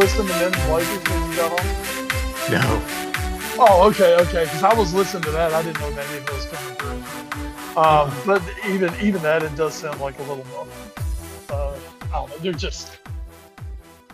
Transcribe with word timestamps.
You 0.00 0.06
hear 0.06 0.22
me 0.22 0.26
listening 0.26 0.26
to 0.26 0.32
Men 0.34 0.54
in 0.54 0.68
Blazers 0.68 1.08
when 1.08 1.30
you 1.30 1.36
got 1.36 1.60
on? 1.60 1.66
No. 2.50 2.84
Oh, 3.60 3.88
okay, 3.90 4.14
okay. 4.22 4.44
Because 4.44 4.62
I 4.62 4.74
was 4.74 4.94
listening 4.94 5.24
to 5.24 5.30
that, 5.32 5.52
I 5.52 5.62
didn't 5.62 5.80
know 5.80 5.90
that 5.90 6.10
it 6.12 6.30
was 6.32 6.46
coming 6.46 6.76
through. 6.76 7.80
Um, 7.80 8.12
but 8.26 8.42
even 8.68 8.92
even 9.00 9.22
that, 9.22 9.42
it 9.42 9.54
does 9.56 9.74
sound 9.74 10.00
like 10.00 10.18
a 10.18 10.22
little. 10.22 10.46
Uh, 11.50 11.74
I 12.02 12.08
don't 12.12 12.30
know. 12.30 12.36
They're 12.38 12.52
just. 12.52 12.98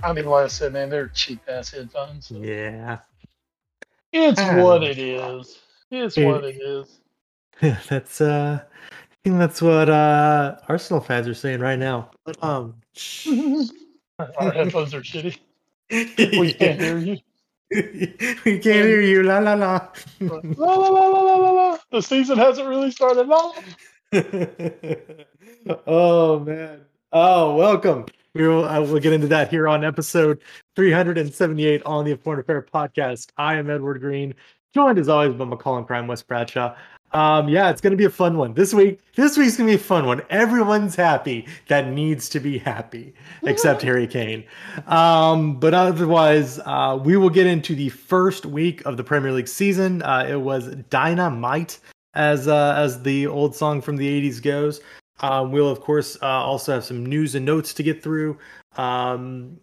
I 0.03 0.13
mean, 0.13 0.27
like 0.27 0.45
I 0.45 0.49
said, 0.49 0.73
man, 0.73 0.91
they're 0.91 1.09
cheap 1.09 1.41
ass 1.49 1.71
headphones. 1.71 2.31
Yeah. 2.31 2.99
It's 4.13 4.41
Ah. 4.41 4.63
what 4.63 4.83
it 4.83 4.99
is. 4.99 5.59
It's 5.91 6.17
It- 6.19 6.25
what 6.27 6.45
it 6.45 6.57
is. 6.57 7.01
Yeah, 7.63 7.79
that's 7.89 8.21
uh 8.21 8.61
I 8.63 9.15
think 9.23 9.39
that's 9.39 9.63
what 9.63 9.89
uh 9.89 10.57
Arsenal 10.69 11.01
fans 11.01 11.27
are 11.29 11.35
saying 11.35 11.61
right 11.61 11.79
now. 11.79 12.11
But 12.25 12.43
um 12.43 12.75
Our 14.19 14.51
headphones 14.53 14.93
are 14.95 15.01
shitty. 15.01 15.39
We 16.19 16.53
can't 16.53 16.81
hear 16.81 16.99
you. 16.99 17.19
we 17.71 18.59
can't 18.59 18.65
hear 18.65 19.01
you. 19.01 19.23
La 19.23 19.39
la 19.39 19.55
la. 19.55 19.89
La, 20.21 20.41
la, 20.43 20.89
la, 20.89 21.09
la, 21.09 21.37
la, 21.37 21.51
la. 21.51 21.79
The 21.93 22.03
season 22.03 22.37
hasn't 22.37 22.67
really 22.67 22.91
started. 22.91 23.29
La. 23.29 23.53
oh 25.87 26.41
man. 26.41 26.81
Oh, 27.13 27.55
welcome. 27.55 28.07
We 28.35 28.49
will 28.49 28.65
uh, 28.65 28.81
we'll 28.81 28.99
get 28.99 29.13
into 29.13 29.29
that 29.29 29.51
here 29.51 29.69
on 29.69 29.85
episode 29.85 30.43
378 30.75 31.85
on 31.87 32.05
the 32.05 32.17
Foreign 32.17 32.41
Affair 32.41 32.63
podcast. 32.63 33.29
I 33.37 33.55
am 33.55 33.71
Edward 33.71 34.01
Greene, 34.01 34.35
joined 34.75 34.99
as 34.99 35.09
always 35.09 35.35
by 35.35 35.45
McCollum 35.45 35.87
Crime 35.87 36.09
Wes 36.09 36.23
Bradshaw. 36.23 36.75
Um, 37.15 37.49
yeah, 37.49 37.71
it's 37.71 37.81
gonna 37.81 37.95
be 37.95 38.05
a 38.05 38.11
fun 38.11 38.37
one. 38.37 38.55
This 38.55 38.75
week, 38.75 38.99
this 39.15 39.39
week's 39.39 39.57
gonna 39.57 39.69
be 39.69 39.77
a 39.77 39.79
fun 39.79 40.05
one. 40.05 40.21
Everyone's 40.31 40.97
happy 40.97 41.47
that 41.69 41.89
needs 41.89 42.29
to 42.31 42.41
be 42.41 42.59
happy, 42.59 43.15
except 43.45 43.83
Harry 43.83 44.09
Kane. 44.09 44.45
Um, 44.89 45.61
but 45.61 45.75
otherwise, 45.75 46.59
uh, 46.67 46.99
we 47.03 47.17
will 47.17 47.31
get 47.31 47.47
into 47.47 47.77
the 47.77 47.89
first 47.89 48.45
week 48.45 48.85
of 48.85 48.97
the 48.97 49.05
Premier 49.05 49.31
League 49.31 49.47
season. 49.47 50.03
Uh, 50.03 50.27
it 50.29 50.41
was 50.41 50.75
Dynamite, 50.91 51.79
as 52.15 52.49
uh, 52.49 52.75
as 52.77 53.01
the 53.03 53.29
old 53.29 53.55
song 53.55 53.81
from 53.81 53.97
the 53.97 54.23
80s 54.23 54.43
goes. 54.43 54.81
Um, 55.21 55.53
we'll 55.53 55.71
of 55.71 55.81
course 55.81 56.19
uh, 56.21 56.27
also 56.27 56.73
have 56.73 56.85
some 56.85 57.07
news 57.07 57.37
and 57.37 57.47
notes 57.47 57.73
to 57.75 57.85
get 57.85 58.03
through. 58.03 58.37
Um, 58.77 59.61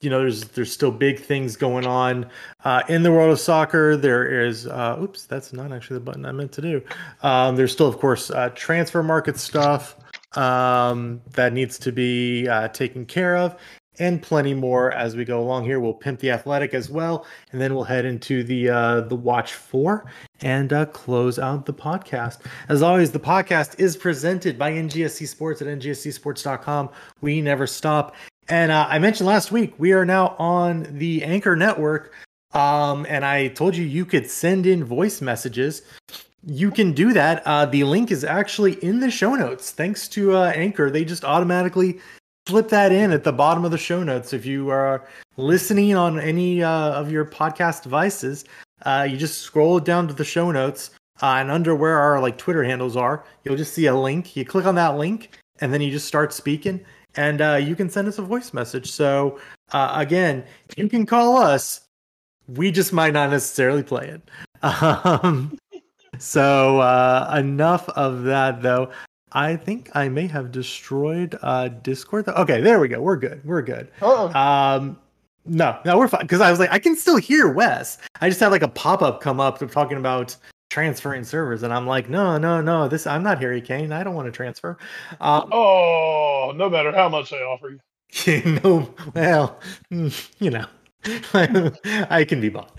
you 0.00 0.10
know, 0.10 0.18
there's 0.20 0.44
there's 0.48 0.72
still 0.72 0.90
big 0.90 1.20
things 1.20 1.56
going 1.56 1.86
on 1.86 2.28
uh, 2.64 2.82
in 2.88 3.02
the 3.02 3.10
world 3.10 3.32
of 3.32 3.40
soccer. 3.40 3.96
There 3.96 4.44
is, 4.44 4.66
uh, 4.66 4.98
oops, 5.00 5.24
that's 5.24 5.52
not 5.52 5.72
actually 5.72 5.94
the 5.94 6.04
button 6.04 6.26
I 6.26 6.32
meant 6.32 6.52
to 6.52 6.62
do. 6.62 6.82
Um, 7.22 7.56
there's 7.56 7.72
still, 7.72 7.88
of 7.88 7.98
course, 7.98 8.30
uh, 8.30 8.50
transfer 8.50 9.02
market 9.02 9.38
stuff 9.38 9.96
um, 10.36 11.20
that 11.32 11.52
needs 11.52 11.78
to 11.78 11.92
be 11.92 12.46
uh, 12.46 12.68
taken 12.68 13.06
care 13.06 13.36
of, 13.36 13.56
and 13.98 14.22
plenty 14.22 14.52
more 14.52 14.92
as 14.92 15.16
we 15.16 15.24
go 15.24 15.40
along 15.40 15.64
here. 15.64 15.80
We'll 15.80 15.94
pimp 15.94 16.20
the 16.20 16.30
athletic 16.30 16.74
as 16.74 16.90
well, 16.90 17.26
and 17.52 17.60
then 17.60 17.74
we'll 17.74 17.84
head 17.84 18.04
into 18.04 18.44
the 18.44 18.68
uh, 18.68 19.00
the 19.00 19.16
watch 19.16 19.54
four 19.54 20.12
and 20.42 20.74
uh, 20.74 20.84
close 20.86 21.38
out 21.38 21.64
the 21.64 21.72
podcast. 21.72 22.40
As 22.68 22.82
always, 22.82 23.12
the 23.12 23.18
podcast 23.18 23.80
is 23.80 23.96
presented 23.96 24.58
by 24.58 24.72
NGSC 24.72 25.26
Sports 25.26 25.62
at 25.62 25.68
ngscsports.com. 25.68 26.90
We 27.22 27.40
never 27.40 27.66
stop. 27.66 28.14
And 28.48 28.70
uh, 28.70 28.86
I 28.88 28.98
mentioned 28.98 29.26
last 29.26 29.50
week 29.50 29.74
we 29.78 29.92
are 29.92 30.04
now 30.04 30.36
on 30.38 30.86
the 30.98 31.24
Anchor 31.24 31.56
Network, 31.56 32.12
um, 32.52 33.04
and 33.08 33.24
I 33.24 33.48
told 33.48 33.74
you 33.74 33.84
you 33.84 34.04
could 34.04 34.30
send 34.30 34.66
in 34.66 34.84
voice 34.84 35.20
messages. 35.20 35.82
You 36.46 36.70
can 36.70 36.92
do 36.92 37.12
that. 37.12 37.42
Uh, 37.44 37.66
the 37.66 37.82
link 37.82 38.12
is 38.12 38.22
actually 38.22 38.74
in 38.84 39.00
the 39.00 39.10
show 39.10 39.34
notes. 39.34 39.72
Thanks 39.72 40.06
to 40.08 40.36
uh, 40.36 40.52
Anchor, 40.54 40.90
they 40.90 41.04
just 41.04 41.24
automatically 41.24 41.98
flip 42.46 42.68
that 42.68 42.92
in 42.92 43.10
at 43.10 43.24
the 43.24 43.32
bottom 43.32 43.64
of 43.64 43.72
the 43.72 43.78
show 43.78 44.04
notes. 44.04 44.32
If 44.32 44.46
you 44.46 44.70
are 44.70 45.08
listening 45.36 45.96
on 45.96 46.20
any 46.20 46.62
uh, 46.62 46.92
of 46.92 47.10
your 47.10 47.24
podcast 47.24 47.82
devices, 47.82 48.44
uh, 48.82 49.08
you 49.10 49.16
just 49.16 49.40
scroll 49.40 49.80
down 49.80 50.06
to 50.06 50.14
the 50.14 50.24
show 50.24 50.52
notes, 50.52 50.90
uh, 51.20 51.36
and 51.38 51.50
under 51.50 51.74
where 51.74 51.98
our 51.98 52.20
like 52.20 52.38
Twitter 52.38 52.62
handles 52.62 52.96
are, 52.96 53.24
you'll 53.42 53.56
just 53.56 53.74
see 53.74 53.86
a 53.86 53.96
link. 53.96 54.36
You 54.36 54.44
click 54.44 54.66
on 54.66 54.76
that 54.76 54.96
link, 54.96 55.36
and 55.60 55.74
then 55.74 55.80
you 55.80 55.90
just 55.90 56.06
start 56.06 56.32
speaking, 56.32 56.84
and 57.16 57.40
uh, 57.40 57.54
you 57.54 57.74
can 57.74 57.90
send 57.90 58.08
us 58.08 58.18
a 58.18 58.22
voice 58.22 58.52
message. 58.52 58.90
So 58.90 59.38
uh, 59.72 59.94
again, 59.96 60.44
you 60.76 60.88
can 60.88 61.06
call 61.06 61.36
us. 61.38 61.82
We 62.48 62.70
just 62.70 62.92
might 62.92 63.12
not 63.12 63.30
necessarily 63.30 63.82
play 63.82 64.08
it. 64.08 64.22
Um, 64.62 65.58
so 66.18 66.80
uh, 66.80 67.34
enough 67.38 67.88
of 67.90 68.22
that, 68.24 68.62
though. 68.62 68.90
I 69.32 69.54
think 69.56 69.90
I 69.94 70.08
may 70.08 70.26
have 70.28 70.50
destroyed 70.50 71.38
uh, 71.42 71.68
Discord. 71.68 72.26
Okay, 72.26 72.60
there 72.62 72.80
we 72.80 72.88
go. 72.88 73.00
We're 73.00 73.16
good. 73.16 73.44
We're 73.44 73.62
good. 73.62 73.90
Uh-oh. 74.00 74.32
Um, 74.32 74.98
no, 75.44 75.78
no, 75.84 75.98
we're 75.98 76.08
fine. 76.08 76.22
Because 76.22 76.40
I 76.40 76.50
was 76.50 76.58
like, 76.58 76.72
I 76.72 76.78
can 76.78 76.96
still 76.96 77.18
hear 77.18 77.52
Wes. 77.52 77.98
I 78.20 78.28
just 78.28 78.40
had 78.40 78.50
like 78.50 78.62
a 78.62 78.68
pop 78.68 79.02
up 79.02 79.20
come 79.20 79.40
up 79.40 79.58
talking 79.70 79.98
about 79.98 80.36
transferring 80.76 81.24
servers, 81.24 81.62
and 81.62 81.72
I'm 81.72 81.86
like, 81.86 82.10
no, 82.10 82.36
no, 82.36 82.60
no. 82.60 82.86
This 82.86 83.06
I'm 83.06 83.22
not 83.22 83.40
Harry 83.40 83.62
Kane. 83.62 83.92
I 83.92 84.04
don't 84.04 84.14
want 84.14 84.26
to 84.26 84.30
transfer. 84.30 84.76
Um, 85.22 85.48
Oh, 85.50 86.52
no 86.54 86.68
matter 86.68 86.92
how 86.92 87.08
much 87.08 87.30
they 87.30 87.38
offer 87.38 87.70
you. 87.70 88.42
no, 88.62 88.94
well, 89.14 89.58
mm, 89.90 90.30
you 90.38 90.50
know. 90.50 90.66
I 91.34 92.26
can 92.28 92.40
be 92.40 92.48
bought. 92.48 92.78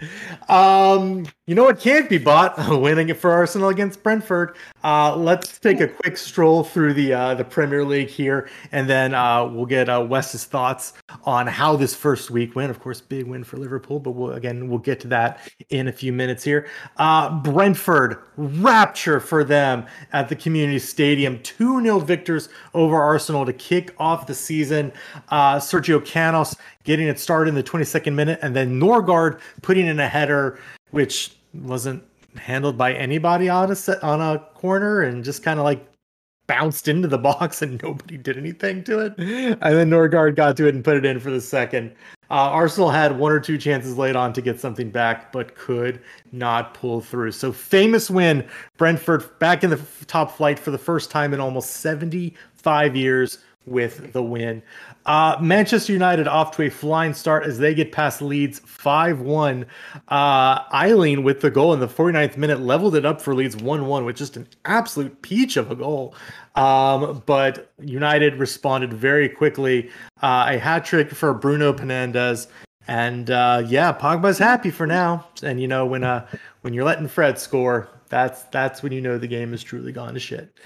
Um, 0.50 1.26
you 1.46 1.56
know 1.56 1.64
what 1.64 1.80
can't 1.80 2.10
be 2.10 2.18
bought? 2.18 2.56
Winning 2.82 3.10
it 3.10 3.18
for 3.18 3.32
Arsenal 3.32 3.70
against 3.70 4.04
Brentford. 4.04 4.58
Uh, 4.84 5.16
let's 5.16 5.60
take 5.60 5.80
a 5.80 5.88
quick 5.88 6.18
stroll 6.18 6.64
through 6.64 6.94
the 6.94 7.14
uh, 7.14 7.34
the 7.36 7.46
Premier 7.46 7.86
League 7.86 8.10
here, 8.10 8.50
and 8.74 8.90
then 8.90 9.14
uh, 9.14 9.46
we'll 9.46 9.66
get 9.66 9.88
uh, 9.90 10.06
Wes's 10.08 10.44
thoughts 10.44 10.94
on 11.24 11.48
how 11.48 11.76
this 11.76 11.96
first 11.96 12.30
week 12.30 12.56
went. 12.56 12.70
Of 12.70 12.80
course, 12.80 13.00
big 13.00 13.26
win 13.26 13.44
for 13.44 13.58
Liverpool, 13.58 14.00
but 14.00 14.12
we'll, 14.12 14.32
again 14.32 14.68
we'll 14.68 14.80
get 14.80 15.00
to 15.02 15.08
that 15.08 15.40
in 15.70 15.88
a 15.88 15.92
few 15.92 16.12
minutes 16.12 16.44
here. 16.44 16.68
Uh, 16.98 17.40
Brentford 17.40 18.20
rapture 18.36 19.20
for 19.20 19.44
them 19.44 19.86
at 20.14 20.30
the 20.30 20.36
Community 20.36 20.80
Stadium. 20.80 21.40
Two 21.44 21.82
0 21.82 22.00
victors 22.00 22.50
over 22.74 23.02
Arsenal 23.02 23.46
to 23.46 23.54
kick 23.54 23.96
off 23.98 24.28
the 24.28 24.36
season. 24.36 24.92
Uh, 25.30 25.58
Sergio 25.58 26.04
Canos 26.04 26.56
getting 26.84 27.08
it 27.08 27.20
started 27.20 27.50
in 27.50 27.56
the 27.56 27.64
22nd 27.64 28.14
minute, 28.14 28.40
and 28.42 28.56
then 28.56 28.80
Norgaard 28.80 29.40
putting 29.62 29.88
in 29.88 30.00
a 30.00 30.08
header, 30.08 30.60
which 30.92 31.36
wasn't 31.54 32.04
handled 32.36 32.78
by 32.78 32.94
anybody 32.94 33.50
on 33.50 33.72
a 33.72 33.76
set, 33.76 34.04
on 34.04 34.22
a 34.22 34.40
corner, 34.56 35.02
and 35.02 35.24
just 35.24 35.44
kind 35.44 35.60
of 35.60 35.64
like 35.64 35.86
bounced 36.48 36.88
into 36.88 37.08
the 37.08 37.18
box, 37.18 37.62
and 37.62 37.82
nobody 37.84 38.18
did 38.18 38.38
anything 38.38 38.84
to 38.86 39.00
it. 39.00 39.14
And 39.18 39.60
then 39.62 39.90
Norgaard 39.90 40.36
got 40.36 40.58
to 40.58 40.68
it 40.68 40.76
and 40.76 40.84
put 40.84 40.98
it 40.98 41.06
in 41.06 41.20
for 41.20 41.30
the 41.30 41.42
second. 41.42 41.92
Uh, 42.30 42.50
Arsenal 42.52 42.90
had 42.90 43.18
one 43.18 43.32
or 43.32 43.40
two 43.40 43.58
chances 43.58 43.98
late 43.98 44.16
on 44.16 44.34
to 44.34 44.42
get 44.42 44.60
something 44.60 44.90
back, 44.90 45.32
but 45.32 45.56
could 45.56 46.02
not 46.32 46.74
pull 46.74 47.00
through. 47.00 47.32
So 47.32 47.52
famous 47.54 48.10
win, 48.10 48.46
Brentford 48.78 49.38
back 49.40 49.64
in 49.64 49.70
the 49.70 49.78
f- 49.78 50.06
top 50.08 50.36
flight 50.36 50.60
for 50.60 50.72
the 50.72 50.78
first 50.78 51.10
time 51.10 51.34
in 51.34 51.40
almost 51.40 51.72
75 51.72 52.96
years 52.96 53.40
with 53.66 54.14
the 54.14 54.24
win. 54.24 54.62
Uh, 55.08 55.38
Manchester 55.42 55.94
United 55.94 56.28
off 56.28 56.52
to 56.58 56.64
a 56.64 56.70
flying 56.70 57.14
start 57.14 57.46
as 57.46 57.58
they 57.58 57.74
get 57.74 57.94
past 57.94 58.22
Leeds 58.22 58.60
5 58.60 59.22
1. 59.22 59.66
Uh, 60.10 60.64
Ayling 60.74 61.24
with 61.24 61.40
the 61.40 61.50
goal 61.50 61.74
in 61.74 61.80
the 61.80 61.88
49th 61.88 62.36
minute 62.36 62.60
leveled 62.60 62.94
it 62.94 63.06
up 63.06 63.22
for 63.22 63.34
Leeds 63.34 63.56
1 63.56 63.88
1 63.88 64.06
with 64.06 64.18
just 64.18 64.36
an 64.36 64.46
absolute 64.66 65.22
peach 65.22 65.56
of 65.56 65.72
a 65.72 65.76
goal. 65.76 66.14
Um, 66.56 67.24
but 67.26 67.72
United 67.80 68.36
responded 68.36 68.94
very 68.94 69.30
quickly. 69.30 69.90
Uh, 70.22 70.48
a 70.50 70.60
hat 70.60 70.84
trick 70.84 71.12
for 71.12 71.34
Bruno 71.34 71.72
Fernandes. 71.72 72.48
And 72.90 73.32
uh, 73.32 73.64
yeah, 73.66 73.94
Pogba's 73.94 74.38
happy 74.38 74.72
for 74.72 74.88
now. 74.88 75.26
And 75.42 75.62
you 75.62 75.68
know 75.68 75.86
when 75.86 76.04
uh, 76.04 76.28
when 76.62 76.74
you're 76.74 76.86
letting 76.86 77.08
Fred 77.08 77.40
score, 77.40 77.90
That's 78.10 78.44
that's 78.44 78.82
when 78.84 78.92
you 78.92 79.02
know 79.02 79.18
the 79.18 79.28
game 79.28 79.54
is 79.54 79.64
truly 79.64 79.92
gone 79.92 80.14
to 80.14 80.20
shit. 80.20 80.58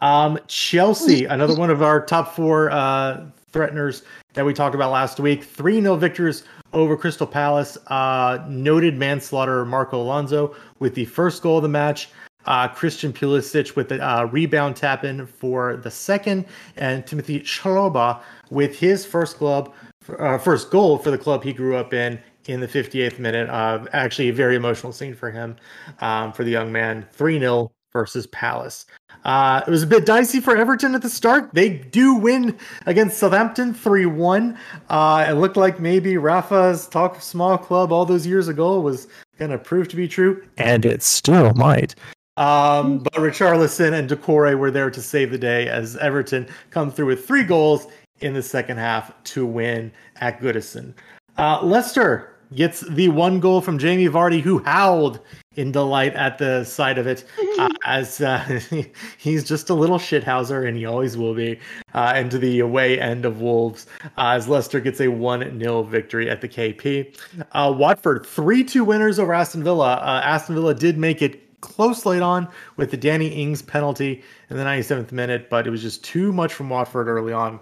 Um, 0.00 0.38
Chelsea, 0.46 1.24
another 1.24 1.54
one 1.54 1.70
of 1.70 1.82
our 1.82 2.04
top 2.04 2.34
four 2.34 2.70
uh, 2.70 3.26
threateners 3.52 4.02
that 4.34 4.44
we 4.44 4.54
talked 4.54 4.74
about 4.74 4.92
last 4.92 5.20
week. 5.20 5.44
3 5.44 5.80
0 5.80 5.96
victors 5.96 6.44
over 6.72 6.96
Crystal 6.96 7.26
Palace. 7.26 7.76
Uh, 7.88 8.44
noted 8.48 8.96
manslaughter 8.96 9.64
Marco 9.64 10.00
Alonso 10.00 10.54
with 10.78 10.94
the 10.94 11.04
first 11.06 11.42
goal 11.42 11.58
of 11.58 11.62
the 11.62 11.68
match. 11.68 12.08
Uh, 12.46 12.66
Christian 12.66 13.12
Pulisic 13.12 13.76
with 13.76 13.90
the 13.90 14.00
uh, 14.00 14.24
rebound 14.24 14.74
tap 14.74 15.04
in 15.04 15.26
for 15.26 15.76
the 15.76 15.90
second, 15.90 16.46
and 16.76 17.06
Timothy 17.06 17.40
Chalobah 17.40 18.22
with 18.48 18.78
his 18.78 19.04
first 19.04 19.36
club, 19.36 19.74
uh, 20.18 20.38
first 20.38 20.70
goal 20.70 20.96
for 20.96 21.10
the 21.10 21.18
club 21.18 21.44
he 21.44 21.52
grew 21.52 21.76
up 21.76 21.92
in 21.92 22.18
in 22.46 22.60
the 22.60 22.66
58th 22.66 23.18
minute. 23.18 23.48
Uh, 23.50 23.84
actually, 23.92 24.30
a 24.30 24.32
very 24.32 24.56
emotional 24.56 24.92
scene 24.92 25.14
for 25.14 25.30
him, 25.30 25.54
um, 26.00 26.32
for 26.32 26.42
the 26.42 26.50
young 26.50 26.72
man. 26.72 27.06
3 27.12 27.38
0 27.38 27.70
versus 27.92 28.26
Palace. 28.28 28.86
Uh, 29.24 29.62
it 29.66 29.70
was 29.70 29.82
a 29.82 29.86
bit 29.86 30.06
dicey 30.06 30.40
for 30.40 30.56
Everton 30.56 30.94
at 30.94 31.02
the 31.02 31.10
start. 31.10 31.50
They 31.52 31.68
do 31.68 32.14
win 32.14 32.56
against 32.86 33.18
Southampton 33.18 33.74
3 33.74 34.06
1. 34.06 34.58
Uh, 34.88 35.26
it 35.28 35.32
looked 35.34 35.56
like 35.56 35.80
maybe 35.80 36.16
Rafa's 36.16 36.86
talk 36.86 37.20
small 37.20 37.58
club 37.58 37.92
all 37.92 38.06
those 38.06 38.26
years 38.26 38.48
ago 38.48 38.80
was 38.80 39.08
going 39.38 39.50
to 39.50 39.58
prove 39.58 39.88
to 39.88 39.96
be 39.96 40.08
true, 40.08 40.42
and 40.58 40.84
it 40.84 41.02
still 41.02 41.52
might. 41.54 41.94
Um, 42.36 43.00
but 43.00 43.14
Richarlison 43.14 43.92
and 43.92 44.08
Doucouré 44.08 44.56
were 44.56 44.70
there 44.70 44.90
to 44.90 45.02
save 45.02 45.30
the 45.30 45.38
day 45.38 45.68
as 45.68 45.96
Everton 45.98 46.48
come 46.70 46.90
through 46.90 47.06
with 47.06 47.26
three 47.26 47.42
goals 47.42 47.86
in 48.20 48.32
the 48.32 48.42
second 48.42 48.78
half 48.78 49.12
to 49.24 49.44
win 49.44 49.92
at 50.16 50.40
Goodison. 50.40 50.94
Uh, 51.36 51.60
Leicester 51.62 52.29
gets 52.54 52.80
the 52.80 53.08
one 53.08 53.40
goal 53.40 53.60
from 53.60 53.78
Jamie 53.78 54.08
Vardy, 54.08 54.40
who 54.40 54.58
howled 54.64 55.20
in 55.56 55.72
delight 55.72 56.14
at 56.14 56.38
the 56.38 56.64
sight 56.64 56.98
of 56.98 57.06
it, 57.06 57.24
uh, 57.58 57.68
as 57.84 58.20
uh, 58.20 58.60
he's 59.18 59.44
just 59.44 59.70
a 59.70 59.74
little 59.74 59.98
shithouser, 59.98 60.66
and 60.66 60.76
he 60.76 60.86
always 60.86 61.16
will 61.16 61.34
be, 61.34 61.58
uh, 61.94 62.14
into 62.16 62.38
the 62.38 62.60
away 62.60 63.00
end 63.00 63.24
of 63.24 63.40
Wolves, 63.40 63.86
uh, 64.04 64.08
as 64.16 64.48
Leicester 64.48 64.80
gets 64.80 65.00
a 65.00 65.08
1 65.08 65.58
0 65.60 65.82
victory 65.82 66.30
at 66.30 66.40
the 66.40 66.48
KP. 66.48 67.16
Uh, 67.52 67.74
Watford, 67.76 68.26
3 68.26 68.64
2 68.64 68.84
winners 68.84 69.18
over 69.18 69.34
Aston 69.34 69.64
Villa. 69.64 69.94
Uh, 69.94 70.22
Aston 70.24 70.54
Villa 70.54 70.74
did 70.74 70.98
make 70.98 71.22
it 71.22 71.60
close 71.60 72.06
late 72.06 72.22
on 72.22 72.48
with 72.76 72.90
the 72.90 72.96
Danny 72.96 73.28
Ings 73.28 73.62
penalty 73.62 74.22
in 74.48 74.56
the 74.56 74.64
97th 74.64 75.12
minute, 75.12 75.50
but 75.50 75.66
it 75.66 75.70
was 75.70 75.82
just 75.82 76.02
too 76.02 76.32
much 76.32 76.54
from 76.54 76.70
Watford 76.70 77.08
early 77.08 77.32
on 77.32 77.60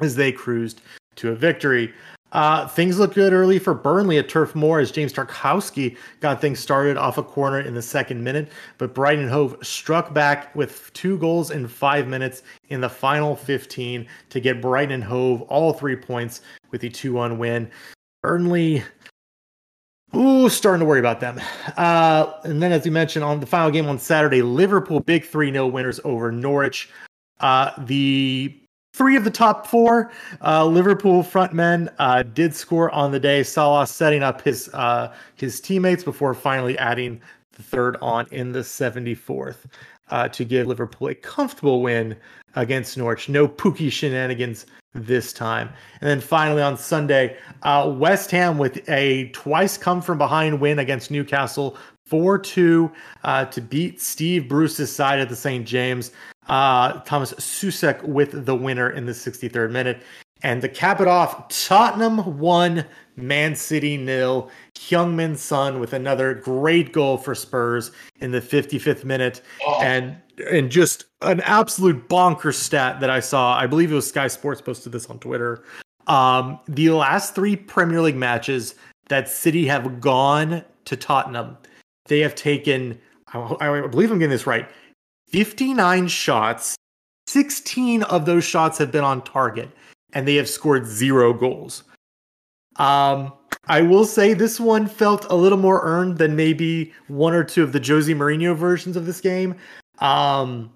as 0.00 0.16
they 0.16 0.32
cruised 0.32 0.80
to 1.16 1.30
a 1.30 1.34
victory. 1.34 1.92
Uh, 2.32 2.66
things 2.66 2.98
looked 2.98 3.14
good 3.14 3.32
early 3.32 3.58
for 3.58 3.74
Burnley 3.74 4.16
at 4.16 4.28
Turf 4.28 4.54
Moor 4.54 4.80
as 4.80 4.90
James 4.90 5.12
Tarkowski 5.12 5.96
got 6.20 6.40
things 6.40 6.58
started 6.58 6.96
off 6.96 7.18
a 7.18 7.22
corner 7.22 7.60
in 7.60 7.74
the 7.74 7.82
second 7.82 8.24
minute, 8.24 8.50
but 8.78 8.94
Brighton 8.94 9.28
Hove 9.28 9.56
struck 9.62 10.14
back 10.14 10.54
with 10.56 10.90
two 10.94 11.18
goals 11.18 11.50
in 11.50 11.68
five 11.68 12.08
minutes 12.08 12.42
in 12.70 12.80
the 12.80 12.88
final 12.88 13.36
15 13.36 14.06
to 14.30 14.40
get 14.40 14.62
Brighton 14.62 15.02
Hove 15.02 15.42
all 15.42 15.74
three 15.74 15.96
points 15.96 16.40
with 16.70 16.80
the 16.80 16.88
2 16.88 17.12
1 17.12 17.36
win. 17.36 17.70
Burnley, 18.22 18.82
ooh, 20.16 20.48
starting 20.48 20.80
to 20.80 20.86
worry 20.86 21.00
about 21.00 21.20
them. 21.20 21.38
Uh, 21.76 22.32
and 22.44 22.62
then, 22.62 22.72
as 22.72 22.84
we 22.84 22.90
mentioned, 22.90 23.24
on 23.24 23.40
the 23.40 23.46
final 23.46 23.70
game 23.70 23.86
on 23.86 23.98
Saturday, 23.98 24.40
Liverpool 24.40 25.00
big 25.00 25.26
3 25.26 25.52
0 25.52 25.66
winners 25.66 26.00
over 26.04 26.32
Norwich. 26.32 26.88
Uh, 27.40 27.72
the 27.84 28.61
three 28.92 29.16
of 29.16 29.24
the 29.24 29.30
top 29.30 29.66
four 29.66 30.10
uh, 30.42 30.64
Liverpool 30.64 31.22
frontmen 31.22 31.92
uh, 31.98 32.22
did 32.22 32.54
score 32.54 32.90
on 32.90 33.10
the 33.10 33.20
day. 33.20 33.42
Salah 33.42 33.86
setting 33.86 34.22
up 34.22 34.42
his 34.42 34.68
uh, 34.74 35.14
his 35.36 35.60
teammates 35.60 36.04
before 36.04 36.34
finally 36.34 36.78
adding 36.78 37.20
the 37.52 37.62
third 37.62 37.96
on 38.00 38.26
in 38.30 38.52
the 38.52 38.60
74th 38.60 39.66
uh, 40.10 40.28
to 40.28 40.44
give 40.44 40.66
Liverpool 40.66 41.08
a 41.08 41.14
comfortable 41.14 41.82
win 41.82 42.16
against 42.54 42.96
Norwich. 42.96 43.28
No 43.28 43.48
Pukki 43.48 43.90
shenanigans 43.90 44.66
this 44.94 45.32
time. 45.32 45.70
And 46.00 46.08
then 46.08 46.20
finally 46.20 46.62
on 46.62 46.76
Sunday, 46.76 47.36
uh, 47.62 47.92
West 47.96 48.30
Ham 48.30 48.58
with 48.58 48.86
a 48.88 49.28
twice 49.30 49.78
come 49.78 50.02
from 50.02 50.18
behind 50.18 50.60
win 50.60 50.78
against 50.78 51.10
Newcastle. 51.10 51.76
4 52.04 52.38
2 52.38 52.92
uh, 53.24 53.44
to 53.46 53.60
beat 53.62 53.98
Steve 53.98 54.46
Bruce's 54.46 54.94
side 54.94 55.18
at 55.18 55.30
the 55.30 55.36
St. 55.36 55.66
James. 55.66 56.12
Uh, 56.48 57.00
Tomas 57.00 57.32
Soucek 57.34 58.02
with 58.02 58.44
the 58.46 58.54
winner 58.54 58.90
in 58.90 59.06
the 59.06 59.12
63rd 59.12 59.70
minute. 59.70 60.02
And 60.42 60.60
to 60.62 60.68
cap 60.68 61.00
it 61.00 61.06
off, 61.06 61.48
Tottenham 61.48 62.38
won, 62.38 62.84
Man 63.14 63.54
City 63.54 63.96
nil. 63.96 64.50
Heung-min 64.74 65.36
Son 65.36 65.78
with 65.78 65.92
another 65.92 66.34
great 66.34 66.92
goal 66.92 67.16
for 67.16 67.34
Spurs 67.34 67.92
in 68.20 68.32
the 68.32 68.40
55th 68.40 69.04
minute. 69.04 69.42
Oh. 69.64 69.80
And 69.80 70.16
and 70.50 70.70
just 70.70 71.04
an 71.20 71.40
absolute 71.42 72.08
bonker 72.08 72.52
stat 72.52 73.00
that 73.00 73.10
I 73.10 73.20
saw. 73.20 73.56
I 73.56 73.66
believe 73.66 73.92
it 73.92 73.94
was 73.94 74.08
Sky 74.08 74.26
Sports 74.26 74.60
posted 74.60 74.92
this 74.92 75.06
on 75.06 75.18
Twitter. 75.18 75.62
Um, 76.06 76.58
the 76.66 76.90
last 76.90 77.34
three 77.34 77.54
Premier 77.54 78.00
League 78.00 78.16
matches 78.16 78.74
that 79.08 79.28
City 79.28 79.66
have 79.66 80.00
gone 80.00 80.64
to 80.86 80.96
Tottenham, 80.96 81.56
they 82.06 82.20
have 82.20 82.34
taken, 82.34 82.98
I, 83.32 83.56
I 83.60 83.86
believe 83.86 84.10
I'm 84.10 84.18
getting 84.18 84.30
this 84.30 84.46
right, 84.46 84.68
59 85.32 86.08
shots. 86.08 86.76
16 87.26 88.02
of 88.04 88.26
those 88.26 88.44
shots 88.44 88.78
have 88.78 88.92
been 88.92 89.04
on 89.04 89.22
target, 89.22 89.70
and 90.12 90.28
they 90.28 90.36
have 90.36 90.48
scored 90.48 90.86
zero 90.86 91.32
goals. 91.32 91.84
Um, 92.76 93.32
I 93.68 93.82
will 93.82 94.04
say 94.04 94.34
this 94.34 94.58
one 94.58 94.86
felt 94.86 95.26
a 95.30 95.36
little 95.36 95.58
more 95.58 95.80
earned 95.82 96.18
than 96.18 96.36
maybe 96.36 96.92
one 97.08 97.32
or 97.32 97.44
two 97.44 97.62
of 97.62 97.72
the 97.72 97.82
Jose 97.84 98.12
Mourinho 98.12 98.56
versions 98.56 98.96
of 98.96 99.06
this 99.06 99.20
game. 99.20 99.54
Um, 100.00 100.70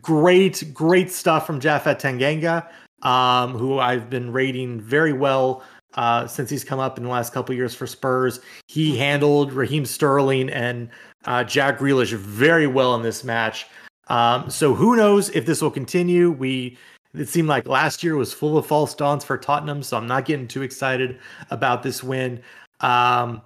great, 0.00 0.72
great 0.72 1.10
stuff 1.10 1.46
from 1.46 1.60
Japhet 1.60 2.00
Tanganga, 2.00 2.66
um, 3.06 3.56
who 3.56 3.78
I've 3.78 4.08
been 4.10 4.32
rating 4.32 4.80
very 4.80 5.12
well 5.12 5.62
uh, 5.94 6.26
since 6.26 6.50
he's 6.50 6.64
come 6.64 6.78
up 6.80 6.96
in 6.98 7.04
the 7.04 7.10
last 7.10 7.32
couple 7.32 7.54
years 7.54 7.74
for 7.74 7.86
Spurs. 7.86 8.40
He 8.68 8.96
handled 8.96 9.52
Raheem 9.52 9.84
Sterling 9.84 10.48
and 10.50 10.88
uh, 11.26 11.44
Jack 11.44 11.78
Grealish 11.78 12.12
very 12.14 12.66
well 12.66 12.94
in 12.94 13.02
this 13.02 13.22
match. 13.22 13.66
Um, 14.10 14.50
so 14.50 14.74
who 14.74 14.96
knows 14.96 15.30
if 15.30 15.46
this 15.46 15.62
will 15.62 15.70
continue? 15.70 16.30
We 16.30 16.76
it 17.14 17.28
seemed 17.28 17.48
like 17.48 17.66
last 17.66 18.04
year 18.04 18.16
was 18.16 18.32
full 18.32 18.58
of 18.58 18.66
false 18.66 18.94
dawns 18.94 19.24
for 19.24 19.36
Tottenham, 19.38 19.82
so 19.82 19.96
I'm 19.96 20.06
not 20.06 20.26
getting 20.26 20.46
too 20.46 20.62
excited 20.62 21.18
about 21.50 21.82
this 21.82 22.04
win. 22.04 22.40
Um, 22.80 23.42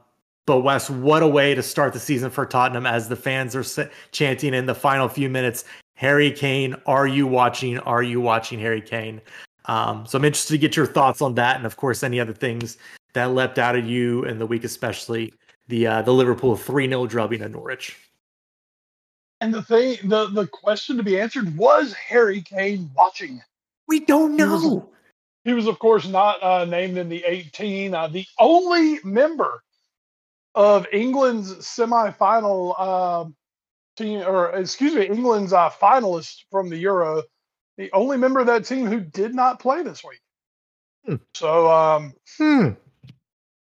but 0.46 0.60
Wes, 0.60 0.90
what 0.90 1.22
a 1.22 1.28
way 1.28 1.54
to 1.54 1.62
start 1.62 1.94
the 1.94 2.00
season 2.00 2.30
for 2.30 2.44
Tottenham 2.44 2.84
as 2.84 3.08
the 3.08 3.16
fans 3.16 3.56
are 3.56 3.90
chanting 4.12 4.52
in 4.52 4.66
the 4.66 4.74
final 4.74 5.08
few 5.08 5.30
minutes, 5.30 5.64
Harry 5.94 6.30
Kane, 6.30 6.76
are 6.86 7.06
you 7.06 7.26
watching? 7.26 7.78
Are 7.80 8.02
you 8.02 8.20
watching 8.20 8.58
Harry 8.58 8.82
Kane? 8.82 9.20
Um, 9.66 10.04
so 10.04 10.18
I'm 10.18 10.24
interested 10.24 10.52
to 10.52 10.58
get 10.58 10.76
your 10.76 10.86
thoughts 10.86 11.22
on 11.22 11.34
that, 11.36 11.56
and 11.56 11.64
of 11.64 11.76
course, 11.76 12.02
any 12.02 12.20
other 12.20 12.34
things 12.34 12.76
that 13.14 13.32
leapt 13.32 13.58
out 13.58 13.76
of 13.76 13.86
you 13.86 14.24
in 14.24 14.38
the 14.38 14.46
week, 14.46 14.64
especially 14.64 15.32
the 15.68 15.86
uh, 15.86 16.02
the 16.02 16.12
Liverpool 16.12 16.56
three 16.56 16.88
0 16.88 17.06
drubbing 17.06 17.40
at 17.40 17.52
Norwich. 17.52 17.96
And 19.44 19.52
the 19.52 19.62
thing, 19.62 19.98
the 20.04 20.28
the 20.28 20.46
question 20.46 20.96
to 20.96 21.02
be 21.02 21.20
answered 21.20 21.54
was 21.54 21.92
Harry 21.92 22.40
Kane 22.40 22.90
watching. 22.96 23.42
We 23.86 24.00
don't 24.00 24.36
know. 24.36 24.46
He 24.46 24.66
was, 24.66 24.82
he 25.44 25.52
was 25.52 25.66
of 25.66 25.78
course, 25.78 26.08
not 26.08 26.42
uh, 26.42 26.64
named 26.64 26.96
in 26.96 27.10
the 27.10 27.22
18. 27.26 27.94
Uh, 27.94 28.08
the 28.08 28.24
only 28.38 29.00
member 29.04 29.62
of 30.54 30.86
England's 30.94 31.66
semi-final 31.66 32.74
uh, 32.78 33.24
team, 33.98 34.22
or 34.26 34.48
excuse 34.52 34.94
me, 34.94 35.04
England's 35.04 35.52
uh, 35.52 35.68
finalist 35.68 36.44
from 36.50 36.70
the 36.70 36.78
Euro, 36.78 37.22
the 37.76 37.92
only 37.92 38.16
member 38.16 38.40
of 38.40 38.46
that 38.46 38.64
team 38.64 38.86
who 38.86 39.00
did 39.00 39.34
not 39.34 39.60
play 39.60 39.82
this 39.82 40.02
week. 40.02 40.22
Hmm. 41.04 41.16
So, 41.34 41.70
um, 41.70 42.14
hmm. 42.38 42.68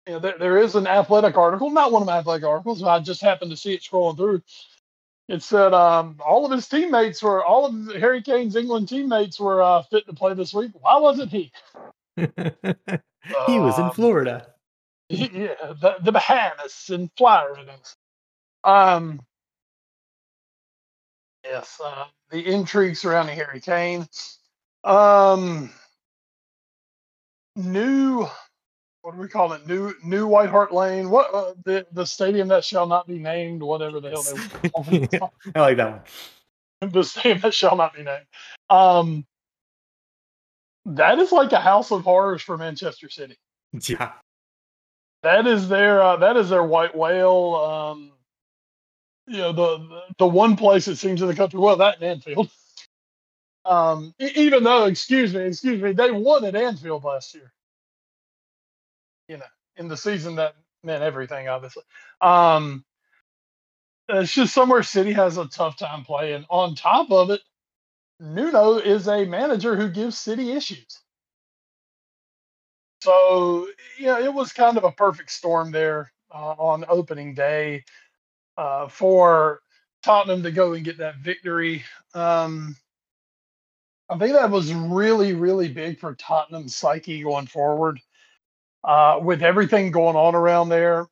You 0.07 0.15
know, 0.15 0.19
there, 0.19 0.37
there 0.39 0.59
is 0.59 0.75
an 0.75 0.87
athletic 0.87 1.39
article, 1.39 1.71
not 1.71 1.91
one 1.91 2.03
of 2.03 2.07
my 2.07 2.19
athletic 2.19 2.45
articles. 2.45 2.83
I 2.83 3.01
just 3.01 3.23
happened 3.23 3.51
to 3.53 3.57
see 3.57 3.73
it 3.73 3.81
scrolling 3.81 4.19
through 4.19 4.43
it 5.31 5.45
said 5.45 5.73
um, 5.73 6.17
all 6.27 6.45
of 6.45 6.51
his 6.51 6.67
teammates 6.67 7.23
were 7.23 7.45
all 7.45 7.67
of 7.67 7.95
Harry 7.95 8.21
Kane's 8.21 8.57
England 8.57 8.89
teammates 8.89 9.39
were 9.39 9.63
uh, 9.63 9.83
fit 9.83 10.05
to 10.07 10.13
play 10.13 10.35
this 10.35 10.53
week. 10.53 10.73
Why 10.75 10.99
wasn't 10.99 11.31
he? 11.31 11.53
he 12.17 12.27
was 13.59 13.79
in 13.79 13.85
um, 13.85 13.93
Florida. 13.93 14.47
Yeah, 15.13 15.55
the, 15.81 15.97
the 16.05 16.13
Bahamas 16.13 16.89
and 16.91 17.11
Florida. 17.17 17.75
Um, 18.63 19.21
yes, 21.43 21.81
uh, 21.85 22.05
the 22.31 22.47
intrigue 22.47 22.95
surrounding 22.95 23.35
Harry 23.35 23.61
Kane. 23.61 24.07
Um, 24.85 25.71
new 27.57 28.29
what 29.03 29.15
do 29.15 29.21
we 29.21 29.29
call 29.29 29.53
it? 29.53 29.67
New 29.67 29.95
New 30.05 30.27
White 30.27 30.51
Hart 30.51 30.73
Lane. 30.73 31.11
What 31.11 31.33
uh, 31.35 31.55
the 31.65 31.87
the 31.93 32.05
stadium 32.05 32.49
that 32.49 32.65
shall 32.65 32.87
not 32.87 33.07
be 33.07 33.19
named, 33.19 33.63
whatever 33.63 34.01
the 34.01 34.11
hell 34.11 34.23
they 34.85 35.09
yeah, 35.13 35.29
I 35.55 35.61
like 35.61 35.77
that 35.79 35.91
one. 35.91 36.03
The 36.93 37.03
stadium 37.05 37.41
that 37.41 37.53
shall 37.53 37.77
not 37.77 37.95
be 37.95 38.03
named. 38.03 38.25
Um, 38.71 39.27
that 40.87 41.19
is 41.19 41.31
like 41.31 41.53
a 41.53 41.61
house 41.61 41.93
of 41.93 42.05
horrors 42.05 42.41
for 42.41 42.57
Manchester 42.57 43.11
City. 43.11 43.37
Yeah, 43.87 44.13
that 45.23 45.47
is 45.47 45.69
their 45.69 46.03
uh, 46.03 46.17
that 46.17 46.37
is 46.39 46.49
their 46.49 46.65
white 46.65 46.97
whale. 46.97 47.55
Um, 47.55 48.13
you 49.27 49.39
know 49.39 49.53
the 49.53 50.03
the 50.19 50.27
one 50.27 50.57
place 50.57 50.89
it 50.89 50.97
seems 50.97 51.21
in 51.21 51.29
the 51.29 51.35
country. 51.35 51.61
Well, 51.61 51.77
that 51.77 51.97
and 51.97 52.05
Anfield. 52.05 52.51
Um, 53.67 54.15
even 54.19 54.65
though, 54.65 54.87
excuse 54.87 55.35
me, 55.35 55.43
excuse 55.43 55.83
me, 55.83 55.93
they 55.93 56.11
won 56.11 56.47
at 56.47 56.57
Anfield 56.57 57.05
last 57.05 57.35
year. 57.35 57.53
You 59.31 59.39
know, 59.39 59.45
in 59.77 59.87
the 59.87 59.97
season 59.97 60.35
that 60.37 60.57
meant 60.83 61.05
everything, 61.05 61.49
obviously. 61.49 61.85
Um, 62.21 62.85
it's 64.09 64.35
just 64.35 64.53
somewhere 64.53 64.83
City 64.83 65.13
has 65.13 65.39
a 65.39 65.47
tough 65.47 65.79
time 65.79 66.03
playing. 66.03 66.45
On 66.51 66.75
top 66.75 67.13
of 67.13 67.31
it, 67.31 67.41
Nuno 68.19 68.79
is 68.79 69.07
a 69.07 69.25
manager 69.25 69.77
who 69.77 69.89
gives 69.89 70.19
City 70.19 70.51
issues. 70.51 70.99
So, 73.03 73.69
yeah, 74.01 74.19
it 74.19 74.35
was 74.35 74.53
kind 74.53 74.77
of 74.77 74.83
a 74.83 74.91
perfect 74.91 75.31
storm 75.31 75.71
there 75.71 76.11
uh, 76.35 76.55
on 76.59 76.85
opening 76.89 77.35
day 77.35 77.85
uh, 78.59 78.89
for 78.89 79.61
Tottenham 80.03 80.43
to 80.43 80.51
go 80.51 80.73
and 80.73 80.85
get 80.85 80.99
that 80.99 81.19
victory. 81.19 81.85
Um, 82.15 82.75
I 84.09 84.19
think 84.19 84.33
that 84.33 84.51
was 84.51 84.75
really, 84.75 85.35
really 85.35 85.69
big 85.69 86.01
for 86.01 86.17
Tottenham's 86.17 86.75
psyche 86.75 87.23
going 87.23 87.47
forward. 87.47 88.01
Uh, 88.83 89.21
with 89.23 89.43
everything 89.43 89.91
going 89.91 90.17
on 90.17 90.35
around 90.35 90.69
there, 90.69 91.07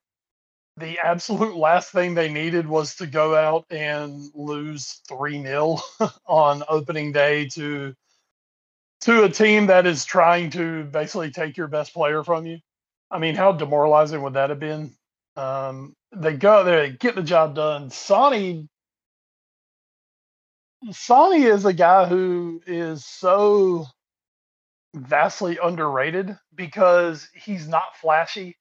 the 0.79 0.99
absolute 0.99 1.57
last 1.57 1.91
thing 1.91 2.15
they 2.15 2.33
needed 2.33 2.67
was 2.67 2.97
to 2.97 3.07
go 3.07 3.35
out 3.37 3.67
and 3.71 4.31
lose 4.35 5.01
3 5.09 5.43
0 5.43 5.79
on 6.27 6.63
opening 6.69 7.13
day 7.13 7.47
to 7.49 7.95
to 9.03 9.25
a 9.25 9.29
team 9.29 9.67
that 9.67 9.87
is 9.87 10.05
trying 10.05 10.51
to 10.51 10.85
basically 10.85 11.31
take 11.31 11.57
your 11.57 11.69
best 11.69 11.95
player 11.95 12.25
from 12.25 12.47
you. 12.47 12.59
I 13.11 13.19
mean, 13.19 13.35
how 13.35 13.53
demoralizing 13.53 14.23
would 14.23 14.35
that 14.35 14.51
have 14.51 14.59
been? 14.59 14.93
Um, 15.37 15.95
they 16.13 16.35
go 16.35 16.65
there, 16.65 16.89
they 16.89 16.97
get 16.97 17.15
the 17.15 17.23
job 17.23 17.55
done. 17.55 17.91
Sonny 17.91 18.69
Sonny 20.93 21.43
is 21.43 21.65
a 21.65 21.73
guy 21.73 22.07
who 22.07 22.63
is 22.67 23.05
so 23.05 23.87
vastly 24.95 25.59
underrated 25.63 26.37
because 26.55 27.29
he's 27.35 27.69
not 27.69 27.97
flashy. 27.97 28.57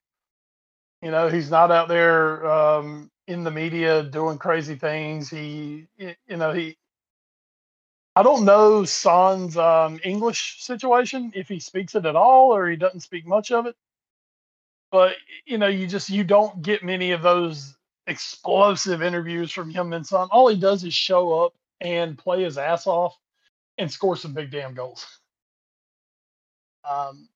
You 1.01 1.12
know, 1.12 1.29
he's 1.29 1.51
not 1.51 1.72
out 1.72 1.88
there 1.88 2.46
um, 2.46 3.12
in 3.27 3.43
the 3.43 3.51
media 3.51 4.03
doing 4.03 4.38
crazy 4.38 4.75
things. 4.75 5.29
He, 5.29 5.88
you 5.98 6.38
know, 6.38 6.53
he. 6.53 6.77
I 8.15 8.24
don't 8.24 8.46
know 8.46 8.84
Son's 8.84 9.57
um, 9.57 10.00
English 10.03 10.63
situation 10.63 11.31
if 11.36 11.48
he 11.48 11.60
speaks 11.60 11.93
it 11.93 12.05
at 12.05 12.15
all 12.15 12.55
or 12.55 12.67
he 12.67 12.75
doesn't 12.75 13.01
speak 13.01 13.27
much 13.27 13.51
of 13.51 13.67
it. 13.67 13.75
But 14.91 15.15
you 15.46 15.57
know, 15.57 15.67
you 15.67 15.86
just 15.88 16.10
you 16.10 16.24
don't 16.24 16.62
get 16.62 16.84
many 16.84 17.12
of 17.12 17.22
those 17.22 17.75
explosive 18.07 19.03
interviews 19.03 19.51
from 19.51 19.69
him 19.69 19.93
and 19.93 20.05
Son. 20.07 20.29
All 20.31 20.48
he 20.48 20.60
does 20.60 20.84
is 20.84 20.93
show 20.93 21.46
up 21.46 21.53
and 21.81 22.17
play 22.17 22.43
his 22.43 22.57
ass 22.57 22.88
off 22.88 23.15
and 23.77 23.91
score 23.91 24.15
some 24.15 24.34
big 24.34 24.50
damn 24.50 24.74
goals. 24.74 25.05
Um, 26.89 27.27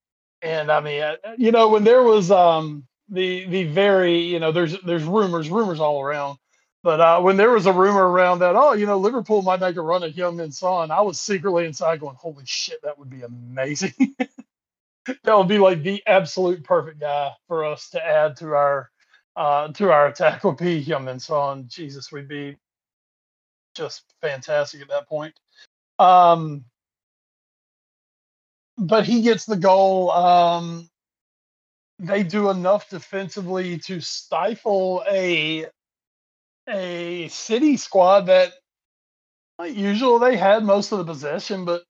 and 0.41 0.72
I 0.72 0.79
mean, 0.79 1.01
uh, 1.01 1.15
you 1.38 1.51
know, 1.51 1.70
when 1.70 1.84
there 1.84 2.03
was 2.03 2.31
um, 2.31 2.88
the 3.10 3.46
the 3.46 3.63
very, 3.65 4.20
you 4.20 4.39
know, 4.39 4.51
there's 4.51 4.79
there's 4.81 5.03
rumors, 5.03 5.50
rumors 5.50 5.79
all 5.79 6.01
around. 6.01 6.38
But 6.84 7.00
uh, 7.00 7.22
when 7.22 7.38
there 7.38 7.51
was 7.51 7.67
a 7.67 7.74
rumor 7.74 8.10
around 8.10 8.39
that, 8.39 8.55
oh, 8.55 8.74
you 8.74 8.88
know, 8.88 8.98
Liverpool 8.98 9.43
might 9.43 9.60
make 9.60 9.75
a 9.75 9.81
run 9.81 10.03
at 10.03 10.15
Heung-min 10.15 10.51
Son, 10.51 10.89
I 10.89 11.01
was 11.01 11.20
secretly 11.20 11.65
inside 11.65 12.00
going, 12.00 12.15
holy 12.15 12.43
shit, 12.46 12.81
that 12.81 12.98
would 12.98 13.10
be 13.10 13.22
amazing. 13.22 13.93
that 15.05 15.38
would 15.38 15.48
be 15.48 15.60
like 15.60 15.84
the 15.84 16.01
absolute 16.08 16.63
perfect 16.63 17.00
guy 17.00 17.31
for 17.48 17.65
us 17.65 17.91
to 17.91 18.03
add 18.03 18.36
to 18.38 18.53
our 18.55 18.89
uh, 19.36 19.67
to 19.70 19.91
our 19.91 20.08
attack 20.08 20.43
would 20.43 20.58
be 20.58 20.84
Heung-min 20.84 21.20
Son. 21.20 21.65
Jesus, 21.67 22.12
we'd 22.12 22.27
be 22.27 22.58
just 23.75 24.03
fantastic 24.22 24.81
at 24.81 24.89
that 24.89 25.08
point. 25.08 25.36
Um, 26.00 26.65
but 28.81 29.05
he 29.05 29.23
gets 29.23 29.45
the 29.45 29.57
goal. 29.57 30.11
Um, 30.11 30.89
they 32.00 32.23
do 32.23 32.50
enough 32.50 32.89
defensively 32.89 33.79
to 33.79 34.01
stifle 34.01 35.03
a 35.09 35.67
a 36.69 37.27
city 37.29 37.77
squad 37.77 38.21
that, 38.27 38.53
like 39.59 39.75
usual, 39.75 40.19
they 40.19 40.38
had 40.38 40.63
most 40.63 40.91
of 40.91 41.00
the 41.00 41.05
possession, 41.05 41.65
but 41.65 41.83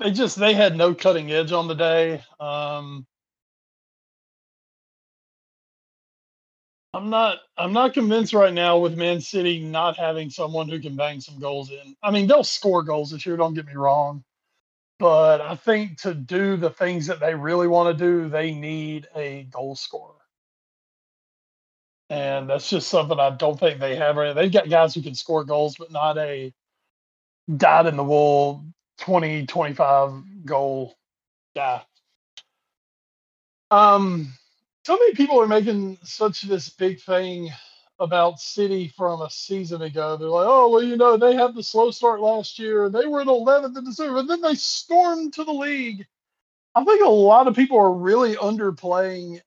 they 0.00 0.10
just 0.12 0.38
they 0.38 0.54
had 0.54 0.76
no 0.76 0.94
cutting 0.94 1.32
edge 1.32 1.52
on 1.52 1.68
the 1.68 1.74
day. 1.74 2.22
Um, 2.40 3.06
I'm 6.94 7.10
not 7.10 7.38
I'm 7.56 7.72
not 7.72 7.94
convinced 7.94 8.34
right 8.34 8.54
now 8.54 8.78
with 8.78 8.96
Man 8.98 9.20
City 9.20 9.60
not 9.60 9.96
having 9.96 10.30
someone 10.30 10.68
who 10.68 10.80
can 10.80 10.96
bang 10.96 11.20
some 11.20 11.38
goals 11.40 11.70
in. 11.70 11.96
I 12.02 12.10
mean, 12.10 12.26
they'll 12.26 12.44
score 12.44 12.82
goals 12.82 13.10
this 13.12 13.26
year, 13.26 13.36
don't 13.36 13.54
get 13.54 13.66
me 13.66 13.74
wrong. 13.74 14.24
But 15.04 15.42
I 15.42 15.54
think 15.54 16.00
to 16.00 16.14
do 16.14 16.56
the 16.56 16.70
things 16.70 17.08
that 17.08 17.20
they 17.20 17.34
really 17.34 17.68
want 17.68 17.94
to 17.98 18.04
do, 18.04 18.30
they 18.30 18.54
need 18.54 19.06
a 19.14 19.42
goal 19.50 19.76
scorer. 19.76 20.14
And 22.08 22.48
that's 22.48 22.70
just 22.70 22.88
something 22.88 23.20
I 23.20 23.28
don't 23.28 23.60
think 23.60 23.80
they 23.80 23.96
have. 23.96 24.16
Right? 24.16 24.32
They've 24.32 24.50
got 24.50 24.70
guys 24.70 24.94
who 24.94 25.02
can 25.02 25.14
score 25.14 25.44
goals, 25.44 25.76
but 25.76 25.92
not 25.92 26.16
a 26.16 26.54
dyed 27.54 27.84
in 27.84 27.98
the 27.98 28.02
wool 28.02 28.64
20, 29.00 29.44
25 29.44 30.46
goal 30.46 30.94
guy. 31.54 31.82
Um, 33.70 34.32
so 34.86 34.96
many 34.96 35.12
people 35.12 35.38
are 35.38 35.46
making 35.46 35.98
such 36.02 36.40
this 36.40 36.70
big 36.70 37.02
thing 37.02 37.50
about 37.98 38.40
City 38.40 38.88
from 38.96 39.22
a 39.22 39.30
season 39.30 39.82
ago. 39.82 40.16
They're 40.16 40.28
like, 40.28 40.46
oh, 40.48 40.68
well, 40.70 40.82
you 40.82 40.96
know, 40.96 41.16
they 41.16 41.34
had 41.34 41.54
the 41.54 41.62
slow 41.62 41.90
start 41.90 42.20
last 42.20 42.58
year. 42.58 42.86
And 42.86 42.94
they 42.94 43.06
were 43.06 43.20
in 43.20 43.28
11th 43.28 43.76
in 43.76 43.84
December, 43.84 44.18
and 44.18 44.28
then 44.28 44.40
they 44.40 44.54
stormed 44.54 45.34
to 45.34 45.44
the 45.44 45.52
league. 45.52 46.06
I 46.74 46.84
think 46.84 47.04
a 47.04 47.08
lot 47.08 47.46
of 47.46 47.54
people 47.54 47.78
are 47.78 47.92
really 47.92 48.34
underplaying 48.34 49.40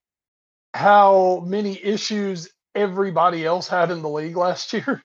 how 0.73 1.43
many 1.45 1.83
issues 1.83 2.49
everybody 2.75 3.45
else 3.45 3.67
had 3.67 3.91
in 3.91 4.01
the 4.01 4.09
league 4.09 4.37
last 4.37 4.71
year. 4.73 5.03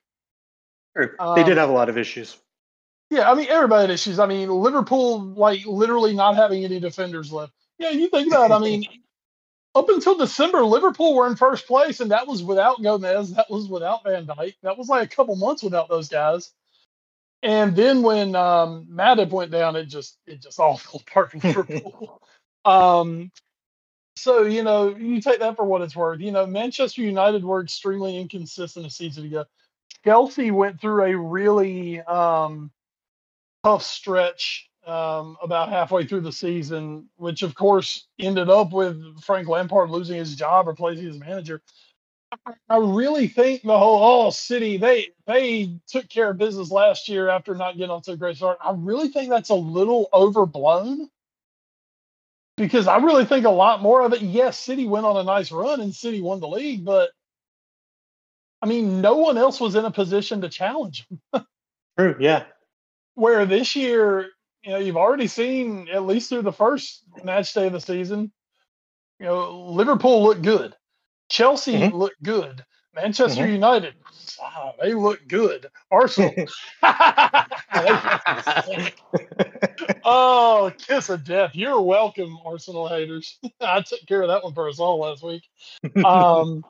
Sure. 0.97 1.17
They 1.35 1.43
did 1.43 1.53
Um, 1.53 1.59
have 1.59 1.71
a 1.71 1.73
lot 1.73 1.89
of 1.89 1.99
issues. 1.99 2.37
Yeah, 3.11 3.31
I 3.31 3.35
mean, 3.35 3.49
everybody 3.49 3.83
had 3.83 3.91
issues. 3.91 4.19
I 4.19 4.27
mean, 4.27 4.49
Liverpool, 4.49 5.21
like, 5.21 5.67
literally 5.67 6.15
not 6.15 6.37
having 6.37 6.65
any 6.65 6.81
defenders 6.81 7.33
left. 7.33 7.53
Yeah, 7.79 7.91
you 7.91 8.09
think 8.09 8.29
about 8.29 8.51
it. 8.51 8.55
I 8.55 8.59
mean, 8.59 8.85
up 9.75 9.89
until 9.89 10.17
December, 10.17 10.65
Liverpool 10.65 11.15
were 11.15 11.27
in 11.27 11.37
first 11.37 11.67
place, 11.67 12.01
and 12.01 12.11
that 12.11 12.27
was 12.27 12.43
without 12.43 12.83
Gomez. 12.83 13.33
That 13.35 13.51
was 13.51 13.69
without 13.69 14.05
Van 14.05 14.27
Dijk. 14.27 14.55
That 14.63 14.77
was 14.77 14.89
like 14.89 15.11
a 15.11 15.17
couple 15.17 15.35
months 15.37 15.63
without 15.63 15.89
those 15.89 16.09
guys. 16.09 16.53
And 17.43 17.75
then 17.75 18.03
when 18.03 18.37
um, 18.37 18.87
Matip 18.91 19.31
went 19.31 19.51
down, 19.51 19.77
it 19.77 19.87
just 19.87 20.19
it 20.27 20.43
just 20.43 20.61
all 20.61 20.77
fell 20.77 21.01
apart 21.01 21.33
for 21.33 21.39
Liverpool. 21.39 22.23
um, 22.65 23.31
so 24.17 24.43
you 24.43 24.63
know, 24.63 24.95
you 24.95 25.21
take 25.21 25.41
that 25.41 25.57
for 25.57 25.65
what 25.65 25.83
it's 25.83 25.97
worth. 25.97 26.21
You 26.21 26.33
know, 26.33 26.47
Manchester 26.47 27.03
United 27.03 27.45
were 27.45 27.63
extremely 27.63 28.19
inconsistent 28.19 28.87
a 28.87 28.91
season 28.91 29.25
ago. 29.25 29.47
Chelsea 30.05 30.51
went 30.51 30.81
through 30.81 31.05
a 31.05 31.17
really 31.17 32.01
um, 32.03 32.71
tough 33.65 33.83
stretch 33.83 34.69
um, 34.87 35.37
about 35.43 35.69
halfway 35.69 36.05
through 36.05 36.23
the 36.23 36.33
season, 36.33 37.09
which 37.17 37.43
of 37.43 37.55
course 37.55 38.07
ended 38.19 38.51
up 38.51 38.73
with 38.73 39.23
Frank 39.23 39.49
Lampard 39.49 39.91
losing 39.91 40.17
his 40.17 40.35
job, 40.35 40.67
replacing 40.67 41.07
his 41.07 41.19
manager. 41.19 41.63
I 42.69 42.79
really 42.79 43.29
think 43.29 43.63
the 43.63 43.79
whole 43.79 44.27
oh 44.27 44.31
City 44.31 44.79
they 44.79 45.09
they 45.27 45.79
took 45.87 46.09
care 46.09 46.31
of 46.31 46.39
business 46.39 46.71
last 46.71 47.09
year 47.09 47.29
after 47.29 47.55
not 47.55 47.77
getting 47.77 47.91
on 47.91 48.03
to 48.03 48.13
a 48.13 48.17
great 48.17 48.37
start. 48.37 48.59
I 48.65 48.73
really 48.75 49.09
think 49.09 49.29
that's 49.29 49.51
a 49.51 49.55
little 49.55 50.09
overblown 50.15 51.11
because 52.57 52.87
I 52.89 52.97
really 52.99 53.27
think 53.27 53.45
a 53.45 53.51
lot 53.51 53.83
more 53.83 54.03
of 54.03 54.13
it. 54.15 54.23
Yes, 54.23 54.59
City 54.59 54.87
went 54.87 55.05
on 55.05 55.17
a 55.19 55.25
nice 55.25 55.53
run 55.53 55.81
and 55.81 55.95
City 55.95 56.23
won 56.23 56.41
the 56.41 56.49
league, 56.49 56.85
but 56.85 57.11
I 58.63 58.67
mean, 58.67 59.01
no 59.01 59.17
one 59.17 59.37
else 59.37 59.61
was 59.61 59.75
in 59.75 59.85
a 59.85 59.91
position 59.91 60.41
to 60.43 60.49
challenge 60.49 61.07
them. 61.33 61.47
True. 61.99 62.17
Yeah. 62.21 62.45
Where 63.15 63.45
this 63.45 63.75
year, 63.77 64.29
you 64.63 64.73
know, 64.73 64.79
you've 64.79 64.97
already 64.97 65.27
seen 65.27 65.89
at 65.93 66.07
least 66.07 66.29
through 66.29 66.43
the 66.43 66.53
first 66.53 67.03
match 67.25 67.53
day 67.53 67.67
of 67.67 67.73
the 67.73 67.81
season, 67.81 68.33
you 69.19 69.27
know, 69.27 69.67
Liverpool 69.71 70.23
looked 70.23 70.43
good, 70.43 70.75
Chelsea 71.29 71.75
Mhm. 71.75 71.93
looked 71.93 72.23
good, 72.23 72.65
Manchester 72.95 73.45
Mhm. 73.45 73.53
United, 73.53 73.95
wow, 74.41 74.75
they 74.81 74.95
look 74.95 75.21
good, 75.29 75.67
Arsenal. 75.91 76.35
oh, 80.05 80.73
kiss 80.79 81.09
of 81.09 81.25
death! 81.25 81.55
You're 81.55 81.81
welcome, 81.81 82.37
Arsenal 82.45 82.89
haters. 82.89 83.39
I 83.61 83.83
took 83.83 84.01
care 84.07 84.23
of 84.23 84.29
that 84.29 84.45
one 84.45 84.55
for 84.55 84.69
us 84.69 84.79
all 84.79 85.01
last 85.01 85.23
week. 85.23 85.49
Um, 86.05 86.65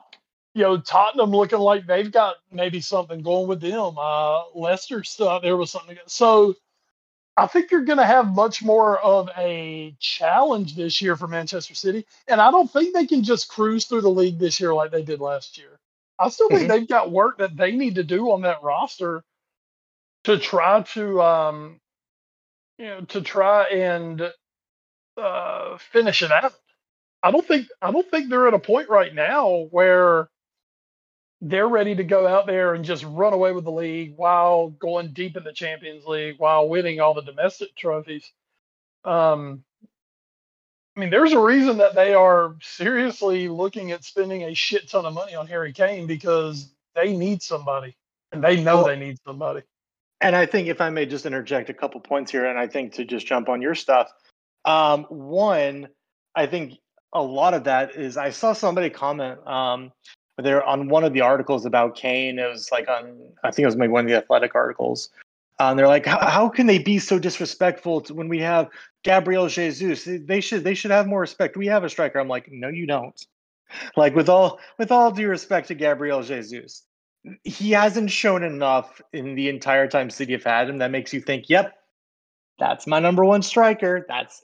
you 0.53 0.63
know, 0.63 0.79
Tottenham 0.79 1.31
looking 1.31 1.59
like 1.59 1.87
they've 1.87 2.11
got 2.11 2.35
maybe 2.51 2.81
something 2.81 3.21
going 3.21 3.47
with 3.47 3.61
them. 3.61 3.95
Uh, 3.97 4.43
Leicester 4.55 5.03
stuff 5.03 5.41
there 5.41 5.57
was 5.57 5.71
something. 5.71 5.97
So 6.07 6.55
I 7.37 7.47
think 7.47 7.71
you're 7.71 7.85
going 7.85 7.97
to 7.99 8.05
have 8.05 8.33
much 8.35 8.63
more 8.63 8.99
of 8.99 9.29
a 9.37 9.95
challenge 9.99 10.75
this 10.75 11.01
year 11.01 11.15
for 11.15 11.27
Manchester 11.27 11.73
City, 11.75 12.05
and 12.27 12.39
I 12.39 12.51
don't 12.51 12.71
think 12.71 12.93
they 12.93 13.07
can 13.07 13.23
just 13.23 13.49
cruise 13.49 13.85
through 13.85 14.01
the 14.01 14.09
league 14.09 14.39
this 14.39 14.59
year 14.59 14.73
like 14.73 14.91
they 14.91 15.03
did 15.03 15.19
last 15.19 15.57
year. 15.57 15.79
I 16.19 16.29
still 16.29 16.51
think 16.51 16.67
Mhm. 16.67 16.69
they've 16.69 16.87
got 16.87 17.11
work 17.11 17.39
that 17.39 17.57
they 17.57 17.71
need 17.71 17.95
to 17.95 18.03
do 18.03 18.31
on 18.31 18.41
that 18.43 18.63
roster 18.63 19.23
to 20.25 20.37
try 20.39 20.83
to, 20.83 21.21
um, 21.21 21.81
you 22.79 22.85
know, 22.85 23.01
to 23.01 23.21
try 23.21 23.65
and 23.65 24.33
uh, 25.17 25.77
finish 25.77 26.23
it 26.23 26.31
out. 26.31 26.53
I 27.23 27.31
don't 27.31 27.47
think 27.47 27.67
I 27.81 27.91
don't 27.91 28.09
think 28.09 28.29
they're 28.29 28.47
at 28.47 28.53
a 28.53 28.59
point 28.59 28.89
right 28.89 29.13
now 29.13 29.67
where 29.71 30.29
they're 31.45 31.67
ready 31.67 31.93
to 31.93 32.05
go 32.05 32.25
out 32.25 32.47
there 32.47 32.73
and 32.73 32.85
just 32.85 33.03
run 33.03 33.33
away 33.33 33.51
with 33.51 33.65
the 33.65 33.71
league 33.71 34.13
while 34.15 34.69
going 34.69 35.11
deep 35.11 35.35
in 35.35 35.43
the 35.43 35.51
Champions 35.51 36.05
League 36.05 36.35
while 36.37 36.69
winning 36.69 37.01
all 37.01 37.13
the 37.13 37.21
domestic 37.21 37.75
trophies. 37.75 38.31
Um, 39.03 39.65
I 40.95 41.01
mean, 41.01 41.09
there's 41.09 41.33
a 41.33 41.39
reason 41.39 41.79
that 41.79 41.95
they 41.95 42.13
are 42.13 42.55
seriously 42.61 43.49
looking 43.49 43.91
at 43.91 44.05
spending 44.05 44.43
a 44.43 44.53
shit 44.53 44.89
ton 44.89 45.05
of 45.05 45.13
money 45.13 45.35
on 45.35 45.47
Harry 45.47 45.73
Kane 45.73 46.07
because 46.07 46.71
they 46.95 47.15
need 47.15 47.41
somebody 47.41 47.97
and 48.31 48.41
they 48.41 48.63
know 48.63 48.77
Well- 48.77 48.85
they 48.85 48.97
need 48.97 49.17
somebody. 49.25 49.63
And 50.21 50.37
I 50.37 50.45
think 50.45 50.69
if 50.69 50.79
I 50.79 50.89
may 50.89 51.05
just 51.05 51.25
interject 51.25 51.69
a 51.69 51.73
couple 51.73 51.99
points 51.99 52.31
here, 52.31 52.45
and 52.45 52.57
I 52.57 52.67
think 52.67 52.93
to 52.93 53.03
just 53.03 53.27
jump 53.27 53.49
on 53.49 53.61
your 53.61 53.75
stuff. 53.75 54.09
Um, 54.63 55.03
one, 55.09 55.89
I 56.33 56.45
think 56.45 56.75
a 57.11 57.21
lot 57.21 57.53
of 57.53 57.65
that 57.65 57.97
is 57.97 58.15
I 58.15 58.29
saw 58.29 58.53
somebody 58.53 58.89
comment 58.89 59.45
um, 59.45 59.91
there 60.37 60.63
on 60.63 60.89
one 60.89 61.03
of 61.03 61.13
the 61.13 61.21
articles 61.21 61.65
about 61.65 61.95
Kane. 61.95 62.39
It 62.39 62.49
was 62.49 62.71
like 62.71 62.87
on 62.89 63.17
I 63.43 63.51
think 63.51 63.63
it 63.63 63.67
was 63.67 63.75
maybe 63.75 63.91
one 63.91 64.05
of 64.05 64.09
the 64.09 64.17
athletic 64.17 64.55
articles. 64.55 65.09
Um, 65.59 65.77
they're 65.77 65.87
like, 65.87 66.05
how, 66.05 66.49
can 66.49 66.65
they 66.65 66.79
be 66.79 66.97
so 66.97 67.19
disrespectful 67.19 68.01
to 68.01 68.13
when 68.13 68.27
we 68.27 68.39
have 68.39 68.69
Gabriel 69.03 69.47
Jesus? 69.47 70.03
They 70.03 70.41
should 70.41 70.63
they 70.63 70.73
should 70.73 70.91
have 70.91 71.07
more 71.07 71.21
respect. 71.21 71.55
We 71.55 71.67
have 71.67 71.83
a 71.83 71.89
striker. 71.89 72.19
I'm 72.19 72.27
like, 72.27 72.51
no, 72.51 72.69
you 72.69 72.85
don't. 72.85 73.19
Like 73.97 74.13
with 74.13 74.29
all 74.29 74.59
with 74.77 74.91
all 74.91 75.09
due 75.09 75.27
respect 75.27 75.69
to 75.69 75.73
Gabriel 75.73 76.21
Jesus, 76.21 76.83
he 77.43 77.71
hasn't 77.71 78.11
shown 78.11 78.43
enough 78.43 79.01
in 79.13 79.33
the 79.33 79.49
entire 79.49 79.87
time 79.87 80.11
City 80.11 80.33
have 80.33 80.43
had 80.43 80.69
him 80.69 80.77
that 80.77 80.91
makes 80.91 81.11
you 81.11 81.19
think, 81.19 81.49
yep, 81.49 81.73
that's 82.59 82.85
my 82.85 82.99
number 82.99 83.25
one 83.25 83.41
striker. 83.41 84.05
That's 84.07 84.43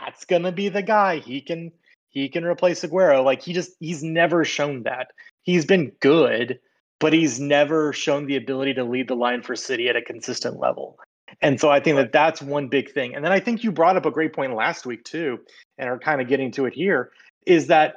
that's 0.00 0.24
gonna 0.24 0.50
be 0.50 0.70
the 0.70 0.82
guy. 0.82 1.18
He 1.18 1.40
can 1.40 1.70
he 2.14 2.28
can 2.28 2.44
replace 2.44 2.82
Aguero. 2.82 3.24
Like 3.24 3.42
he 3.42 3.52
just 3.52 3.72
he's 3.80 4.02
never 4.02 4.44
shown 4.44 4.84
that. 4.84 5.08
He's 5.42 5.66
been 5.66 5.92
good, 6.00 6.60
but 7.00 7.12
he's 7.12 7.38
never 7.38 7.92
shown 7.92 8.26
the 8.26 8.36
ability 8.36 8.74
to 8.74 8.84
lead 8.84 9.08
the 9.08 9.16
line 9.16 9.42
for 9.42 9.54
City 9.56 9.88
at 9.88 9.96
a 9.96 10.02
consistent 10.02 10.58
level. 10.58 10.98
And 11.42 11.60
so 11.60 11.68
I 11.68 11.80
think 11.80 11.96
that 11.96 12.12
that's 12.12 12.40
one 12.40 12.68
big 12.68 12.92
thing. 12.92 13.14
And 13.14 13.24
then 13.24 13.32
I 13.32 13.40
think 13.40 13.64
you 13.64 13.72
brought 13.72 13.96
up 13.96 14.06
a 14.06 14.10
great 14.10 14.32
point 14.32 14.54
last 14.54 14.86
week 14.86 15.04
too, 15.04 15.40
and 15.76 15.90
are 15.90 15.98
kind 15.98 16.20
of 16.20 16.28
getting 16.28 16.52
to 16.52 16.66
it 16.66 16.74
here, 16.74 17.10
is 17.46 17.66
that 17.66 17.96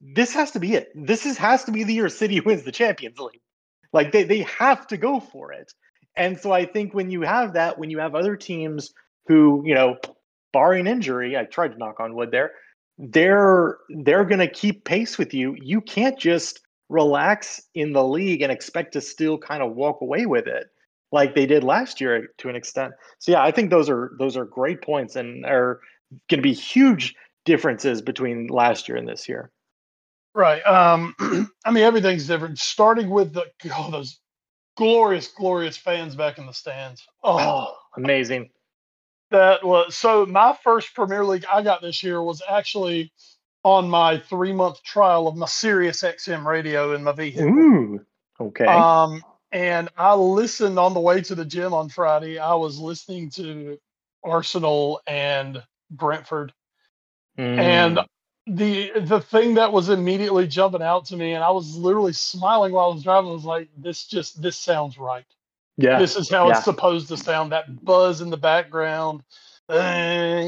this 0.00 0.32
has 0.32 0.52
to 0.52 0.60
be 0.60 0.74
it. 0.74 0.90
This 0.94 1.26
is 1.26 1.36
has 1.36 1.64
to 1.64 1.72
be 1.72 1.82
the 1.84 1.94
year 1.94 2.08
City 2.08 2.40
wins 2.46 2.62
the 2.62 2.72
Champions 2.72 3.18
League. 3.18 3.40
Like 3.92 4.12
they 4.12 4.22
they 4.22 4.42
have 4.42 4.86
to 4.86 4.96
go 4.96 5.18
for 5.18 5.52
it. 5.52 5.72
And 6.16 6.38
so 6.38 6.52
I 6.52 6.66
think 6.66 6.94
when 6.94 7.10
you 7.10 7.22
have 7.22 7.54
that, 7.54 7.78
when 7.78 7.90
you 7.90 7.98
have 7.98 8.14
other 8.14 8.36
teams 8.36 8.92
who, 9.26 9.62
you 9.64 9.74
know, 9.74 9.96
barring 10.52 10.86
injury, 10.86 11.36
I 11.36 11.44
tried 11.44 11.72
to 11.72 11.78
knock 11.78 12.00
on 12.00 12.14
wood 12.14 12.30
there, 12.30 12.52
they're 13.00 13.78
they're 14.04 14.24
going 14.24 14.40
to 14.40 14.48
keep 14.50 14.84
pace 14.84 15.16
with 15.16 15.32
you. 15.32 15.56
You 15.60 15.80
can't 15.80 16.18
just 16.18 16.60
relax 16.88 17.60
in 17.74 17.92
the 17.92 18.04
league 18.04 18.42
and 18.42 18.52
expect 18.52 18.92
to 18.92 19.00
still 19.00 19.38
kind 19.38 19.62
of 19.62 19.74
walk 19.74 20.00
away 20.00 20.26
with 20.26 20.46
it 20.46 20.66
like 21.12 21.34
they 21.34 21.46
did 21.46 21.64
last 21.64 22.00
year 22.00 22.28
to 22.38 22.48
an 22.48 22.56
extent. 22.56 22.92
So 23.18 23.32
yeah, 23.32 23.42
I 23.42 23.50
think 23.50 23.70
those 23.70 23.88
are 23.88 24.12
those 24.18 24.36
are 24.36 24.44
great 24.44 24.82
points 24.82 25.16
and 25.16 25.44
are 25.46 25.80
going 26.28 26.38
to 26.38 26.42
be 26.42 26.52
huge 26.52 27.14
differences 27.44 28.02
between 28.02 28.48
last 28.48 28.88
year 28.88 28.98
and 28.98 29.08
this 29.08 29.28
year. 29.28 29.50
Right. 30.34 30.60
Um, 30.62 31.14
I 31.64 31.70
mean, 31.70 31.84
everything's 31.84 32.26
different. 32.26 32.58
Starting 32.58 33.10
with 33.10 33.32
the 33.32 33.46
oh, 33.76 33.90
those 33.90 34.20
glorious, 34.76 35.28
glorious 35.28 35.76
fans 35.76 36.14
back 36.14 36.38
in 36.38 36.46
the 36.46 36.52
stands. 36.52 37.04
Oh, 37.24 37.38
Oh, 37.38 37.74
amazing. 37.96 38.50
That 39.30 39.64
was 39.64 39.96
so. 39.96 40.26
My 40.26 40.56
first 40.64 40.94
Premier 40.94 41.24
League 41.24 41.44
I 41.52 41.62
got 41.62 41.82
this 41.82 42.02
year 42.02 42.22
was 42.22 42.42
actually 42.48 43.12
on 43.64 43.90
my 43.90 44.18
three 44.18 44.52
month 44.52 44.82
trial 44.82 45.28
of 45.28 45.36
my 45.36 45.46
Sirius 45.46 46.02
XM 46.02 46.44
radio 46.44 46.94
in 46.94 47.04
my 47.04 47.12
vehicle. 47.12 47.42
Ooh. 47.44 48.04
Okay. 48.40 48.66
Um, 48.66 49.24
and 49.52 49.88
I 49.96 50.14
listened 50.14 50.78
on 50.78 50.94
the 50.94 51.00
way 51.00 51.22
to 51.22 51.34
the 51.34 51.44
gym 51.44 51.74
on 51.74 51.88
Friday. 51.88 52.38
I 52.38 52.54
was 52.54 52.78
listening 52.78 53.30
to 53.32 53.78
Arsenal 54.24 55.00
and 55.06 55.62
Brentford, 55.90 56.52
and 57.38 57.98
Mm. 57.98 58.06
the 58.46 58.92
the 59.00 59.20
thing 59.20 59.54
that 59.54 59.72
was 59.72 59.88
immediately 59.90 60.46
jumping 60.46 60.82
out 60.82 61.06
to 61.06 61.16
me, 61.16 61.32
and 61.34 61.44
I 61.44 61.50
was 61.50 61.76
literally 61.76 62.12
smiling 62.14 62.72
while 62.72 62.90
I 62.90 62.94
was 62.94 63.04
driving, 63.04 63.32
was 63.32 63.44
like, 63.44 63.68
"This 63.76 64.06
just 64.06 64.40
this 64.42 64.56
sounds 64.58 64.98
right. 64.98 65.26
Yeah. 65.82 65.98
This 65.98 66.16
is 66.16 66.28
how 66.28 66.46
yeah. 66.46 66.56
it's 66.56 66.64
supposed 66.64 67.08
to 67.08 67.16
sound." 67.16 67.52
That 67.52 67.84
buzz 67.84 68.20
in 68.20 68.30
the 68.30 68.36
background, 68.36 69.22
uh, 69.68 70.42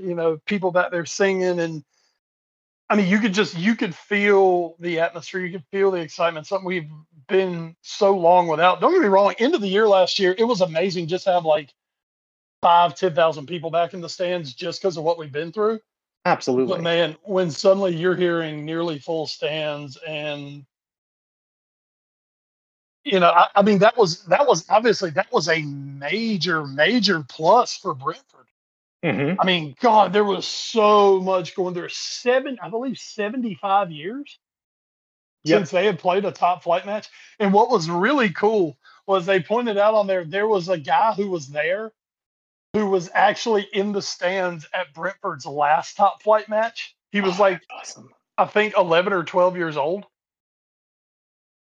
you 0.00 0.14
know, 0.14 0.38
people 0.46 0.70
back 0.70 0.90
there 0.90 1.06
singing, 1.06 1.60
and 1.60 1.84
I 2.88 2.96
mean, 2.96 3.08
you 3.08 3.18
could 3.18 3.34
just 3.34 3.56
you 3.56 3.74
could 3.76 3.94
feel 3.94 4.76
the 4.78 5.00
atmosphere, 5.00 5.40
you 5.40 5.52
could 5.52 5.66
feel 5.70 5.90
the 5.90 6.00
excitement. 6.00 6.46
Something 6.46 6.66
we've 6.66 6.90
been 7.28 7.76
so 7.82 8.16
long 8.16 8.48
without. 8.48 8.80
Don't 8.80 8.92
get 8.92 9.02
me 9.02 9.08
wrong. 9.08 9.34
End 9.38 9.54
of 9.54 9.60
the 9.60 9.68
year 9.68 9.88
last 9.88 10.18
year, 10.18 10.34
it 10.36 10.44
was 10.44 10.60
amazing 10.60 11.08
just 11.08 11.24
to 11.24 11.32
have 11.32 11.44
like 11.44 11.72
five, 12.62 12.94
ten 12.94 13.14
thousand 13.14 13.46
people 13.46 13.70
back 13.70 13.94
in 13.94 14.00
the 14.00 14.08
stands 14.08 14.54
just 14.54 14.80
because 14.80 14.96
of 14.96 15.04
what 15.04 15.18
we've 15.18 15.32
been 15.32 15.52
through. 15.52 15.80
Absolutely. 16.24 16.76
But 16.76 16.82
man, 16.82 17.16
when 17.22 17.50
suddenly 17.50 17.94
you're 17.94 18.16
hearing 18.16 18.64
nearly 18.64 18.98
full 18.98 19.26
stands 19.26 19.98
and 20.06 20.64
you 23.04 23.20
know, 23.20 23.30
I, 23.30 23.48
I 23.54 23.62
mean 23.62 23.78
that 23.78 23.96
was 23.96 24.24
that 24.26 24.46
was 24.46 24.68
obviously 24.68 25.10
that 25.10 25.30
was 25.32 25.48
a 25.48 25.62
major, 25.62 26.66
major 26.66 27.24
plus 27.28 27.76
for 27.76 27.94
Brentford. 27.94 28.46
Mhm. 29.04 29.36
I 29.38 29.44
mean, 29.44 29.76
God, 29.80 30.12
there 30.14 30.24
was 30.24 30.46
so 30.46 31.20
much 31.20 31.54
going 31.54 31.74
there. 31.74 31.88
Seven, 31.90 32.58
I 32.62 32.70
believe, 32.70 32.98
seventy-five 32.98 33.90
years 33.90 34.38
Yep. 35.46 35.58
since 35.58 35.70
they 35.72 35.84
had 35.84 35.98
played 35.98 36.24
a 36.24 36.32
top 36.32 36.62
flight 36.62 36.86
match. 36.86 37.08
And 37.38 37.52
what 37.52 37.68
was 37.68 37.90
really 37.90 38.30
cool 38.30 38.78
was 39.06 39.26
they 39.26 39.40
pointed 39.42 39.76
out 39.76 39.92
on 39.92 40.06
there 40.06 40.24
there 40.24 40.48
was 40.48 40.70
a 40.70 40.78
guy 40.78 41.12
who 41.12 41.28
was 41.28 41.48
there 41.48 41.92
who 42.72 42.86
was 42.88 43.10
actually 43.12 43.68
in 43.74 43.92
the 43.92 44.00
stands 44.00 44.66
at 44.72 44.94
Brentford's 44.94 45.44
last 45.44 45.96
top 45.98 46.22
flight 46.22 46.48
match. 46.48 46.96
He 47.12 47.20
was 47.20 47.38
Oh, 47.38 47.42
like, 47.42 47.62
awesome. 47.70 48.08
I 48.38 48.46
think, 48.46 48.74
11 48.76 49.12
or 49.12 49.22
12 49.22 49.56
years 49.56 49.76
old. 49.76 50.06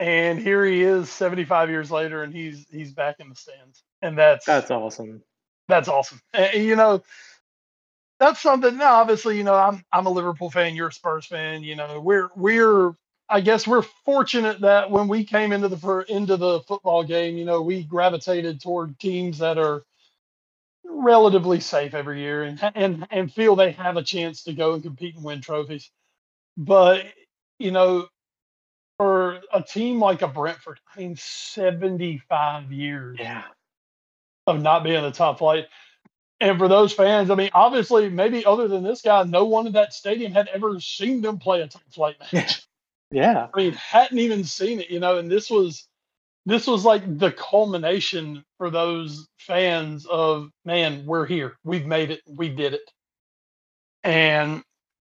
And 0.00 0.38
here 0.38 0.64
he 0.64 0.82
is 0.82 1.08
75 1.10 1.70
years 1.70 1.90
later 1.90 2.22
and 2.22 2.34
he's 2.34 2.66
he's 2.70 2.92
back 2.92 3.16
in 3.20 3.28
the 3.28 3.36
stands. 3.36 3.82
And 4.02 4.18
that's 4.18 4.44
That's 4.44 4.70
awesome. 4.70 5.22
that's 5.68 5.88
awesome. 5.88 6.20
And, 6.32 6.64
you 6.64 6.76
know, 6.76 7.02
that's 8.18 8.40
something. 8.40 8.76
Now, 8.76 8.94
obviously, 8.94 9.36
you 9.36 9.44
know, 9.44 9.54
I'm 9.54 9.84
I'm 9.92 10.06
a 10.06 10.10
Liverpool 10.10 10.50
fan. 10.50 10.74
You're 10.74 10.88
a 10.88 10.92
Spurs 10.92 11.26
fan. 11.26 11.62
You 11.62 11.76
know, 11.76 12.00
we're 12.00 12.30
we're 12.36 12.94
I 13.28 13.40
guess 13.40 13.66
we're 13.66 13.82
fortunate 14.04 14.60
that 14.60 14.90
when 14.90 15.08
we 15.08 15.24
came 15.24 15.52
into 15.52 15.68
the 15.68 16.04
into 16.08 16.36
the 16.36 16.60
football 16.60 17.04
game, 17.04 17.36
you 17.36 17.44
know, 17.44 17.62
we 17.62 17.82
gravitated 17.82 18.60
toward 18.60 18.98
teams 18.98 19.38
that 19.38 19.58
are 19.58 19.82
relatively 20.84 21.60
safe 21.60 21.94
every 21.94 22.20
year 22.20 22.42
and 22.44 22.60
and 22.74 23.06
and 23.10 23.32
feel 23.32 23.56
they 23.56 23.72
have 23.72 23.96
a 23.96 24.02
chance 24.02 24.44
to 24.44 24.52
go 24.52 24.74
and 24.74 24.82
compete 24.82 25.14
and 25.14 25.24
win 25.24 25.40
trophies. 25.40 25.90
But 26.56 27.06
you 27.58 27.70
know, 27.70 28.08
for 28.98 29.40
a 29.52 29.62
team 29.62 30.00
like 30.00 30.22
a 30.22 30.28
Brentford, 30.28 30.80
I 30.94 31.00
mean, 31.00 31.16
75 31.16 32.72
years 32.72 33.18
Yeah. 33.20 33.42
of 34.46 34.60
not 34.62 34.84
being 34.84 34.96
in 34.96 35.02
the 35.02 35.10
top 35.10 35.38
flight. 35.38 35.66
And 36.40 36.58
for 36.58 36.68
those 36.68 36.92
fans, 36.92 37.30
I 37.30 37.34
mean, 37.34 37.50
obviously, 37.54 38.08
maybe 38.08 38.44
other 38.44 38.68
than 38.68 38.82
this 38.82 39.02
guy, 39.02 39.22
no 39.22 39.44
one 39.46 39.66
in 39.66 39.72
that 39.74 39.94
stadium 39.94 40.32
had 40.32 40.48
ever 40.48 40.78
seen 40.80 41.22
them 41.22 41.38
play 41.38 41.60
a 41.62 41.68
top 41.68 41.82
flight 41.90 42.16
match. 42.32 42.62
Yeah. 43.10 43.48
I 43.54 43.56
mean, 43.56 43.72
hadn't 43.72 44.18
even 44.18 44.44
seen 44.44 44.80
it, 44.80 44.90
you 44.90 45.00
know. 45.00 45.18
And 45.18 45.30
this 45.30 45.48
was, 45.48 45.86
this 46.46 46.66
was 46.66 46.84
like 46.84 47.18
the 47.18 47.32
culmination 47.32 48.44
for 48.58 48.70
those 48.70 49.28
fans 49.38 50.04
of, 50.06 50.50
man, 50.64 51.06
we're 51.06 51.24
here, 51.26 51.56
we've 51.64 51.86
made 51.86 52.10
it, 52.10 52.20
we 52.26 52.48
did 52.48 52.74
it. 52.74 52.90
And 54.02 54.62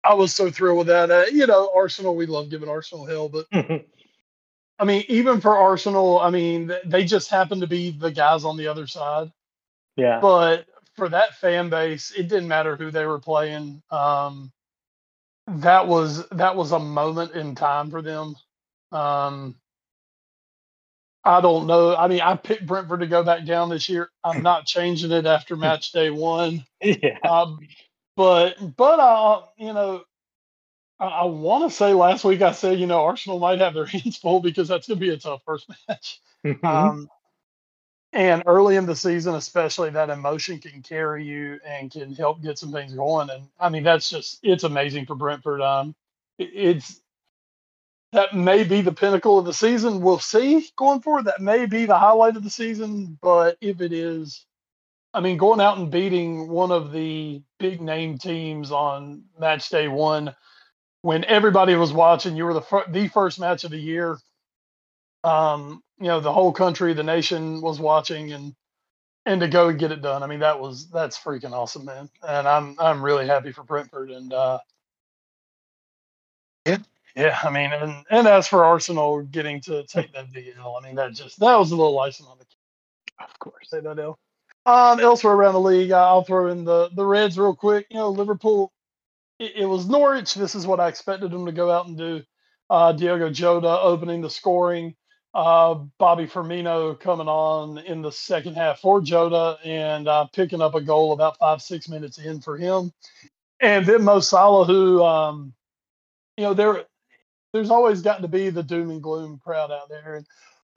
I 0.03 0.13
was 0.13 0.33
so 0.33 0.49
thrilled 0.49 0.77
with 0.77 0.87
that. 0.87 1.11
Uh, 1.11 1.25
you 1.31 1.45
know, 1.47 1.71
Arsenal, 1.75 2.15
we 2.15 2.25
love 2.25 2.49
giving 2.49 2.69
Arsenal 2.69 3.05
hell, 3.05 3.29
but 3.29 3.45
I 4.79 4.85
mean, 4.85 5.03
even 5.09 5.41
for 5.41 5.57
Arsenal, 5.57 6.19
I 6.19 6.29
mean, 6.29 6.71
they 6.85 7.03
just 7.03 7.29
happen 7.29 7.59
to 7.61 7.67
be 7.67 7.91
the 7.91 8.11
guys 8.11 8.45
on 8.45 8.57
the 8.57 8.67
other 8.67 8.87
side 8.87 9.31
yeah. 9.99 10.19
but 10.19 10.65
for 10.95 11.09
that 11.09 11.35
fan 11.35 11.69
base, 11.69 12.11
it 12.11 12.27
didn't 12.27 12.47
matter 12.47 12.75
who 12.75 12.91
they 12.91 13.05
were 13.05 13.19
playing. 13.19 13.81
Um, 13.91 14.51
that 15.47 15.87
was 15.87 16.27
that 16.29 16.55
was 16.55 16.71
a 16.71 16.79
moment 16.79 17.33
in 17.33 17.55
time 17.55 17.89
for 17.89 18.01
them. 18.01 18.35
Um, 18.91 19.55
I 21.23 21.41
don't 21.41 21.67
know. 21.67 21.95
I 21.95 22.07
mean, 22.07 22.21
I 22.21 22.35
picked 22.35 22.65
Brentford 22.65 23.01
to 23.01 23.07
go 23.07 23.23
back 23.23 23.45
down 23.45 23.69
this 23.69 23.89
year. 23.89 24.09
I'm 24.23 24.41
not 24.43 24.65
changing 24.65 25.11
it 25.11 25.25
after 25.25 25.55
match 25.55 25.91
day 25.91 26.09
one. 26.09 26.65
yeah. 26.81 27.17
Um, 27.27 27.59
but 28.19 28.77
but 28.77 28.99
uh, 29.01 29.43
you 29.57 29.73
know, 29.73 30.03
I, 30.99 31.05
I 31.07 31.25
want 31.25 31.69
to 31.69 31.75
say 31.75 31.93
last 31.93 32.25
week 32.25 32.41
I 32.43 32.53
said 32.53 32.79
you 32.79 32.87
know 32.87 33.05
Arsenal 33.05 33.39
might 33.39 33.59
have 33.59 33.73
their 33.75 33.85
hands 33.87 34.17
full 34.17 34.41
because 34.41 34.67
that's 34.69 34.87
going 34.87 34.99
to 34.99 35.05
be 35.05 35.13
a 35.13 35.17
tough 35.17 35.43
first 35.45 35.69
match. 35.89 36.21
Mhm. 36.45 36.91
Um, 36.91 37.09
and 38.13 38.43
early 38.47 38.75
in 38.75 38.85
the 38.87 38.95
season, 38.95 39.35
especially, 39.35 39.91
that 39.91 40.09
emotion 40.09 40.59
can 40.59 40.81
carry 40.81 41.25
you 41.25 41.59
and 41.65 41.91
can 41.91 42.13
help 42.15 42.41
get 42.41 42.57
some 42.57 42.71
things 42.71 42.93
going. 42.93 43.29
And 43.29 43.43
I 43.59 43.69
mean, 43.69 43.83
that's 43.83 44.09
just 44.09 44.39
it's 44.43 44.63
amazing 44.63 45.05
for 45.05 45.15
Brentford. 45.15 45.61
Um, 45.61 45.95
it- 46.39 46.51
it's 46.53 47.01
that 48.13 48.35
may 48.35 48.63
be 48.63 48.81
the 48.81 48.91
pinnacle 48.93 49.39
of 49.39 49.45
the 49.45 49.53
season. 49.53 50.01
We'll 50.01 50.19
see 50.19 50.67
going 50.77 51.01
forward. 51.01 51.25
That 51.25 51.41
may 51.41 51.67
be 51.67 51.85
the 51.85 51.97
highlight 51.99 52.37
of 52.37 52.43
the 52.43 52.49
season. 52.51 53.19
But 53.21 53.57
if 53.61 53.81
it 53.81 53.93
is, 53.93 54.45
I 55.13 55.21
mean, 55.21 55.37
going 55.37 55.61
out 55.61 55.77
and 55.77 55.91
beating 55.91 56.49
one 56.49 56.71
of 56.71 56.91
the 56.91 57.41
big 57.59 57.81
name 57.81 58.17
teams 58.19 58.71
on 58.71 59.23
match 59.39 59.69
day 59.69 59.87
one, 59.87 60.35
when 61.03 61.25
everybody 61.25 61.75
was 61.75 61.93
watching, 61.93 62.37
you 62.37 62.45
were 62.45 62.53
the 62.55 62.61
fir- 62.61 62.85
the 62.89 63.07
first 63.09 63.39
match 63.39 63.63
of 63.65 63.71
the 63.71 63.79
year 63.79 64.17
um, 65.25 65.83
you 65.99 66.07
know, 66.09 66.21
the 66.21 66.33
whole 66.33 66.53
country, 66.53 66.93
the 66.95 67.03
nation 67.03 67.61
was 67.61 67.79
watching 67.79 68.33
and 68.33 68.55
and 69.25 69.41
to 69.41 69.47
go 69.49 69.69
and 69.69 69.79
get 69.79 69.91
it 69.91 70.01
done. 70.01 70.23
I 70.23 70.27
mean, 70.27 70.39
that 70.41 70.59
was 70.59 70.89
that's 70.89 71.19
freaking 71.19 71.53
awesome, 71.53 71.85
man. 71.85 72.09
And 72.27 72.47
I'm 72.47 72.75
I'm 72.79 73.03
really 73.03 73.27
happy 73.27 73.53
for 73.53 73.63
Brentford 73.63 74.11
and 74.11 74.33
uh 74.33 74.59
yeah, 76.67 76.77
yeah, 77.15 77.39
I 77.43 77.49
mean, 77.51 77.71
and 77.73 78.05
and 78.11 78.27
as 78.27 78.47
for 78.47 78.65
Arsenal 78.65 79.23
getting 79.23 79.61
to 79.63 79.85
take 79.85 80.13
that 80.13 80.31
DL, 80.33 80.81
I 80.81 80.85
mean 80.85 80.95
that 80.95 81.13
just 81.13 81.39
that 81.39 81.57
was 81.59 81.71
a 81.71 81.77
little 81.77 81.99
icing 81.99 82.27
on 82.27 82.37
the 82.39 82.45
cake. 82.45 83.29
Of 83.29 83.39
course, 83.39 83.69
say 83.69 83.81
that 83.81 83.99
L. 83.99 84.19
Um, 84.65 84.99
elsewhere 84.99 85.33
around 85.33 85.53
the 85.53 85.61
league, 85.61 85.91
I'll 85.91 86.23
throw 86.23 86.47
in 86.51 86.63
the 86.63 86.89
the 86.95 87.05
Reds 87.05 87.39
real 87.39 87.55
quick. 87.55 87.87
You 87.89 87.97
know, 87.97 88.09
Liverpool. 88.09 88.71
It, 89.39 89.53
it 89.57 89.65
was 89.65 89.87
Norwich. 89.87 90.33
This 90.35 90.55
is 90.55 90.67
what 90.67 90.79
I 90.79 90.87
expected 90.87 91.31
them 91.31 91.45
to 91.45 91.51
go 91.51 91.71
out 91.71 91.87
and 91.87 91.97
do. 91.97 92.23
Uh, 92.69 92.91
Diogo 92.91 93.31
Jota 93.31 93.79
opening 93.81 94.21
the 94.21 94.29
scoring 94.29 94.95
uh, 95.33 95.75
Bobby 95.97 96.25
Firmino 96.25 96.99
coming 96.99 97.27
on 97.27 97.77
in 97.79 98.01
the 98.01 98.11
second 98.11 98.55
half 98.55 98.79
for 98.79 99.01
Jota 99.01 99.57
and 99.63 100.07
uh, 100.07 100.25
picking 100.33 100.61
up 100.61 100.75
a 100.75 100.81
goal 100.81 101.13
about 101.13 101.37
five, 101.37 101.61
six 101.61 101.87
minutes 101.87 102.17
in 102.17 102.41
for 102.41 102.57
him. 102.57 102.91
And 103.59 103.85
then 103.85 104.03
Mo 104.03 104.21
Salah, 104.21 104.65
who, 104.65 105.03
um, 105.03 105.53
you 106.37 106.45
know, 106.45 106.53
there, 106.53 106.85
there's 107.53 107.69
always 107.69 108.01
got 108.01 108.21
to 108.21 108.27
be 108.27 108.49
the 108.49 108.63
doom 108.63 108.89
and 108.89 109.03
gloom 109.03 109.39
crowd 109.43 109.71
out 109.71 109.89
there. 109.89 110.15
And, 110.15 110.25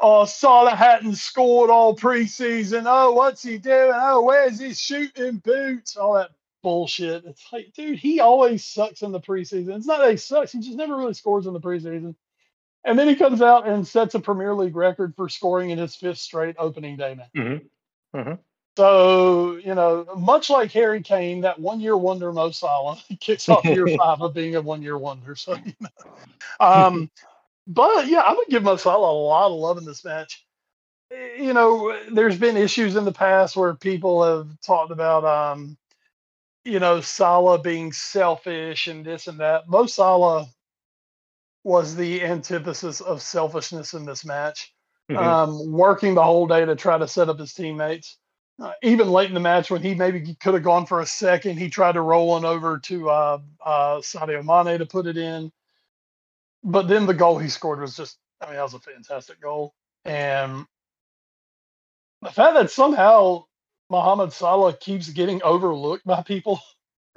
oh, 0.03 0.25
Salah 0.25 0.75
hadn't 0.75 1.15
scored 1.15 1.71
all 1.71 1.97
preseason. 1.97 2.85
Oh, 2.87 3.13
what's 3.13 3.43
he 3.43 3.59
doing? 3.59 3.93
Oh, 3.95 4.23
where's 4.23 4.59
his 4.59 4.79
shooting 4.79 5.37
boots? 5.37 5.97
All 5.97 6.15
that 6.15 6.31
bullshit. 6.63 7.25
It's 7.25 7.45
like, 7.53 7.73
dude, 7.75 7.99
he 7.99 8.21
always 8.21 8.65
sucks 8.65 9.03
in 9.03 9.13
the 9.13 9.21
preseason. 9.21 9.77
It's 9.77 9.87
not 9.87 10.01
that 10.01 10.11
he 10.11 10.17
sucks, 10.17 10.53
he 10.53 10.61
just 10.61 10.77
never 10.77 10.97
really 10.97 11.15
scores 11.15 11.47
in 11.47 11.53
the 11.53 11.61
preseason. 11.61 12.15
And 12.85 12.99
then 12.99 13.09
he 13.09 13.15
comes 13.15 13.41
out 13.41 13.69
and 13.69 13.87
sets 13.87 14.15
a 14.15 14.21
Premier 14.21 14.55
League 14.55 14.75
record 14.75 15.15
for 15.15 15.29
scoring 15.29 15.71
in 15.71 15.79
his 15.79 15.95
fifth 15.95 16.19
straight 16.19 16.57
opening 16.59 16.97
day 16.97 17.15
match. 17.15 17.31
Mhm. 17.37 17.65
Mhm. 18.15 18.39
So, 18.77 19.57
you 19.57 19.75
know, 19.75 20.07
much 20.17 20.49
like 20.51 20.73
Harry 20.73 21.03
Kane, 21.03 21.43
that 21.43 21.59
one 21.59 21.79
year 21.79 21.97
wonder 21.97 22.33
Mo 22.33 22.51
Salah 22.51 22.99
kicks 23.21 23.49
off 23.49 23.65
year 23.65 23.87
five 23.99 24.21
of 24.21 24.35
being 24.35 24.57
a 24.57 24.61
one 24.61 24.83
year 24.83 24.99
wonder. 24.99 25.37
So, 25.37 25.55
you 25.55 25.75
know. 25.79 25.89
Um, 26.59 27.11
but 27.67 28.07
yeah, 28.09 28.23
I'm 28.23 28.35
gonna 28.35 28.47
give 28.51 28.63
Mo 28.63 28.77
Salah 28.77 29.11
a 29.13 29.19
lot 29.19 29.47
of 29.53 29.59
love 29.59 29.79
in 29.79 29.85
this 29.85 30.05
match. 30.05 30.45
Eh, 31.13 31.43
You 31.43 31.55
know, 31.55 31.99
there's 32.13 32.39
been 32.39 32.57
issues 32.57 32.97
in 32.97 33.05
the 33.05 33.13
past 33.13 33.57
where 33.57 33.75
people 33.75 34.25
have 34.25 34.49
talked 34.63 34.93
about, 34.93 35.25
um, 35.25 35.77
you 36.65 36.81
know, 36.81 37.01
Salah 37.01 37.61
being 37.61 37.93
selfish 37.93 38.89
and 38.89 39.05
this 39.05 39.29
and 39.29 39.41
that. 39.41 39.69
Mo 39.69 39.87
Salah 39.87 40.49
was 41.65 41.97
the 41.97 42.23
antithesis 42.25 43.01
of 43.03 43.23
selfishness 43.23 43.95
in 43.95 44.05
this 44.07 44.25
match 44.25 44.73
Mhm. 45.11 45.19
um, 45.19 45.73
working 45.73 46.15
the 46.15 46.25
whole 46.25 46.47
day 46.47 46.65
to 46.65 46.77
try 46.77 46.99
to 46.99 47.09
set 47.09 47.29
up 47.29 47.39
his 47.39 47.55
teammates. 47.55 48.19
Uh, 48.63 48.73
even 48.83 49.11
late 49.11 49.29
in 49.29 49.35
the 49.35 49.41
match, 49.41 49.71
when 49.71 49.83
he 49.83 49.95
maybe 49.95 50.35
could 50.37 50.55
have 50.55 50.63
gone 50.63 50.87
for 50.87 51.01
a 51.01 51.07
second, 51.07 51.59
he 51.59 51.71
tried 51.71 51.93
to 51.93 52.01
roll 52.03 52.29
one 52.29 52.45
over 52.45 52.79
to 52.79 53.11
uh, 53.11 53.39
uh, 53.65 53.97
Sadio 53.99 54.45
Mane 54.45 54.79
to 54.79 54.87
put 54.87 55.07
it 55.07 55.17
in. 55.17 55.53
But 56.65 56.89
then 56.89 57.07
the 57.07 57.15
goal 57.15 57.39
he 57.39 57.49
scored 57.49 57.81
was 57.81 57.97
just, 57.97 58.19
I 58.43 58.47
mean, 58.47 58.57
that 58.57 58.63
was 58.63 58.75
a 58.75 58.81
fantastic 58.81 59.41
goal. 59.41 59.75
And 60.05 60.67
the 62.23 62.31
fact 62.31 62.55
that 62.55 62.71
somehow 62.71 63.45
Mohamed 63.91 64.33
Salah 64.33 64.75
keeps 64.77 65.11
getting 65.11 65.43
overlooked 65.43 66.07
by 66.07 66.23
people, 66.23 66.61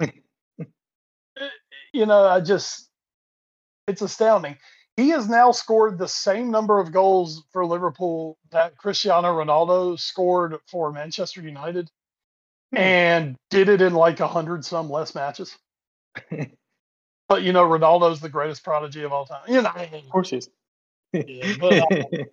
you 1.92 2.06
know, 2.06 2.26
I 2.26 2.40
just, 2.40 2.88
it's 3.88 4.02
astounding. 4.02 4.56
He 4.96 5.10
has 5.10 5.28
now 5.28 5.52
scored 5.52 5.98
the 5.98 6.08
same 6.08 6.50
number 6.50 6.80
of 6.80 6.92
goals 6.92 7.44
for 7.52 7.66
Liverpool 7.66 8.38
that 8.52 8.76
Cristiano 8.78 9.28
Ronaldo 9.28 9.98
scored 10.00 10.56
for 10.70 10.92
Manchester 10.92 11.42
United 11.42 11.90
Hmm. 12.72 12.78
and 12.78 13.36
did 13.50 13.68
it 13.68 13.82
in 13.82 13.94
like 13.94 14.20
a 14.20 14.28
hundred 14.28 14.64
some 14.64 14.90
less 14.90 15.14
matches. 15.14 15.56
but 17.28 17.42
you 17.42 17.52
know, 17.52 17.64
Ronaldo's 17.64 18.20
the 18.20 18.28
greatest 18.28 18.64
prodigy 18.64 19.02
of 19.02 19.12
all 19.12 19.26
time. 19.26 19.42
You 19.48 19.62
know, 19.62 19.70
Of 19.70 20.08
course 20.10 20.30
he 20.30 20.38
is. 20.38 20.50
yeah, 21.12 21.54
but, 21.60 21.72
uh, 21.82 22.06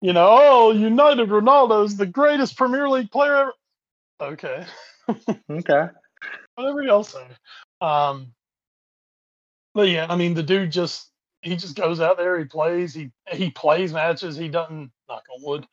you 0.00 0.12
know, 0.12 0.28
oh, 0.40 0.70
United 0.72 1.28
Ronaldo's 1.28 1.96
the 1.96 2.06
greatest 2.06 2.56
Premier 2.56 2.88
League 2.88 3.10
player 3.10 3.36
ever. 3.36 3.52
Okay. 4.20 4.64
okay. 5.50 5.88
whatever 6.54 6.82
y'all 6.82 7.04
say. 7.04 7.26
Um, 7.80 8.32
but 9.74 9.88
yeah, 9.88 10.06
I 10.08 10.16
mean, 10.16 10.34
the 10.34 10.42
dude 10.42 10.72
just 10.72 11.10
he 11.42 11.54
just 11.56 11.76
goes 11.76 12.00
out 12.00 12.16
there, 12.16 12.38
he 12.38 12.44
plays, 12.46 12.94
he 12.94 13.10
he 13.30 13.50
plays 13.50 13.92
matches. 13.92 14.36
He 14.36 14.48
doesn't 14.48 14.90
knock 15.08 15.24
on 15.34 15.42
wood. 15.44 15.66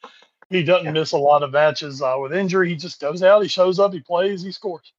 He 0.50 0.64
doesn't 0.64 0.86
Yeah. 0.86 0.92
miss 0.92 1.14
a 1.14 1.18
lot 1.18 1.42
of 1.42 1.52
matches 1.52 2.02
uh, 2.02 2.16
with 2.20 2.34
injury. 2.34 2.70
He 2.70 2.76
just 2.76 3.00
goes 3.00 3.24
out, 3.24 3.42
he 3.42 3.48
shows 3.48 3.80
up, 3.80 3.94
he 3.94 4.02
plays, 4.02 4.44
he 4.44 4.52
scores, 4.52 4.94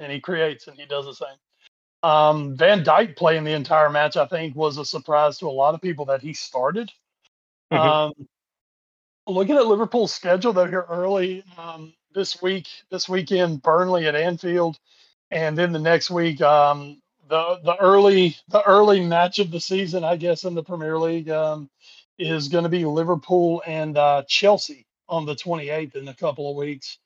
and 0.00 0.12
he 0.12 0.20
creates, 0.20 0.66
and 0.66 0.76
he 0.78 0.86
does 0.86 1.06
the 1.06 1.14
same. 1.14 1.36
Um, 2.02 2.56
Van 2.56 2.84
Dijk 2.84 3.16
playing 3.16 3.44
the 3.44 3.52
entire 3.54 3.90
match, 3.90 4.16
I 4.16 4.26
think, 4.26 4.54
was 4.56 4.78
a 4.78 4.84
surprise 4.84 5.38
to 5.38 5.48
a 5.48 5.50
lot 5.50 5.74
of 5.74 5.82
people 5.82 6.06
that 6.06 6.22
he 6.22 6.32
started. 6.34 6.90
Mhm. 7.72 7.78
Um, 7.78 8.28
looking 9.26 9.56
at 9.56 9.66
Liverpool's 9.66 10.12
schedule, 10.14 10.52
though, 10.52 10.66
here 10.66 10.86
early 10.88 11.44
um, 11.56 11.94
this 12.12 12.40
week, 12.42 12.68
this 12.90 13.08
weekend, 13.08 13.62
Burnley 13.62 14.06
at 14.06 14.16
Anfield, 14.16 14.78
and 15.30 15.56
then 15.58 15.72
the 15.72 15.78
next 15.78 16.10
week, 16.10 16.40
um, 16.40 17.02
the 17.28 17.60
the 17.64 17.76
early 17.76 18.36
the 18.48 18.62
early 18.64 19.00
match 19.04 19.38
of 19.38 19.50
the 19.50 19.60
season, 19.60 20.04
I 20.04 20.16
guess, 20.16 20.44
in 20.44 20.54
the 20.54 20.62
Premier 20.62 20.98
League 20.98 21.30
um, 21.30 21.70
is 22.18 22.48
going 22.48 22.64
to 22.64 22.70
be 22.70 22.84
Liverpool 22.84 23.62
and 23.66 23.98
uh, 23.98 24.22
Chelsea 24.28 24.86
on 25.08 25.26
the 25.26 25.34
28th 25.36 25.96
in 25.96 26.08
a 26.08 26.14
couple 26.14 26.50
of 26.50 26.56
weeks. 26.56 26.98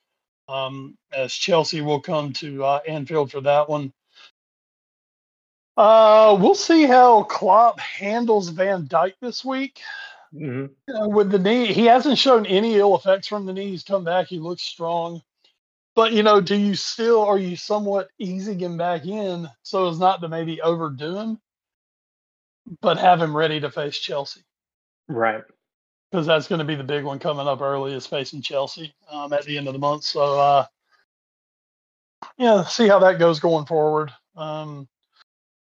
Um, 0.49 0.97
as 1.13 1.33
Chelsea 1.33 1.81
will 1.81 2.01
come 2.01 2.33
to 2.35 2.65
uh, 2.65 2.81
Anfield 2.87 3.33
for 3.33 3.41
that 3.43 3.69
one. 3.69 3.93
Uh, 5.77 6.37
we'll 6.41 6.55
see 6.55 6.85
how 6.85 7.23
Klopp 7.25 7.81
handles 7.81 8.49
Van 8.51 8.87
Dijk 8.87 9.15
this 9.21 9.45
week. 9.45 9.81
Mhm. 10.35 10.71
Uh, 10.89 11.09
with 11.09 11.31
the 11.31 11.39
knee, 11.39 11.73
he 11.73 11.85
hasn't 11.87 12.19
shown 12.19 12.47
any 12.47 12.77
ill 12.77 12.95
effects 12.97 13.29
from 13.29 13.47
the 13.47 13.53
knee. 13.53 13.71
He's 13.71 13.83
come 13.85 14.05
back. 14.05 14.27
He 14.29 14.39
looks 14.39 14.63
strong. 14.63 15.23
But 15.95 16.13
you 16.13 16.23
know, 16.23 16.41
do 16.41 16.57
you 16.57 16.75
still 16.75 17.21
are 17.23 17.39
you 17.39 17.55
somewhat 17.57 18.09
easing 18.19 18.59
him 18.59 18.79
back 18.79 19.05
in 19.05 19.49
so 19.63 19.89
as 19.89 19.99
not 19.99 20.23
to 20.23 20.29
maybe 20.29 20.61
overdo 20.63 21.17
him, 21.17 21.41
but 22.81 22.97
have 22.97 23.21
him 23.21 23.37
ready 23.37 23.61
to 23.61 23.71
face 23.71 23.99
Chelsea 23.99 24.41
Right. 25.09 25.45
because 26.11 26.27
that's 26.27 26.49
going 26.49 26.61
to 26.61 26.65
be 26.65 26.77
the 26.77 26.85
big 26.85 27.05
one 27.05 27.19
coming 27.19 27.47
up 27.47 27.61
early 27.61 27.93
is 27.93 28.07
facing 28.07 28.41
Chelsea 28.41 28.95
um, 29.11 29.35
at 29.35 29.45
the 29.45 29.59
end 29.59 29.67
of 29.67 29.75
the 29.75 29.79
month. 29.79 30.05
So 30.05 30.41
uh, 30.41 30.67
yeah, 32.39 32.65
see 32.65 32.89
how 32.89 33.01
that 33.01 33.19
goes 33.19 33.39
going 33.41 33.67
forward. 33.67 34.11
Um, 34.35 34.89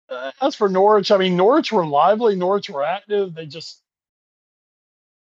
uh, 0.10 0.32
as 0.41 0.56
for 0.56 0.70
Norwich, 0.70 1.12
I 1.12 1.17
mean 1.17 1.36
Norwich 1.36 1.72
were 1.72 1.86
lively, 1.86 2.36
Norwich 2.36 2.70
were 2.70 2.84
active. 2.84 3.34
They 3.34 3.46
just 3.46 3.82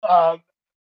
uh, 0.02 0.38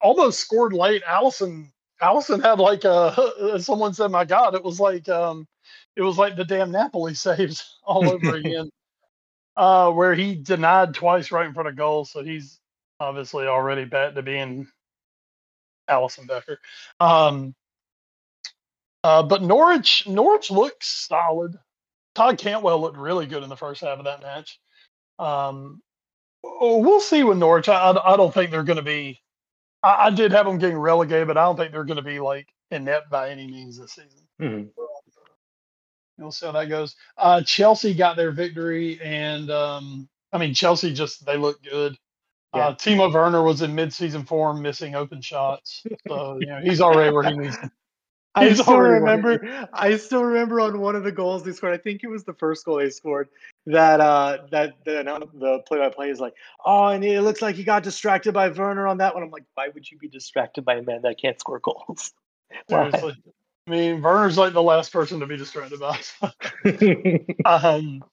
almost 0.02 0.40
scored 0.40 0.74
late. 0.74 1.04
Alisson 1.04 1.72
Alisson 2.02 2.42
had 2.42 2.60
like 2.60 2.84
a 2.86 3.60
someone 3.60 3.94
said, 3.94 4.12
"My 4.12 4.26
God, 4.26 4.56
it 4.56 4.64
was 4.64 4.80
like 4.80 5.10
um, 5.10 5.48
it 5.96 6.02
was 6.02 6.18
like 6.18 6.36
the 6.36 6.46
damn 6.46 6.72
Napoli 6.72 7.14
saves 7.16 7.78
all 7.84 8.10
over 8.10 8.36
again." 8.36 8.70
Uh, 9.58 9.92
where 9.92 10.16
he 10.16 10.36
denied 10.36 10.94
twice 10.94 11.34
right 11.34 11.46
in 11.46 11.54
front 11.54 11.68
of 11.68 11.76
goal, 11.76 12.06
so 12.06 12.24
he's 12.24 12.62
obviously 13.02 13.46
already 13.46 13.84
back 13.84 14.14
to 14.14 14.22
being 14.22 14.66
Alisson 15.90 16.28
Becker. 16.28 16.60
Um, 17.02 17.54
uh, 19.04 19.24
but 19.24 19.42
Norwich 19.42 20.08
Norwich 20.08 20.50
looks 20.50 20.88
solid. 20.88 21.58
Todd 22.20 22.38
Cantwell 22.38 22.82
looked 22.82 22.98
really 22.98 23.26
good 23.28 23.44
in 23.44 23.50
the 23.50 23.56
first 23.56 23.80
half 23.80 23.98
of 23.98 24.04
that 24.04 24.22
match. 24.22 24.60
Um, 25.20 25.82
oh, 26.44 26.80
we'll 26.80 27.00
see 27.00 27.24
with 27.24 27.38
Norwich. 27.38 27.70
I, 27.70 27.92
I 27.92 28.18
don't 28.18 28.34
think 28.34 28.52
they're 28.52 28.64
going 28.64 28.76
to 28.76 28.84
be. 28.84 29.22
I, 29.82 30.08
I 30.08 30.10
did 30.10 30.34
have 30.34 30.46
them 30.46 30.58
getting 30.58 30.78
relegated, 30.78 31.30
but 31.30 31.38
I 31.38 31.46
don't 31.46 31.56
think 31.56 31.72
they're 31.72 31.86
going 31.86 31.96
to 31.96 32.04
be 32.04 32.20
like 32.20 32.50
inept 32.72 33.10
by 33.10 33.30
any 33.30 33.48
means 33.48 33.80
this 33.80 33.94
season. 33.94 34.28
Mhm. 34.42 34.70
We'll 36.18 36.34
see 36.34 36.46
how 36.46 36.52
that 36.52 36.68
goes. 36.68 36.98
Uh, 37.18 37.42
Chelsea 37.44 37.94
got 37.94 38.18
their 38.18 38.32
victory, 38.32 39.00
and 39.02 39.50
um, 39.50 40.10
I 40.34 40.40
mean 40.40 40.54
Chelsea 40.54 40.94
just 40.94 41.26
they 41.26 41.38
look 41.38 41.64
good. 41.64 41.98
Yeah. 42.54 42.68
Uh, 42.68 42.76
Timo 42.76 43.14
Werner 43.14 43.44
was 43.44 43.62
in 43.62 43.74
mid-season 43.74 44.26
form, 44.26 44.62
missing 44.62 44.94
open 44.94 45.22
shots, 45.22 45.84
so 46.06 46.38
you 46.42 46.48
know 46.48 46.60
he's 46.62 46.82
already 46.82 47.14
where 47.14 47.24
he 47.24 47.38
needs. 47.38 47.56
To. 47.56 47.72
I 48.36 48.54
still 48.54 48.80
remember. 48.80 49.68
I 49.74 49.98
still 49.98 50.24
remember 50.24 50.60
on 50.60 50.80
one 50.80 50.96
of 50.96 51.04
the 51.04 51.12
goals 51.12 51.44
they 51.44 51.52
scored. 51.52 51.74
I 51.74 51.78
think 51.78 52.04
it 52.04 52.08
was 52.08 52.24
the 52.24 52.34
first 52.34 52.66
goal 52.66 52.78
they 52.78 52.90
scored. 52.90 53.30
That 53.66 54.00
uh, 54.00 54.40
that 54.52 54.76
the 54.86 55.04
the 55.34 55.60
play-by-play 55.68 56.10
is 56.10 56.20
like, 56.20 56.34
oh, 56.66 56.88
and 56.88 57.04
it 57.04 57.22
looks 57.22 57.42
like 57.42 57.56
he 57.56 57.64
got 57.64 57.84
distracted 57.84 58.34
by 58.34 58.50
Werner 58.50 58.88
on 58.88 58.98
that 58.98 59.14
one. 59.14 59.24
I'm 59.24 59.32
like, 59.32 59.46
why 59.56 59.70
would 59.70 59.90
you 59.90 59.98
be 59.98 60.08
distracted 60.08 60.64
by 60.64 60.76
a 60.76 60.82
man 60.82 61.02
that 61.04 61.20
can't 61.20 61.40
score 61.40 61.60
goals? 61.60 62.14
Seriously. 62.70 63.16
I 63.68 63.72
mean, 63.72 64.02
Werner's 64.02 64.38
like 64.38 64.54
the 64.54 64.64
last 64.64 64.92
person 64.92 65.20
to 65.20 65.28
be 65.28 65.38
distracted 65.38 65.80
by. 65.80 66.00
um, 67.46 68.04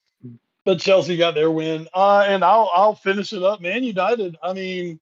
but 0.65 0.81
Chelsea 0.81 1.17
got 1.17 1.35
their 1.35 1.51
win, 1.51 1.89
uh, 1.95 2.27
and 2.27 2.45
I'll 2.45 2.71
I'll 2.75 2.95
finish 2.95 3.33
it 3.33 3.43
up. 3.43 3.61
Man 3.61 3.85
United. 3.85 4.37
I 4.43 4.53
mean, 4.53 5.01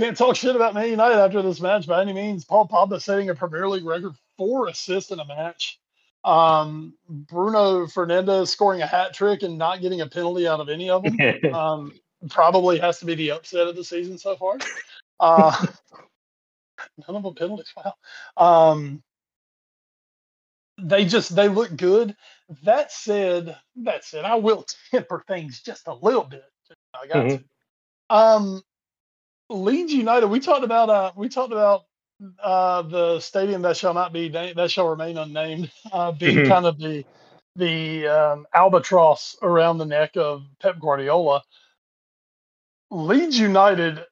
can't 0.00 0.16
talk 0.16 0.36
shit 0.36 0.56
about 0.56 0.74
Man 0.74 0.88
United 0.88 1.18
after 1.18 1.42
this 1.42 1.60
match 1.60 1.86
by 1.86 2.02
any 2.02 2.12
means. 2.12 2.44
Paul 2.44 2.66
Pogba 2.68 3.00
setting 3.00 3.30
a 3.30 3.34
Premier 3.34 3.68
League 3.68 3.84
record 3.84 4.14
four 4.36 4.68
assists 4.68 5.12
in 5.12 5.20
a 5.20 5.24
match. 5.24 5.78
Um, 6.24 6.94
Bruno 7.08 7.86
Fernandes 7.86 8.48
scoring 8.48 8.82
a 8.82 8.86
hat 8.86 9.14
trick 9.14 9.42
and 9.42 9.58
not 9.58 9.80
getting 9.80 10.00
a 10.00 10.06
penalty 10.06 10.46
out 10.48 10.60
of 10.60 10.68
any 10.68 10.90
of 10.90 11.02
them. 11.02 11.18
um, 11.54 11.92
probably 12.28 12.78
has 12.78 12.98
to 12.98 13.06
be 13.06 13.14
the 13.14 13.30
upset 13.32 13.66
of 13.68 13.76
the 13.76 13.84
season 13.84 14.18
so 14.18 14.36
far. 14.36 14.58
Uh, 15.20 15.54
none 17.08 17.16
of 17.16 17.22
them 17.22 17.34
penalties. 17.34 17.72
Wow. 17.76 17.94
Um, 18.36 19.02
they 20.82 21.04
just 21.04 21.34
they 21.34 21.48
look 21.48 21.76
good. 21.76 22.16
That 22.64 22.90
said, 22.92 23.56
that 23.76 24.04
said, 24.04 24.24
I 24.24 24.36
will 24.36 24.64
temper 24.90 25.22
things 25.28 25.60
just 25.60 25.86
a 25.86 25.94
little 25.94 26.24
bit. 26.24 26.44
I 26.94 27.06
got 27.06 27.26
Mhm. 27.26 27.38
to. 27.38 27.44
Um, 28.14 28.62
Leeds 29.50 29.94
United. 29.94 30.28
We 30.28 30.40
talked 30.40 30.64
about 30.64 30.90
uh, 30.90 31.12
we 31.16 31.30
talked 31.30 31.52
about 31.52 31.84
uh, 32.42 32.82
the 32.84 33.20
stadium 33.20 33.62
that 33.64 33.78
shall 33.78 33.94
not 33.94 34.12
be 34.14 34.30
na- 34.30 34.54
that 34.56 34.72
shall 34.72 34.88
remain 34.88 35.18
unnamed 35.18 35.72
uh, 35.92 36.12
being 36.12 36.38
Mhm. 36.38 36.44
kind 36.44 36.66
of 36.66 36.78
the 36.78 37.06
the 37.56 38.08
um, 38.08 38.46
albatross 38.54 39.36
around 39.42 39.78
the 39.78 39.86
neck 39.86 40.16
of 40.16 40.44
Pep 40.60 40.80
Guardiola. 40.80 41.42
Leeds 42.90 43.38
United 43.38 44.04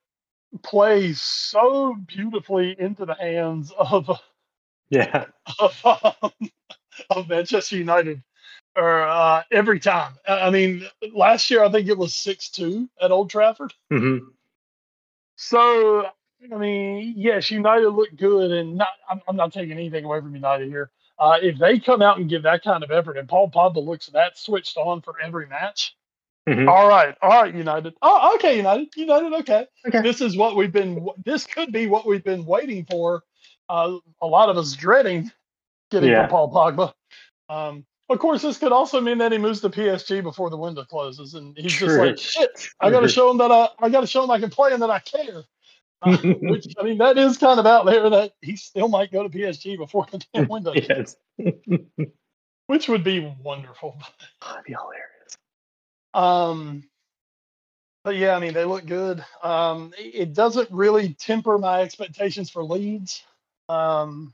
plays 0.63 1.23
so 1.23 1.97
beautifully 2.07 2.77
into 2.79 3.07
the 3.07 3.15
hands 3.15 3.73
of 3.79 4.11
yeah. 4.91 5.27
of, 5.59 5.87
um, 6.23 6.33
of 7.11 7.29
Manchester 7.29 7.77
United 7.79 8.23
or 8.77 9.03
uh, 9.03 9.43
every 9.53 9.81
time. 9.81 10.15
I 10.29 10.51
mean, 10.51 10.87
last 11.15 11.51
year 11.51 11.65
I 11.65 11.71
think 11.71 11.89
it 11.89 11.99
was 11.99 12.15
six 12.15 12.51
two 12.51 12.89
at 13.01 13.13
Old 13.13 13.31
Trafford. 13.31 13.75
hmm 13.91 14.19
So 15.39 16.07
I 16.53 16.59
mean, 16.59 17.15
yes, 17.19 17.51
United 17.51 17.91
look 17.91 18.11
good, 18.17 18.53
and 18.53 18.77
not. 18.79 18.89
I'm, 19.11 19.23
I'm 19.29 19.37
not 19.37 19.55
taking 19.55 19.73
anything 19.73 20.05
away 20.07 20.21
from 20.21 20.35
United 20.35 20.69
here. 20.69 20.91
Uh, 21.19 21.39
if 21.43 21.59
they 21.59 21.81
come 21.81 22.03
out 22.03 22.19
and 22.19 22.31
give 22.31 22.45
that 22.45 22.65
kind 22.65 22.85
of 22.85 22.93
effort, 22.93 23.19
and 23.19 23.29
Paul 23.29 23.51
Pogba 23.51 23.85
looks 23.85 24.09
that 24.09 24.39
switched 24.39 24.79
on 24.79 25.03
for 25.03 25.15
every 25.23 25.49
match, 25.49 25.97
hmm 26.49 26.69
all 26.69 26.89
right, 26.89 27.17
all 27.23 27.43
right, 27.43 27.55
United. 27.55 27.95
Oh, 28.03 28.37
okay, 28.37 28.59
United, 28.59 28.89
United. 28.97 29.33
Okay, 29.41 29.67
Okay. 29.89 30.03
this 30.03 30.21
is 30.23 30.37
what 30.37 30.57
we've 30.57 30.73
been. 30.73 31.09
This 31.25 31.47
could 31.47 31.73
be 31.73 31.89
what 31.89 32.07
we've 32.07 32.25
been 32.25 32.47
waiting 32.47 32.87
for. 32.91 33.25
Uh, 33.69 33.99
a 34.23 34.27
lot 34.29 34.51
of 34.51 34.59
us 34.59 34.75
dreading 34.75 35.31
getting 35.91 36.11
Yeah. 36.11 36.23
from 36.23 36.29
Paul 36.29 36.53
Pogba. 36.53 36.95
Um, 37.49 37.85
of 38.09 38.19
course, 38.19 38.43
this 38.43 38.59
could 38.59 38.73
also 38.73 39.01
mean 39.01 39.19
that 39.19 39.33
he 39.33 39.39
moves 39.39 39.61
to 39.61 39.69
PSG 39.69 40.23
before 40.23 40.49
the 40.51 40.57
window 40.57 40.85
closes, 40.85 41.35
and 41.35 41.57
he's 41.57 41.75
just 41.75 41.99
like, 41.99 42.19
"Shit, 42.19 42.69
I 42.81 42.91
got 42.91 43.01
to 43.01 43.09
show 43.09 43.31
him 43.31 43.39
that 43.39 43.53
I, 43.53 43.69
I 43.81 43.91
got 43.91 44.01
to 44.01 44.07
show 44.07 44.25
him 44.25 44.31
I 44.31 44.41
can 44.41 44.51
play 44.51 44.73
and 44.73 44.83
that 44.83 44.91
I 44.91 44.99
care." 45.01 45.45
Uh, 46.01 46.17
which 46.43 46.75
I 46.79 46.85
mean, 46.85 46.99
that 46.99 47.19
is 47.19 47.37
kind 47.37 47.61
of 47.61 47.67
out 47.67 47.85
there 47.85 48.09
that 48.09 48.33
he 48.41 48.57
still 48.57 48.89
might 48.89 49.13
go 49.13 49.27
to 49.27 49.29
PSG 49.29 49.77
before 49.77 50.07
the 50.11 50.25
damn 50.33 50.49
window, 50.51 50.73
yes. 50.75 51.17
which 52.67 52.89
would 52.89 53.05
be 53.05 53.35
wonderful. 53.43 54.01
That'd 54.41 54.65
be 54.65 54.73
hilarious. 54.73 55.37
Um, 56.15 56.85
but 58.05 58.17
yeah, 58.17 58.35
I 58.35 58.41
mean, 58.41 58.55
they 58.55 58.65
look 58.65 58.87
good. 58.87 59.23
Um, 59.43 59.93
it 59.99 60.15
it 60.15 60.35
doesn't 60.35 60.71
really 60.71 61.15
temper 61.15 61.59
my 61.59 61.83
expectations 61.83 62.49
for 62.49 62.65
Leeds. 62.65 63.23
Um, 63.69 64.33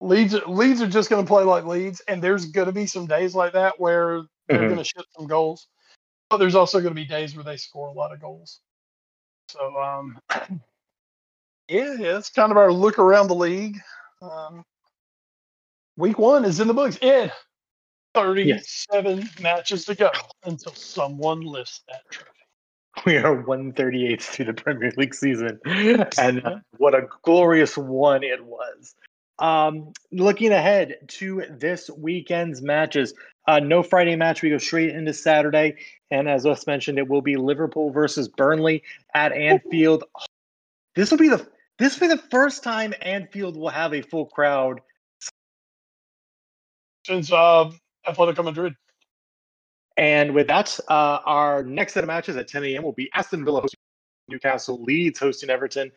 Leeds, 0.00 0.34
Leeds 0.46 0.80
are 0.80 0.88
just 0.88 1.10
going 1.10 1.24
to 1.24 1.28
play 1.28 1.42
like 1.42 1.64
Leeds, 1.64 2.00
and 2.06 2.22
there's 2.22 2.46
going 2.46 2.66
to 2.66 2.72
be 2.72 2.86
some 2.86 3.06
days 3.06 3.34
like 3.34 3.52
that 3.54 3.80
where 3.80 4.22
they're 4.46 4.62
Mhm. 4.62 4.68
going 4.68 4.78
to 4.78 4.84
ship 4.84 5.04
some 5.16 5.26
goals. 5.26 5.66
But 6.30 6.36
there's 6.36 6.54
also 6.54 6.80
going 6.80 6.94
to 6.94 7.00
be 7.00 7.06
days 7.06 7.34
where 7.34 7.44
they 7.44 7.56
score 7.56 7.88
a 7.88 7.92
lot 7.92 8.12
of 8.12 8.20
goals. 8.20 8.60
So, 9.48 9.80
um, 9.80 10.18
yeah, 11.68 11.94
yeah, 11.98 12.18
it's 12.18 12.30
kind 12.30 12.52
of 12.52 12.58
our 12.58 12.72
look 12.72 12.98
around 12.98 13.28
the 13.28 13.34
league. 13.34 13.78
Um, 14.20 14.64
week 15.96 16.18
one 16.18 16.44
is 16.44 16.60
in 16.60 16.68
the 16.68 16.74
books. 16.74 16.98
Ed, 17.02 17.32
37 18.14 19.28
matches 19.40 19.84
to 19.86 19.94
go 19.94 20.10
until 20.44 20.74
someone 20.74 21.40
lifts 21.40 21.82
that 21.88 22.08
trophy. 22.10 22.30
We 23.06 23.16
are 23.16 23.42
138th 23.44 24.22
through 24.22 24.46
the 24.46 24.54
Premier 24.54 24.92
League 24.96 25.14
season, 25.14 25.60
and 26.18 26.44
uh, 26.44 26.58
what 26.78 26.94
a 26.94 27.06
glorious 27.22 27.76
one 27.76 28.24
it 28.24 28.44
was. 28.44 28.94
Um, 29.38 29.92
looking 30.10 30.52
ahead 30.52 30.96
to 31.08 31.44
this 31.50 31.88
weekend's 31.90 32.60
matches, 32.60 33.14
uh, 33.46 33.60
no 33.60 33.82
Friday 33.82 34.16
match. 34.16 34.42
We 34.42 34.50
go 34.50 34.58
straight 34.58 34.90
into 34.90 35.14
Saturday, 35.14 35.76
and 36.10 36.28
as 36.28 36.44
us 36.44 36.66
mentioned, 36.66 36.98
it 36.98 37.08
will 37.08 37.22
be 37.22 37.36
Liverpool 37.36 37.90
versus 37.90 38.28
Burnley 38.28 38.82
at 39.14 39.32
Anfield. 39.32 40.04
This 40.94 41.10
will 41.10 41.18
be 41.18 41.28
the 41.28 41.46
this 41.78 41.98
will 41.98 42.08
be 42.08 42.14
the 42.14 42.22
first 42.30 42.64
time 42.64 42.92
Anfield 43.02 43.56
will 43.56 43.68
have 43.68 43.94
a 43.94 44.02
full 44.02 44.26
crowd. 44.26 44.80
Since 47.06 47.32
uh, 47.32 47.70
Atletico 48.06 48.44
Madrid. 48.44 48.74
And 49.96 50.34
with 50.34 50.46
that, 50.48 50.78
uh, 50.88 51.18
our 51.24 51.62
next 51.64 51.94
set 51.94 52.04
of 52.04 52.08
matches 52.08 52.36
at 52.36 52.48
10 52.48 52.64
a.m. 52.64 52.82
will 52.82 52.92
be 52.92 53.10
Aston 53.14 53.44
Villa 53.44 53.60
hosting 53.60 53.78
Newcastle, 54.28 54.82
Leeds 54.82 55.18
hosting 55.18 55.50
Everton, 55.50 55.90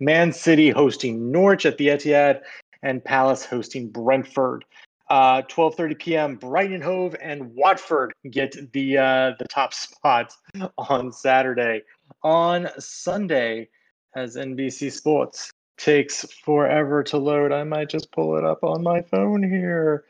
Man 0.00 0.32
City 0.32 0.70
hosting 0.70 1.30
Norwich 1.32 1.64
at 1.64 1.78
the 1.78 1.88
Etihad, 1.88 2.42
and 2.82 3.04
Palace 3.04 3.44
hosting 3.44 3.88
Brentford. 3.88 4.64
Uh, 5.08 5.42
12:30 5.42 5.98
p.m. 5.98 6.36
Brighton 6.36 6.80
Hove 6.80 7.14
and 7.20 7.54
Watford 7.54 8.12
get 8.30 8.72
the 8.72 8.98
uh, 8.98 9.32
the 9.38 9.46
top 9.48 9.72
spot 9.72 10.32
on 10.78 11.12
Saturday. 11.12 11.82
On 12.22 12.68
Sunday, 12.78 13.68
as 14.16 14.36
NBC 14.36 14.90
Sports 14.90 15.50
takes 15.78 16.24
forever 16.44 17.02
to 17.04 17.18
load, 17.18 17.52
I 17.52 17.62
might 17.62 17.88
just 17.88 18.10
pull 18.10 18.36
it 18.36 18.44
up 18.44 18.64
on 18.64 18.82
my 18.82 19.02
phone 19.02 19.42
here. 19.42 20.04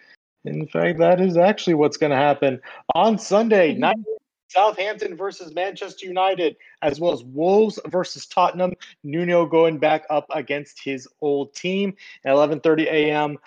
In 0.44 0.66
fact, 0.66 0.98
that 0.98 1.20
is 1.20 1.36
actually 1.36 1.74
what's 1.74 1.96
going 1.96 2.12
to 2.12 2.16
happen 2.16 2.60
on 2.94 3.18
Sunday 3.18 3.74
night. 3.74 3.96
Southampton 4.48 5.16
versus 5.16 5.54
Manchester 5.54 6.06
United, 6.06 6.56
as 6.82 7.00
well 7.00 7.12
as 7.12 7.24
Wolves 7.24 7.78
versus 7.86 8.26
Tottenham. 8.26 8.72
Nuno 9.02 9.46
going 9.46 9.78
back 9.78 10.04
up 10.10 10.26
against 10.30 10.82
his 10.82 11.08
old 11.20 11.54
team 11.54 11.94
at 12.24 12.32
11:30 12.32 12.84
a.m. 12.84 13.38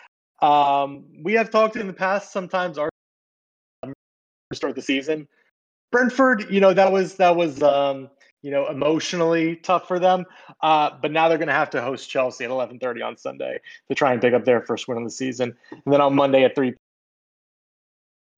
Um, 0.42 1.06
we 1.22 1.34
have 1.34 1.50
talked 1.50 1.76
in 1.76 1.88
the 1.88 1.94
past. 1.94 2.32
Sometimes 2.32 2.78
our 2.78 2.90
start 4.54 4.76
the 4.76 4.82
season. 4.82 5.28
Brentford, 5.92 6.48
you 6.50 6.60
know 6.60 6.74
that 6.74 6.92
was 6.92 7.16
that 7.16 7.36
was 7.36 7.64
um, 7.64 8.10
you 8.42 8.52
know 8.52 8.68
emotionally 8.68 9.56
tough 9.58 9.88
for 9.88 10.00
them, 10.00 10.26
uh, 10.62 10.92
but 11.02 11.12
now 11.12 11.28
they're 11.28 11.38
going 11.38 11.48
to 11.48 11.54
have 11.54 11.70
to 11.72 11.82
host 11.82 12.10
Chelsea 12.10 12.46
at 12.46 12.52
11:30 12.52 13.06
on 13.06 13.18
Sunday 13.18 13.60
to 13.90 13.96
try 13.96 14.12
and 14.14 14.22
pick 14.22 14.34
up 14.34 14.46
their 14.46 14.62
first 14.62 14.88
win 14.88 14.98
of 14.98 15.04
the 15.04 15.10
season, 15.10 15.56
and 15.72 15.94
then 15.94 16.02
on 16.02 16.16
Monday 16.16 16.44
at 16.44 16.56
3 16.56 16.74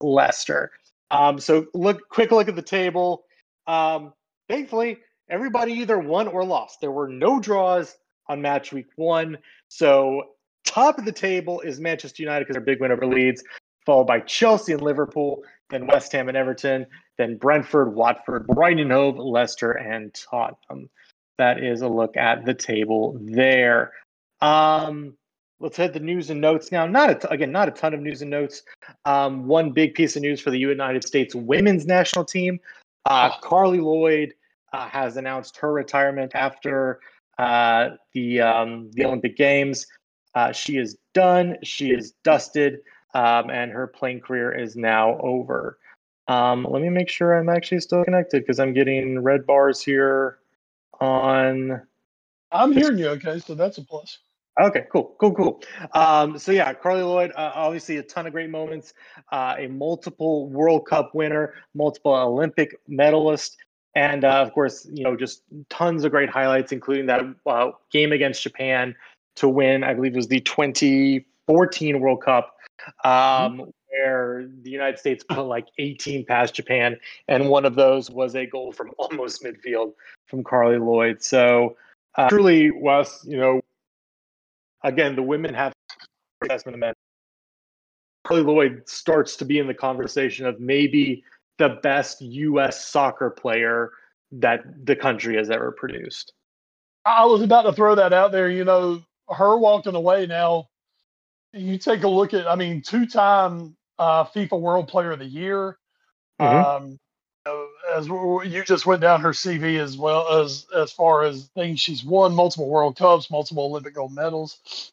Leicester. 0.01 0.71
Um, 1.11 1.39
so 1.39 1.67
look, 1.73 2.07
quick 2.09 2.31
look 2.31 2.47
at 2.47 2.55
the 2.55 2.61
table. 2.61 3.25
Um, 3.67 4.13
thankfully, 4.49 4.99
everybody 5.29 5.73
either 5.73 5.99
won 5.99 6.27
or 6.27 6.43
lost. 6.45 6.79
There 6.81 6.91
were 6.91 7.09
no 7.09 7.39
draws 7.39 7.95
on 8.27 8.41
match 8.41 8.71
week 8.71 8.87
one. 8.95 9.37
So 9.67 10.23
top 10.65 10.97
of 10.97 11.05
the 11.05 11.11
table 11.11 11.59
is 11.61 11.79
Manchester 11.79 12.23
United 12.23 12.45
because 12.45 12.55
they're 12.55 12.63
big 12.63 12.79
win 12.79 12.91
over 12.91 13.05
Leeds, 13.05 13.43
followed 13.85 14.07
by 14.07 14.21
Chelsea 14.21 14.71
and 14.71 14.81
Liverpool, 14.81 15.43
then 15.69 15.85
West 15.85 16.11
Ham 16.13 16.29
and 16.29 16.37
Everton, 16.37 16.85
then 17.17 17.37
Brentford, 17.37 17.93
Watford, 17.93 18.47
Brighton 18.47 18.89
Hove, 18.89 19.17
Leicester, 19.17 19.71
and 19.71 20.13
Tottenham. 20.13 20.89
That 21.37 21.63
is 21.63 21.81
a 21.81 21.87
look 21.87 22.17
at 22.17 22.45
the 22.45 22.53
table 22.53 23.17
there. 23.19 23.91
Um, 24.41 25.17
let's 25.61 25.77
hit 25.77 25.93
the 25.93 25.99
news 25.99 26.29
and 26.29 26.41
notes 26.41 26.71
now. 26.71 26.85
Not 26.87 27.09
a 27.09 27.15
t- 27.15 27.27
again, 27.29 27.51
not 27.51 27.67
a 27.67 27.71
ton 27.71 27.93
of 27.93 28.01
news 28.01 28.21
and 28.21 28.31
notes. 28.31 28.63
Um, 29.05 29.47
one 29.47 29.71
big 29.71 29.93
piece 29.93 30.15
of 30.15 30.21
news 30.21 30.41
for 30.41 30.51
the 30.51 30.59
United 30.59 31.05
States 31.05 31.33
women's 31.35 31.85
national 31.85 32.25
team. 32.25 32.59
Uh, 33.05 33.31
Carly 33.41 33.79
Lloyd 33.79 34.33
uh, 34.73 34.87
has 34.87 35.17
announced 35.17 35.57
her 35.57 35.71
retirement 35.71 36.33
after 36.35 36.99
uh, 37.37 37.91
the 38.13 38.41
um, 38.41 38.89
the 38.93 39.05
Olympic 39.05 39.37
Games. 39.37 39.87
Uh, 40.35 40.51
she 40.51 40.77
is 40.77 40.97
done. 41.13 41.57
She 41.63 41.91
is 41.91 42.13
dusted. 42.23 42.79
um, 43.13 43.49
and 43.49 43.71
her 43.71 43.87
playing 43.87 44.21
career 44.21 44.51
is 44.51 44.75
now 44.75 45.19
over. 45.19 45.77
Um, 46.27 46.65
let 46.69 46.81
me 46.81 46.89
make 46.89 47.09
sure 47.09 47.33
I'm 47.33 47.49
actually 47.49 47.81
still 47.81 48.03
connected 48.03 48.43
because 48.43 48.59
I'm 48.59 48.73
getting 48.73 49.19
red 49.19 49.45
bars 49.45 49.81
here 49.81 50.39
on. 50.99 51.81
I'm 52.51 52.71
hearing 52.71 52.97
you 52.97 53.09
okay, 53.09 53.39
so 53.39 53.55
that's 53.55 53.77
a 53.77 53.83
plus. 53.83 54.19
Okay, 54.59 54.85
cool, 54.91 55.15
cool, 55.19 55.33
cool. 55.33 55.63
Um, 55.93 56.37
so 56.37 56.51
yeah, 56.51 56.73
Carly 56.73 57.03
Lloyd, 57.03 57.31
uh, 57.35 57.51
obviously 57.55 57.97
a 57.97 58.03
ton 58.03 58.27
of 58.27 58.33
great 58.33 58.49
moments. 58.49 58.93
Uh, 59.31 59.55
a 59.57 59.67
multiple 59.67 60.49
World 60.49 60.85
Cup 60.85 61.15
winner, 61.15 61.53
multiple 61.73 62.13
Olympic 62.13 62.75
medalist, 62.87 63.57
and 63.95 64.25
uh, 64.25 64.41
of 64.41 64.53
course, 64.53 64.87
you 64.91 65.03
know, 65.03 65.15
just 65.15 65.43
tons 65.69 66.03
of 66.03 66.11
great 66.11 66.29
highlights, 66.29 66.71
including 66.71 67.05
that 67.05 67.21
uh, 67.45 67.71
game 67.91 68.11
against 68.11 68.43
Japan 68.43 68.93
to 69.37 69.47
win. 69.47 69.83
I 69.83 69.93
believe 69.93 70.13
it 70.13 70.17
was 70.17 70.27
the 70.27 70.41
2014 70.41 71.99
World 72.01 72.21
Cup, 72.21 72.57
um, 73.05 73.11
mm-hmm. 73.11 73.63
where 73.89 74.47
the 74.63 74.69
United 74.69 74.99
States 74.99 75.23
put 75.23 75.43
like 75.43 75.67
18 75.77 76.25
past 76.25 76.53
Japan, 76.53 76.97
and 77.29 77.47
one 77.47 77.63
of 77.63 77.75
those 77.75 78.09
was 78.09 78.35
a 78.35 78.45
goal 78.45 78.73
from 78.73 78.91
almost 78.97 79.43
midfield 79.43 79.93
from 80.27 80.43
Carly 80.43 80.77
Lloyd. 80.77 81.23
So 81.23 81.77
uh, 82.15 82.27
truly, 82.27 82.71
was 82.71 83.25
you 83.25 83.37
know, 83.37 83.60
again, 84.83 85.15
the 85.15 85.23
women 85.23 85.53
have 85.53 85.73
assessment 86.43 86.75
of 86.75 86.79
men. 86.79 86.93
Carli 88.25 88.45
Lloyd 88.45 88.83
starts 88.85 89.35
to 89.37 89.45
be 89.45 89.59
in 89.59 89.67
the 89.67 89.73
conversation 89.73 90.45
of 90.45 90.59
maybe 90.59 91.23
the 91.57 91.79
best 91.83 92.21
U.S. 92.21 92.85
soccer 92.85 93.29
player 93.29 93.91
that 94.31 94.61
the 94.85 94.95
country 94.95 95.35
has 95.35 95.49
ever 95.49 95.71
produced. 95.71 96.33
I 97.05 97.25
was 97.25 97.41
about 97.41 97.63
to 97.63 97.73
throw 97.73 97.95
that 97.95 98.13
out 98.13 98.31
there. 98.31 98.49
You 98.49 98.63
know, 98.63 99.01
her 99.29 99.57
walking 99.57 99.95
away 99.95 100.27
now. 100.27 100.67
You 101.53 101.77
take 101.77 102.03
a 102.03 102.07
look 102.07 102.33
at, 102.33 102.47
I 102.47 102.55
mean, 102.55 102.81
two-time 102.81 103.75
uh, 103.99 104.23
FIFA 104.23 104.61
World 104.61 104.87
Player 104.87 105.11
of 105.11 105.19
the 105.19 105.25
Year. 105.25 105.77
Mm-hmm. 106.39 106.85
Um, 106.85 106.99
as 107.93 108.07
you 108.07 108.63
just 108.65 108.85
went 108.85 109.01
down 109.01 109.21
her 109.21 109.31
CV 109.31 109.79
as 109.79 109.97
well 109.97 110.41
as 110.41 110.67
as 110.75 110.91
far 110.91 111.23
as 111.23 111.49
things 111.55 111.79
she's 111.79 112.03
won, 112.03 112.33
multiple 112.33 112.69
World 112.69 112.97
Cups, 112.97 113.31
multiple 113.31 113.65
Olympic 113.65 113.95
gold 113.95 114.13
medals. 114.13 114.91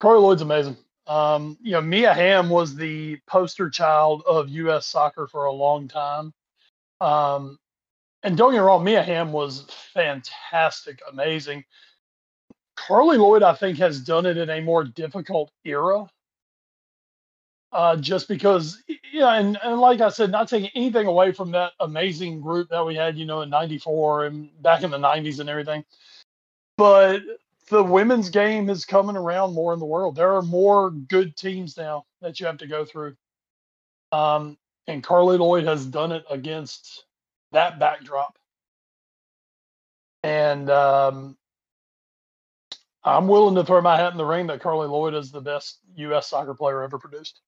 Carli 0.00 0.20
Lloyd's 0.20 0.42
amazing. 0.42 0.76
Um, 1.06 1.58
you 1.60 1.72
know, 1.72 1.80
Mia 1.80 2.14
Hamm 2.14 2.48
was 2.48 2.76
the 2.76 3.18
poster 3.26 3.70
child 3.70 4.22
of 4.26 4.48
U.S. 4.48 4.86
soccer 4.86 5.26
for 5.26 5.44
a 5.44 5.52
long 5.52 5.88
time. 5.88 6.32
Um, 7.00 7.58
and 8.22 8.36
don't 8.36 8.52
get 8.52 8.58
me 8.58 8.64
wrong, 8.64 8.84
Mia 8.84 9.02
Hamm 9.02 9.32
was 9.32 9.66
fantastic, 9.94 11.00
amazing. 11.10 11.64
Carli 12.76 13.18
Lloyd, 13.18 13.42
I 13.42 13.54
think, 13.54 13.78
has 13.78 14.00
done 14.00 14.26
it 14.26 14.36
in 14.36 14.48
a 14.48 14.60
more 14.60 14.84
difficult 14.84 15.50
era. 15.64 16.08
Uh, 17.72 17.96
just 17.96 18.28
because, 18.28 18.82
yeah, 19.12 19.34
and, 19.34 19.58
and 19.62 19.80
like 19.80 20.02
I 20.02 20.10
said, 20.10 20.30
not 20.30 20.48
taking 20.48 20.70
anything 20.74 21.06
away 21.06 21.32
from 21.32 21.52
that 21.52 21.72
amazing 21.80 22.42
group 22.42 22.68
that 22.68 22.84
we 22.84 22.94
had, 22.94 23.16
you 23.16 23.24
know, 23.24 23.40
in 23.40 23.48
'94 23.48 24.26
and 24.26 24.62
back 24.62 24.82
in 24.82 24.90
the 24.90 24.98
'90s 24.98 25.40
and 25.40 25.48
everything. 25.48 25.82
But 26.76 27.22
the 27.68 27.82
women's 27.82 28.28
game 28.28 28.68
is 28.68 28.84
coming 28.84 29.16
around 29.16 29.54
more 29.54 29.72
in 29.72 29.78
the 29.78 29.86
world. 29.86 30.16
There 30.16 30.34
are 30.34 30.42
more 30.42 30.90
good 30.90 31.34
teams 31.36 31.76
now 31.78 32.04
that 32.20 32.40
you 32.40 32.46
have 32.46 32.58
to 32.58 32.66
go 32.66 32.84
through. 32.84 33.16
Um, 34.12 34.58
and 34.86 35.02
Carli 35.02 35.38
Lloyd 35.38 35.64
has 35.64 35.86
done 35.86 36.12
it 36.12 36.24
against 36.30 37.04
that 37.52 37.78
backdrop. 37.78 38.36
And 40.22 40.68
um, 40.68 41.36
I'm 43.04 43.28
willing 43.28 43.54
to 43.54 43.64
throw 43.64 43.80
my 43.80 43.96
hat 43.96 44.12
in 44.12 44.18
the 44.18 44.24
ring 44.24 44.48
that 44.48 44.60
Carli 44.60 44.88
Lloyd 44.88 45.14
is 45.14 45.30
the 45.30 45.40
best 45.40 45.78
U.S. 45.96 46.28
soccer 46.28 46.54
player 46.54 46.82
ever 46.82 46.98
produced. 46.98 47.40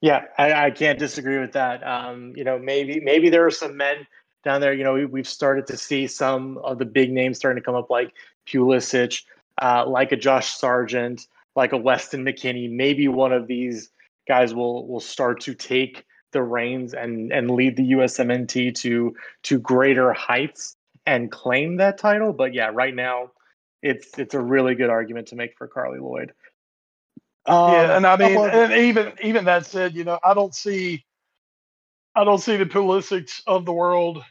Yeah, 0.00 0.24
I, 0.38 0.66
I 0.66 0.70
can't 0.70 0.98
disagree 0.98 1.38
with 1.38 1.52
that. 1.52 1.86
Um, 1.86 2.32
you 2.36 2.44
know, 2.44 2.58
maybe 2.58 3.00
maybe 3.00 3.30
there 3.30 3.46
are 3.46 3.50
some 3.50 3.76
men 3.76 4.06
down 4.44 4.60
there. 4.60 4.72
You 4.72 4.84
know, 4.84 5.06
we, 5.06 5.20
have 5.20 5.28
started 5.28 5.66
to 5.68 5.76
see 5.76 6.06
some 6.06 6.58
of 6.58 6.78
the 6.78 6.84
big 6.84 7.10
names 7.12 7.38
starting 7.38 7.60
to 7.62 7.64
come 7.64 7.74
up, 7.74 7.90
like 7.90 8.12
Pulisic, 8.46 9.22
uh, 9.60 9.86
like 9.86 10.12
a 10.12 10.16
Josh 10.16 10.56
Sargent, 10.56 11.26
like 11.54 11.72
a 11.72 11.78
Weston 11.78 12.24
McKennie. 12.24 12.70
Maybe 12.70 13.08
one 13.08 13.32
of 13.32 13.46
these 13.46 13.90
guys 14.28 14.54
will 14.54 14.86
will 14.86 15.00
start 15.00 15.40
to 15.42 15.54
take 15.54 16.04
the 16.32 16.42
reins 16.42 16.92
and 16.92 17.32
and 17.32 17.50
lead 17.50 17.76
the 17.76 17.92
USMNT 17.92 18.74
to 18.76 19.14
to 19.44 19.58
greater 19.58 20.12
heights 20.12 20.76
and 21.06 21.30
claim 21.32 21.76
that 21.76 21.96
title. 21.96 22.34
But 22.34 22.52
yeah, 22.52 22.70
right 22.72 22.94
now 22.94 23.30
it's 23.82 24.18
it's 24.18 24.34
a 24.34 24.40
really 24.40 24.74
good 24.74 24.90
argument 24.90 25.28
to 25.28 25.36
make 25.36 25.56
for 25.56 25.66
Carli 25.68 26.00
Lloyd. 26.00 26.32
Um, 27.46 27.72
yeah, 27.72 27.96
and 27.96 28.06
I 28.06 28.16
mean, 28.16 28.36
and 28.36 28.72
even 28.72 29.12
even 29.22 29.44
that 29.44 29.66
said, 29.66 29.94
you 29.94 30.04
know, 30.04 30.18
I 30.24 30.34
don't 30.34 30.54
see, 30.54 31.04
I 32.14 32.24
don't 32.24 32.40
see 32.40 32.56
the 32.56 32.66
Pulisic 32.66 33.42
of 33.46 33.64
the 33.64 33.72
world 33.72 34.24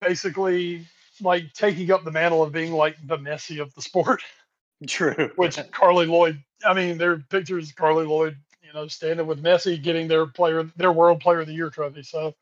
basically 0.00 0.86
like 1.20 1.52
taking 1.52 1.90
up 1.90 2.04
the 2.04 2.12
mantle 2.12 2.42
of 2.42 2.52
being 2.52 2.72
like 2.72 2.96
the 3.04 3.18
Messi 3.18 3.60
of 3.60 3.74
the 3.74 3.82
sport. 3.82 4.22
True. 4.86 5.32
Which 5.34 5.56
Carli 5.56 6.06
Lloyd, 6.06 6.42
I 6.64 6.72
mean, 6.72 6.98
there 6.98 7.12
are 7.12 7.24
pictures 7.30 7.70
of 7.70 7.74
Carli 7.74 8.06
Lloyd, 8.06 8.36
you 8.62 8.72
know, 8.72 8.86
standing 8.86 9.26
with 9.26 9.42
Messi 9.42 9.82
getting 9.82 10.06
their 10.06 10.26
player, 10.26 10.70
their 10.76 10.92
World 10.92 11.20
Player 11.20 11.40
of 11.40 11.48
the 11.48 11.52
Year 11.52 11.70
trophy. 11.70 12.04
So 12.04 12.34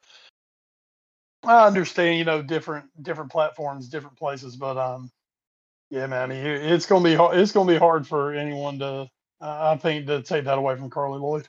I 1.45 1.67
understand, 1.67 2.19
you 2.19 2.25
know, 2.25 2.43
different 2.43 2.87
different 3.03 3.31
platforms, 3.31 3.89
different 3.89 4.19
places, 4.19 4.57
but 4.57 4.77
um, 4.77 5.11
yeah, 5.91 6.07
man, 6.07 6.23
I 6.23 6.27
mean, 6.27 6.45
it's 6.45 6.87
gonna 6.87 7.05
be 7.05 7.15
hard. 7.15 7.39
It's 7.39 7.53
gonna 7.53 7.73
be 7.73 7.79
hard 7.79 8.07
for 8.07 8.35
anyone 8.35 8.81
to, 8.81 9.09
I 9.41 9.77
think, 9.77 10.07
to 10.07 10.23
take 10.23 10.45
that 10.45 10.59
away 10.59 10.77
from 10.77 10.91
Carli 10.91 11.21
Lloyd. 11.21 11.49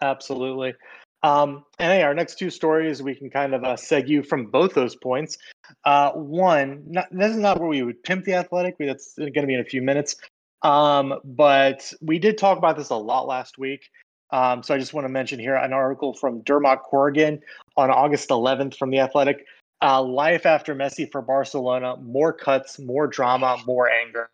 Absolutely. 0.00 0.74
Um, 1.22 1.64
and 1.78 1.92
hey, 1.92 2.02
our 2.02 2.14
next 2.14 2.38
two 2.38 2.50
stories, 2.50 3.02
we 3.02 3.14
can 3.14 3.30
kind 3.30 3.54
of 3.54 3.64
uh, 3.64 3.74
segue 3.74 4.26
from 4.26 4.46
both 4.46 4.74
those 4.74 4.94
points. 4.94 5.38
Uh, 5.84 6.12
one, 6.12 6.84
not, 6.86 7.08
this 7.10 7.32
is 7.32 7.38
not 7.38 7.58
where 7.58 7.68
we 7.68 7.82
would 7.82 8.02
pimp 8.02 8.24
the 8.24 8.34
athletic. 8.34 8.76
That's 8.78 9.14
going 9.16 9.32
to 9.32 9.46
be 9.46 9.54
in 9.54 9.60
a 9.60 9.64
few 9.64 9.82
minutes. 9.82 10.16
Um, 10.62 11.14
but 11.24 11.92
we 12.00 12.18
did 12.18 12.38
talk 12.38 12.58
about 12.58 12.76
this 12.76 12.90
a 12.90 12.96
lot 12.96 13.26
last 13.26 13.58
week. 13.58 13.90
Um, 14.30 14.62
so 14.62 14.74
I 14.74 14.78
just 14.78 14.92
want 14.92 15.04
to 15.04 15.12
mention 15.12 15.38
here 15.38 15.54
an 15.54 15.72
article 15.72 16.12
from 16.14 16.42
Dermot 16.42 16.80
Corrigan 16.82 17.40
on 17.76 17.90
August 17.90 18.28
11th 18.30 18.76
from 18.76 18.90
the 18.90 18.98
Athletic. 18.98 19.46
Uh, 19.82 20.02
Life 20.02 20.46
after 20.46 20.74
Messi 20.74 21.10
for 21.10 21.20
Barcelona: 21.22 21.96
more 21.98 22.32
cuts, 22.32 22.78
more 22.78 23.06
drama, 23.06 23.58
more 23.66 23.88
anger. 23.90 24.30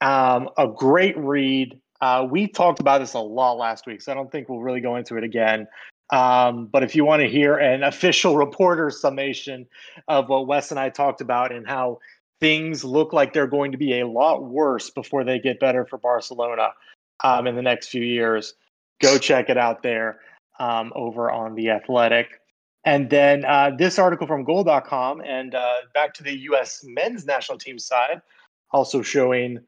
Um, 0.00 0.50
a 0.58 0.66
great 0.66 1.16
read. 1.16 1.80
Uh, 2.02 2.26
we 2.28 2.48
talked 2.48 2.80
about 2.80 2.98
this 2.98 3.14
a 3.14 3.20
lot 3.20 3.56
last 3.56 3.86
week, 3.86 4.02
so 4.02 4.10
I 4.10 4.16
don't 4.16 4.30
think 4.30 4.48
we'll 4.48 4.60
really 4.60 4.80
go 4.80 4.96
into 4.96 5.16
it 5.16 5.22
again. 5.22 5.68
Um, 6.10 6.66
but 6.66 6.82
if 6.82 6.96
you 6.96 7.04
want 7.04 7.22
to 7.22 7.28
hear 7.28 7.56
an 7.56 7.84
official 7.84 8.36
reporter 8.46 8.90
summation 8.90 9.66
of 10.08 10.28
what 10.28 10.48
Wes 10.48 10.72
and 10.72 10.80
I 10.80 10.90
talked 10.90 11.20
about 11.20 11.52
and 11.52 11.66
how 11.66 12.00
things 12.40 12.82
look 12.82 13.12
like 13.12 13.32
they're 13.32 13.46
going 13.46 13.70
to 13.70 13.78
be 13.78 14.00
a 14.00 14.06
lot 14.06 14.44
worse 14.44 14.90
before 14.90 15.22
they 15.22 15.38
get 15.38 15.60
better 15.60 15.86
for 15.86 15.96
Barcelona 15.96 16.70
um, 17.22 17.46
in 17.46 17.54
the 17.54 17.62
next 17.62 17.86
few 17.86 18.02
years, 18.02 18.54
go 19.00 19.16
check 19.16 19.48
it 19.48 19.56
out 19.56 19.84
there 19.84 20.18
um, 20.58 20.92
over 20.96 21.30
on 21.30 21.54
The 21.54 21.70
Athletic. 21.70 22.40
And 22.84 23.08
then 23.08 23.44
uh, 23.44 23.70
this 23.78 23.96
article 24.00 24.26
from 24.26 24.42
goal.com 24.42 25.20
and 25.20 25.54
uh, 25.54 25.74
back 25.94 26.14
to 26.14 26.24
the 26.24 26.36
U.S. 26.40 26.84
men's 26.84 27.24
national 27.24 27.58
team 27.58 27.78
side, 27.78 28.20
also 28.72 29.02
showing 29.02 29.60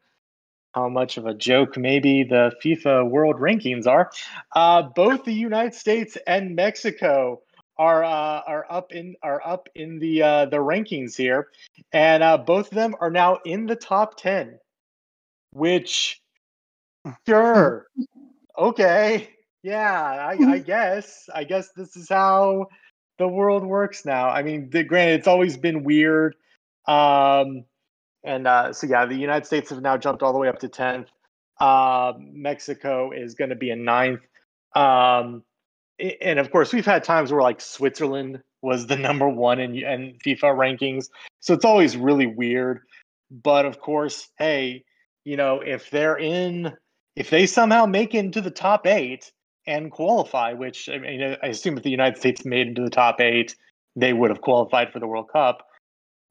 how 0.74 0.88
much 0.88 1.16
of 1.16 1.26
a 1.26 1.34
joke 1.34 1.76
maybe 1.76 2.24
the 2.24 2.52
FIFA 2.62 3.08
World 3.08 3.36
Rankings 3.36 3.86
are. 3.86 4.10
Uh, 4.54 4.82
both 4.82 5.24
the 5.24 5.32
United 5.32 5.74
States 5.74 6.18
and 6.26 6.56
Mexico 6.56 7.40
are 7.78 8.04
uh, 8.04 8.42
are 8.46 8.66
up 8.68 8.92
in 8.92 9.16
are 9.22 9.40
up 9.44 9.68
in 9.74 9.98
the 9.98 10.22
uh, 10.22 10.46
the 10.46 10.56
rankings 10.56 11.16
here, 11.16 11.48
and 11.92 12.22
uh, 12.22 12.36
both 12.36 12.68
of 12.68 12.74
them 12.74 12.94
are 13.00 13.10
now 13.10 13.38
in 13.44 13.66
the 13.66 13.76
top 13.76 14.16
ten. 14.16 14.58
Which, 15.52 16.20
sure, 17.26 17.86
okay, 18.58 19.30
yeah, 19.62 20.02
I, 20.02 20.36
I 20.44 20.58
guess 20.58 21.28
I 21.34 21.44
guess 21.44 21.70
this 21.70 21.96
is 21.96 22.08
how 22.08 22.68
the 23.18 23.28
world 23.28 23.64
works 23.64 24.04
now. 24.04 24.28
I 24.28 24.42
mean, 24.42 24.70
the, 24.70 24.82
granted, 24.82 25.20
it's 25.20 25.28
always 25.28 25.56
been 25.56 25.84
weird. 25.84 26.34
Um, 26.86 27.64
and 28.24 28.46
uh, 28.46 28.72
so, 28.72 28.86
yeah, 28.86 29.04
the 29.04 29.14
United 29.14 29.46
States 29.46 29.70
have 29.70 29.82
now 29.82 29.96
jumped 29.98 30.22
all 30.22 30.32
the 30.32 30.38
way 30.38 30.48
up 30.48 30.58
to 30.60 30.68
10th. 30.68 31.08
Uh, 31.60 32.14
Mexico 32.18 33.12
is 33.12 33.34
going 33.34 33.50
to 33.50 33.56
be 33.56 33.70
in 33.70 33.84
ninth. 33.84 34.20
Um, 34.74 35.44
and 36.20 36.38
of 36.38 36.50
course, 36.50 36.72
we've 36.72 36.86
had 36.86 37.04
times 37.04 37.30
where 37.30 37.42
like 37.42 37.60
Switzerland 37.60 38.42
was 38.62 38.86
the 38.86 38.96
number 38.96 39.28
one 39.28 39.60
in, 39.60 39.76
in 39.76 40.18
FIFA 40.24 40.56
rankings. 40.56 41.08
So 41.40 41.54
it's 41.54 41.64
always 41.64 41.96
really 41.96 42.26
weird. 42.26 42.80
But 43.30 43.66
of 43.66 43.78
course, 43.80 44.28
hey, 44.38 44.84
you 45.24 45.36
know, 45.36 45.60
if 45.60 45.90
they're 45.90 46.18
in, 46.18 46.72
if 47.16 47.30
they 47.30 47.46
somehow 47.46 47.86
make 47.86 48.14
it 48.14 48.18
into 48.18 48.40
the 48.40 48.50
top 48.50 48.86
eight 48.86 49.30
and 49.66 49.90
qualify, 49.90 50.52
which 50.52 50.88
I 50.88 50.98
mean, 50.98 51.36
I 51.42 51.46
assume 51.48 51.76
if 51.76 51.82
the 51.82 51.90
United 51.90 52.18
States 52.18 52.44
made 52.44 52.68
into 52.68 52.82
the 52.82 52.90
top 52.90 53.20
eight, 53.20 53.54
they 53.96 54.12
would 54.12 54.30
have 54.30 54.40
qualified 54.40 54.92
for 54.92 54.98
the 54.98 55.06
World 55.06 55.28
Cup 55.32 55.66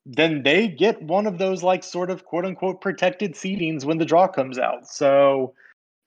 then 0.05 0.43
they 0.43 0.67
get 0.67 1.01
one 1.01 1.27
of 1.27 1.37
those 1.37 1.63
like 1.63 1.83
sort 1.83 2.09
of 2.09 2.25
quote 2.25 2.45
unquote 2.45 2.81
protected 2.81 3.33
seedings 3.33 3.85
when 3.85 3.97
the 3.97 4.05
draw 4.05 4.27
comes 4.27 4.59
out. 4.59 4.87
So 4.87 5.53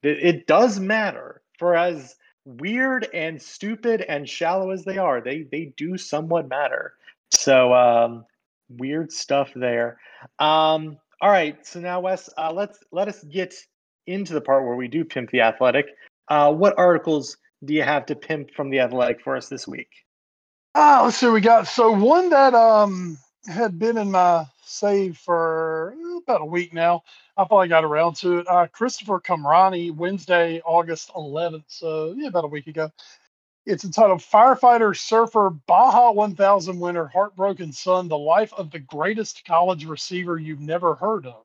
It, 0.02 0.18
it 0.22 0.46
does 0.46 0.78
matter 0.78 1.42
for 1.58 1.74
as 1.76 2.16
weird 2.44 3.08
and 3.12 3.42
stupid 3.42 4.02
and 4.02 4.28
shallow 4.28 4.70
as 4.70 4.84
they 4.84 4.98
are, 4.98 5.20
they 5.20 5.46
they 5.50 5.72
do 5.76 5.96
somewhat 5.96 6.48
matter. 6.48 6.94
So 7.32 7.74
um, 7.74 8.24
weird 8.68 9.10
stuff 9.12 9.50
there. 9.56 9.98
Um, 10.38 10.98
all 11.20 11.30
right, 11.30 11.66
so 11.66 11.80
now 11.80 12.00
Wes, 12.00 12.30
uh, 12.38 12.52
let's 12.52 12.78
let 12.92 13.08
us 13.08 13.24
get 13.24 13.54
into 14.06 14.34
the 14.34 14.40
part 14.40 14.64
where 14.64 14.76
we 14.76 14.88
do 14.88 15.04
pimp 15.04 15.30
the 15.30 15.40
athletic. 15.40 15.86
Uh, 16.28 16.52
what 16.52 16.78
articles 16.78 17.36
do 17.64 17.74
you 17.74 17.82
have 17.82 18.06
to 18.06 18.14
pimp 18.14 18.50
from 18.54 18.70
the 18.70 18.80
athletic 18.80 19.20
for 19.22 19.36
us 19.36 19.48
this 19.48 19.66
week? 19.66 19.88
Ah, 20.74 21.02
let's 21.04 21.16
see. 21.16 21.28
We 21.28 21.40
got 21.40 21.66
so 21.66 21.90
one 21.90 22.28
that 22.30 22.54
um 22.54 23.18
had 23.46 23.78
been 23.78 23.98
in 23.98 24.10
my 24.10 24.46
save 24.64 25.18
for 25.18 25.94
eh, 25.96 26.18
about 26.22 26.40
a 26.40 26.46
week 26.46 26.74
now. 26.74 27.04
I 27.36 27.44
finally 27.44 27.68
got 27.68 27.84
around 27.84 28.16
to 28.16 28.38
it. 28.38 28.48
Uh, 28.48 28.66
Christopher 28.66 29.20
Kamrani, 29.20 29.94
Wednesday, 29.94 30.60
August 30.64 31.10
11th. 31.14 31.64
So 31.68 32.14
yeah, 32.16 32.28
about 32.28 32.44
a 32.44 32.48
week 32.48 32.66
ago. 32.66 32.90
It's 33.64 33.84
entitled 33.84 34.20
"Firefighter 34.20 34.96
Surfer 34.96 35.50
Baja 35.50 36.12
1000 36.12 36.78
Winner 36.78 37.06
Heartbroken 37.06 37.72
Son: 37.72 38.08
The 38.08 38.18
Life 38.18 38.52
of 38.54 38.70
the 38.70 38.78
Greatest 38.78 39.44
College 39.44 39.86
Receiver 39.86 40.38
You've 40.38 40.60
Never 40.60 40.94
Heard 40.94 41.26
of." 41.26 41.44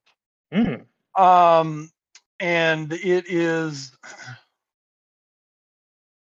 Mm. 0.54 0.86
Um, 1.20 1.91
and 2.39 2.93
it 2.93 3.26
is. 3.28 3.91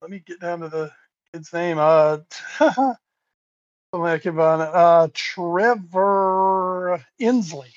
Let 0.02 0.12
me 0.12 0.24
get 0.26 0.40
down 0.40 0.60
to 0.60 0.70
the 0.70 0.92
kid's 1.32 1.54
name. 1.54 1.78
Uh, 1.80 2.18
can 4.22 4.36
find 4.36 4.62
it. 4.62 4.70
Uh, 4.74 5.08
Trevor 5.14 7.06
Insley 7.22 7.72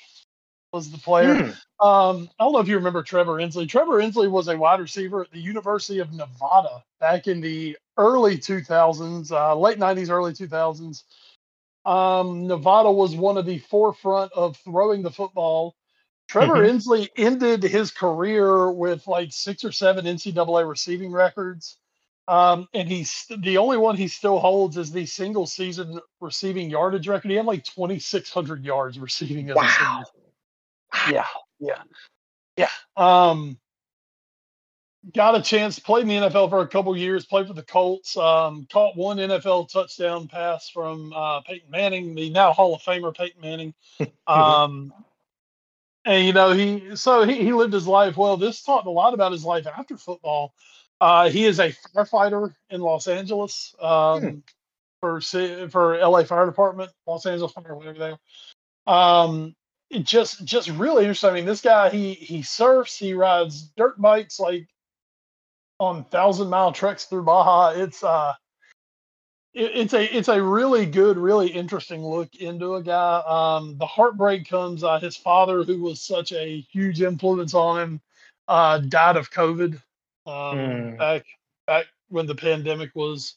was 0.71 0.91
the 0.91 0.97
player. 0.97 1.35
Hmm. 1.35 1.49
Um, 1.85 2.29
I 2.39 2.43
don't 2.43 2.53
know 2.53 2.59
if 2.59 2.67
you 2.67 2.75
remember 2.75 3.03
Trevor 3.03 3.35
Insley. 3.35 3.67
Trevor 3.67 3.99
Insley 3.99 4.29
was 4.29 4.47
a 4.47 4.57
wide 4.57 4.79
receiver 4.79 5.21
at 5.21 5.31
the 5.31 5.39
University 5.39 5.99
of 5.99 6.11
Nevada 6.11 6.83
back 6.99 7.27
in 7.27 7.41
the 7.41 7.77
early 7.97 8.37
2000s, 8.37 9.31
uh, 9.31 9.55
late 9.55 9.79
90s, 9.79 10.09
early 10.09 10.33
2000s. 10.33 11.03
Um, 11.85 12.47
Nevada 12.47 12.91
was 12.91 13.15
one 13.15 13.37
of 13.37 13.45
the 13.45 13.59
forefront 13.59 14.31
of 14.33 14.57
throwing 14.57 15.01
the 15.01 15.11
football. 15.11 15.75
Trevor 16.27 16.57
Mhm. 16.57 16.69
Insley 16.69 17.09
ended 17.15 17.63
his 17.63 17.91
career 17.91 18.71
with 18.71 19.07
like 19.07 19.31
six 19.31 19.63
or 19.63 19.71
seven 19.71 20.05
NCAA 20.05 20.67
receiving 20.67 21.11
records. 21.11 21.77
Um, 22.29 22.67
and 22.75 22.87
he's 22.87 23.25
the 23.39 23.57
only 23.57 23.77
one 23.77 23.95
he 23.95 24.07
still 24.07 24.37
holds 24.37 24.77
is 24.77 24.91
the 24.91 25.07
single 25.07 25.47
season 25.47 25.99
receiving 26.21 26.69
yardage 26.69 27.07
record. 27.07 27.31
He 27.31 27.37
had 27.37 27.47
like 27.47 27.63
2,600 27.63 28.63
yards 28.63 28.99
receiving 28.99 29.47
Wow. 29.47 30.03
Yeah, 31.09 31.25
yeah, 31.59 31.81
yeah. 32.55 32.69
Um, 32.95 33.57
got 35.11 35.35
a 35.37 35.41
chance, 35.41 35.79
played 35.79 36.03
in 36.03 36.07
the 36.07 36.29
NFL 36.29 36.51
for 36.51 36.61
a 36.61 36.67
couple 36.67 36.95
years, 36.95 37.25
played 37.25 37.47
for 37.47 37.53
the 37.53 37.63
Colts, 37.63 38.15
um, 38.15 38.67
caught 38.71 38.95
one 38.95 39.17
NFL 39.17 39.71
touchdown 39.71 40.27
pass 40.27 40.69
from 40.69 41.11
uh, 41.13 41.41
Peyton 41.41 41.71
Manning, 41.71 42.13
the 42.13 42.29
now 42.29 42.53
Hall 42.53 42.75
of 42.75 42.81
Famer 42.83 43.15
Peyton 43.15 43.41
Manning. 43.41 43.73
Um, 44.27 44.93
and 46.05 46.25
you 46.25 46.33
know 46.33 46.51
he 46.51 46.95
so 46.95 47.25
he, 47.25 47.43
he 47.43 47.51
lived 47.51 47.73
his 47.73 47.87
life 47.87 48.15
well. 48.15 48.37
This 48.37 48.61
taught 48.61 48.85
a 48.85 48.91
lot 48.91 49.15
about 49.15 49.31
his 49.31 49.43
life 49.43 49.65
after 49.65 49.97
football. 49.97 50.53
Uh, 51.01 51.29
he 51.29 51.45
is 51.45 51.59
a 51.59 51.71
firefighter 51.71 52.53
in 52.69 52.81
Los 52.81 53.07
Angeles 53.07 53.75
um, 53.81 54.21
Hmm. 54.21 54.39
for 55.01 55.21
for 55.69 55.97
LA 55.97 56.23
Fire 56.23 56.45
Department, 56.45 56.91
Los 57.07 57.25
Angeles 57.25 57.51
Fire, 57.53 57.75
whatever 57.75 57.99
they 57.99 58.15
are. 58.85 59.23
Um, 59.23 59.55
it 59.89 60.03
just 60.03 60.43
just 60.45 60.69
really 60.69 61.03
interesting. 61.03 61.29
I 61.29 61.33
mean, 61.33 61.45
this 61.45 61.61
guy 61.61 61.89
he 61.89 62.13
he 62.13 62.41
surfs, 62.41 62.97
he 62.97 63.13
rides 63.13 63.71
dirt 63.77 63.99
bikes 63.99 64.39
like 64.39 64.67
on 65.79 66.03
thousand 66.05 66.49
mile 66.49 66.71
treks 66.73 67.05
through 67.05 67.23
Baja. 67.23 67.69
It's 67.81 68.03
uh 68.03 68.33
it, 69.53 69.71
it's 69.73 69.93
a 69.93 70.17
it's 70.17 70.27
a 70.27 70.41
really 70.41 70.85
good, 70.85 71.17
really 71.17 71.47
interesting 71.47 72.03
look 72.05 72.35
into 72.35 72.75
a 72.75 72.83
guy. 72.83 73.23
Um, 73.25 73.77
the 73.77 73.87
heartbreak 73.87 74.47
comes. 74.47 74.83
Uh, 74.83 74.99
his 74.99 75.15
father, 75.15 75.63
who 75.63 75.81
was 75.81 76.01
such 76.01 76.33
a 76.33 76.59
huge 76.71 77.01
influence 77.01 77.53
on 77.53 77.79
him, 77.79 78.01
uh, 78.47 78.79
died 78.79 79.17
of 79.17 79.31
COVID 79.31 79.81
um, 80.29 80.57
Mm. 80.59 80.97
back 80.97 81.25
back 81.67 81.85
when 82.09 82.27
the 82.27 82.35
pandemic 82.35 82.91
was 82.95 83.35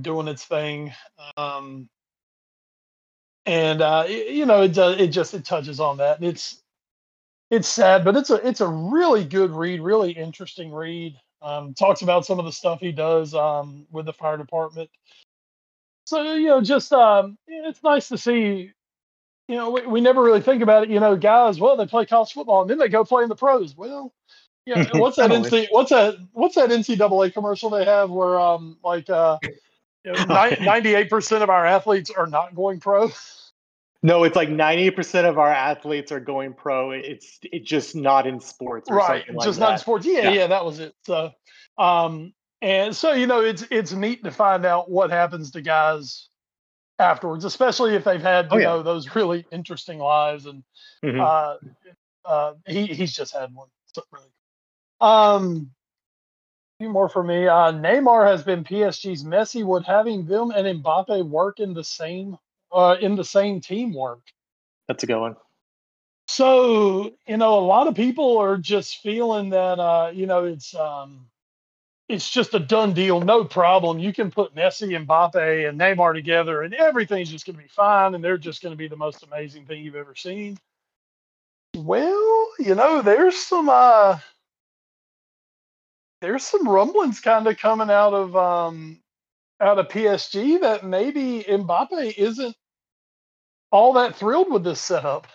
doing 0.00 0.28
its 0.28 0.44
thing. 0.44 0.92
Um, 1.36 1.88
and 3.46 3.80
uh, 3.82 4.04
y- 4.06 4.26
you 4.30 4.46
know, 4.46 4.62
it 4.62 4.74
does. 4.74 5.00
It 5.00 5.08
just 5.08 5.34
it 5.34 5.44
touches 5.44 5.80
on 5.80 5.98
that. 5.98 6.18
And 6.18 6.26
it's 6.28 6.62
it's 7.50 7.68
sad, 7.68 8.04
but 8.04 8.16
it's 8.16 8.30
a 8.30 8.46
it's 8.46 8.60
a 8.60 8.68
really 8.68 9.24
good 9.24 9.50
read, 9.50 9.80
really 9.80 10.12
interesting 10.12 10.72
read. 10.72 11.16
Um, 11.40 11.74
talks 11.74 12.02
about 12.02 12.26
some 12.26 12.38
of 12.38 12.44
the 12.44 12.52
stuff 12.52 12.80
he 12.80 12.92
does 12.92 13.34
um, 13.34 13.86
with 13.90 14.06
the 14.06 14.12
fire 14.12 14.36
department. 14.36 14.90
So 16.06 16.34
you 16.34 16.48
know, 16.48 16.60
just 16.60 16.92
um, 16.92 17.38
it's 17.46 17.82
nice 17.82 18.08
to 18.08 18.18
see. 18.18 18.72
You 19.48 19.56
know, 19.56 19.70
we, 19.70 19.86
we 19.86 20.00
never 20.02 20.22
really 20.22 20.42
think 20.42 20.62
about 20.62 20.82
it. 20.84 20.90
You 20.90 21.00
know, 21.00 21.16
guys, 21.16 21.58
well, 21.58 21.76
they 21.76 21.86
play 21.86 22.04
college 22.04 22.32
football 22.32 22.60
and 22.62 22.70
then 22.70 22.78
they 22.78 22.88
go 22.88 23.04
play 23.04 23.22
in 23.22 23.30
the 23.30 23.34
pros. 23.36 23.74
Well, 23.76 24.12
yeah, 24.68 24.86
what's 24.98 25.16
that? 25.16 25.30
NC, 25.30 25.68
what's 25.70 25.90
that? 25.90 26.16
What's 26.32 26.54
that 26.56 26.70
NCAA 26.70 27.32
commercial 27.32 27.70
they 27.70 27.84
have 27.84 28.10
where 28.10 28.38
um, 28.38 28.76
like 28.84 29.08
uh, 29.08 29.38
ninety-eight 30.04 31.08
percent 31.10 31.42
of 31.42 31.50
our 31.50 31.64
athletes 31.66 32.10
are 32.10 32.26
not 32.26 32.54
going 32.54 32.80
pro. 32.80 33.10
No, 34.02 34.24
it's 34.24 34.36
like 34.36 34.48
ninety 34.48 34.90
percent 34.90 35.26
of 35.26 35.38
our 35.38 35.50
athletes 35.52 36.12
are 36.12 36.20
going 36.20 36.52
pro. 36.54 36.90
It's 36.92 37.38
it's 37.42 37.68
just 37.68 37.96
not 37.96 38.26
in 38.26 38.40
sports, 38.40 38.90
or 38.90 38.96
right 38.96 39.22
something 39.24 39.36
like 39.36 39.44
just 39.46 39.58
that. 39.58 39.64
not 39.64 39.72
in 39.72 39.78
sports 39.78 40.06
yeah, 40.06 40.20
Yeah. 40.22 40.30
yeah 40.30 40.46
that 40.48 40.64
was 40.64 40.78
it 40.80 40.94
so 41.04 41.32
um 41.78 42.32
and 42.62 42.94
so 42.94 43.12
you 43.12 43.26
know 43.26 43.40
it's 43.40 43.64
it's 43.70 43.92
neat 43.92 44.22
to 44.24 44.30
find 44.30 44.64
out 44.66 44.90
what 44.90 45.10
happens 45.10 45.50
to 45.52 45.60
guys 45.62 46.28
afterwards 47.00 47.44
especially 47.44 47.94
if 47.94 48.04
they've 48.04 48.20
had 48.22 48.46
you 48.46 48.50
Oh, 48.52 48.56
yeah. 48.58 48.66
know 48.66 48.82
those 48.82 49.14
really 49.14 49.46
interesting 49.50 49.98
lives 49.98 50.46
and 50.46 50.62
Mhm. 51.04 51.20
uh 51.20 51.56
uh 52.24 52.54
he 52.66 52.86
he's 52.86 53.14
just 53.14 53.32
had 53.32 53.52
one 53.54 53.68
so 53.92 54.02
really 54.12 54.26
cool. 54.26 54.32
Um 55.00 55.70
a 56.80 56.84
few 56.84 56.90
more 56.90 57.08
for 57.08 57.22
me 57.22 57.46
uh 57.46 57.72
neymar 57.72 58.26
has 58.26 58.42
been 58.42 58.64
psg's 58.64 59.24
messi 59.24 59.64
would 59.64 59.84
having 59.84 60.26
them 60.26 60.50
and 60.50 60.82
mbappe 60.82 61.28
work 61.28 61.60
in 61.60 61.74
the 61.74 61.84
same 61.84 62.36
uh 62.72 62.96
in 63.00 63.16
the 63.16 63.24
same 63.24 63.60
teamwork 63.60 64.20
That's 64.88 65.02
a 65.04 65.06
good 65.06 65.20
one. 65.20 65.36
so, 66.26 67.12
you 67.26 67.36
know, 67.38 67.58
a 67.58 67.64
lot 67.66 67.86
of 67.88 67.94
people 67.94 68.38
are 68.38 68.58
just 68.58 68.98
feeling 69.02 69.50
that 69.50 69.78
uh, 69.80 70.10
you 70.14 70.26
know, 70.26 70.44
it's 70.44 70.74
um 70.74 71.26
it's 72.08 72.30
just 72.30 72.54
a 72.54 72.58
done 72.58 72.94
deal, 72.94 73.20
no 73.20 73.44
problem. 73.44 73.98
You 73.98 74.12
can 74.14 74.30
put 74.30 74.54
Messi 74.54 74.96
and 74.96 75.06
Mbappe 75.06 75.68
and 75.68 75.78
Neymar 75.78 76.14
together 76.14 76.62
and 76.62 76.72
everything's 76.74 77.30
just 77.30 77.44
gonna 77.46 77.58
be 77.58 77.68
fine 77.68 78.14
and 78.14 78.22
they're 78.24 78.38
just 78.38 78.62
gonna 78.62 78.76
be 78.76 78.88
the 78.88 78.96
most 78.96 79.22
amazing 79.24 79.66
thing 79.66 79.84
you've 79.84 79.94
ever 79.96 80.14
seen. 80.14 80.58
Well, 81.76 82.48
you 82.58 82.74
know, 82.74 83.02
there's 83.02 83.36
some 83.36 83.68
uh 83.68 84.18
there's 86.20 86.44
some 86.44 86.68
rumblings 86.68 87.20
kind 87.20 87.46
of 87.46 87.58
coming 87.58 87.90
out 87.90 88.14
of 88.14 88.36
um 88.36 89.00
out 89.60 89.78
of 89.78 89.88
PSG 89.88 90.60
that 90.60 90.84
maybe 90.84 91.44
Mbappe 91.48 92.16
isn't 92.16 92.56
all 93.70 93.94
that 93.94 94.16
thrilled 94.16 94.50
with 94.52 94.64
this 94.64 94.80
setup. 94.80 95.26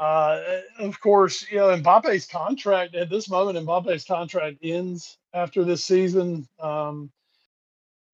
Uh, 0.00 0.40
of 0.78 1.00
course, 1.00 1.44
you 1.50 1.58
know, 1.58 1.76
Mbappe's 1.76 2.26
contract 2.26 2.94
at 2.94 3.10
this 3.10 3.28
moment, 3.28 3.58
Mbappe's 3.58 4.04
contract 4.04 4.58
ends 4.62 5.18
after 5.34 5.64
this 5.64 5.84
season. 5.84 6.46
Um, 6.60 7.10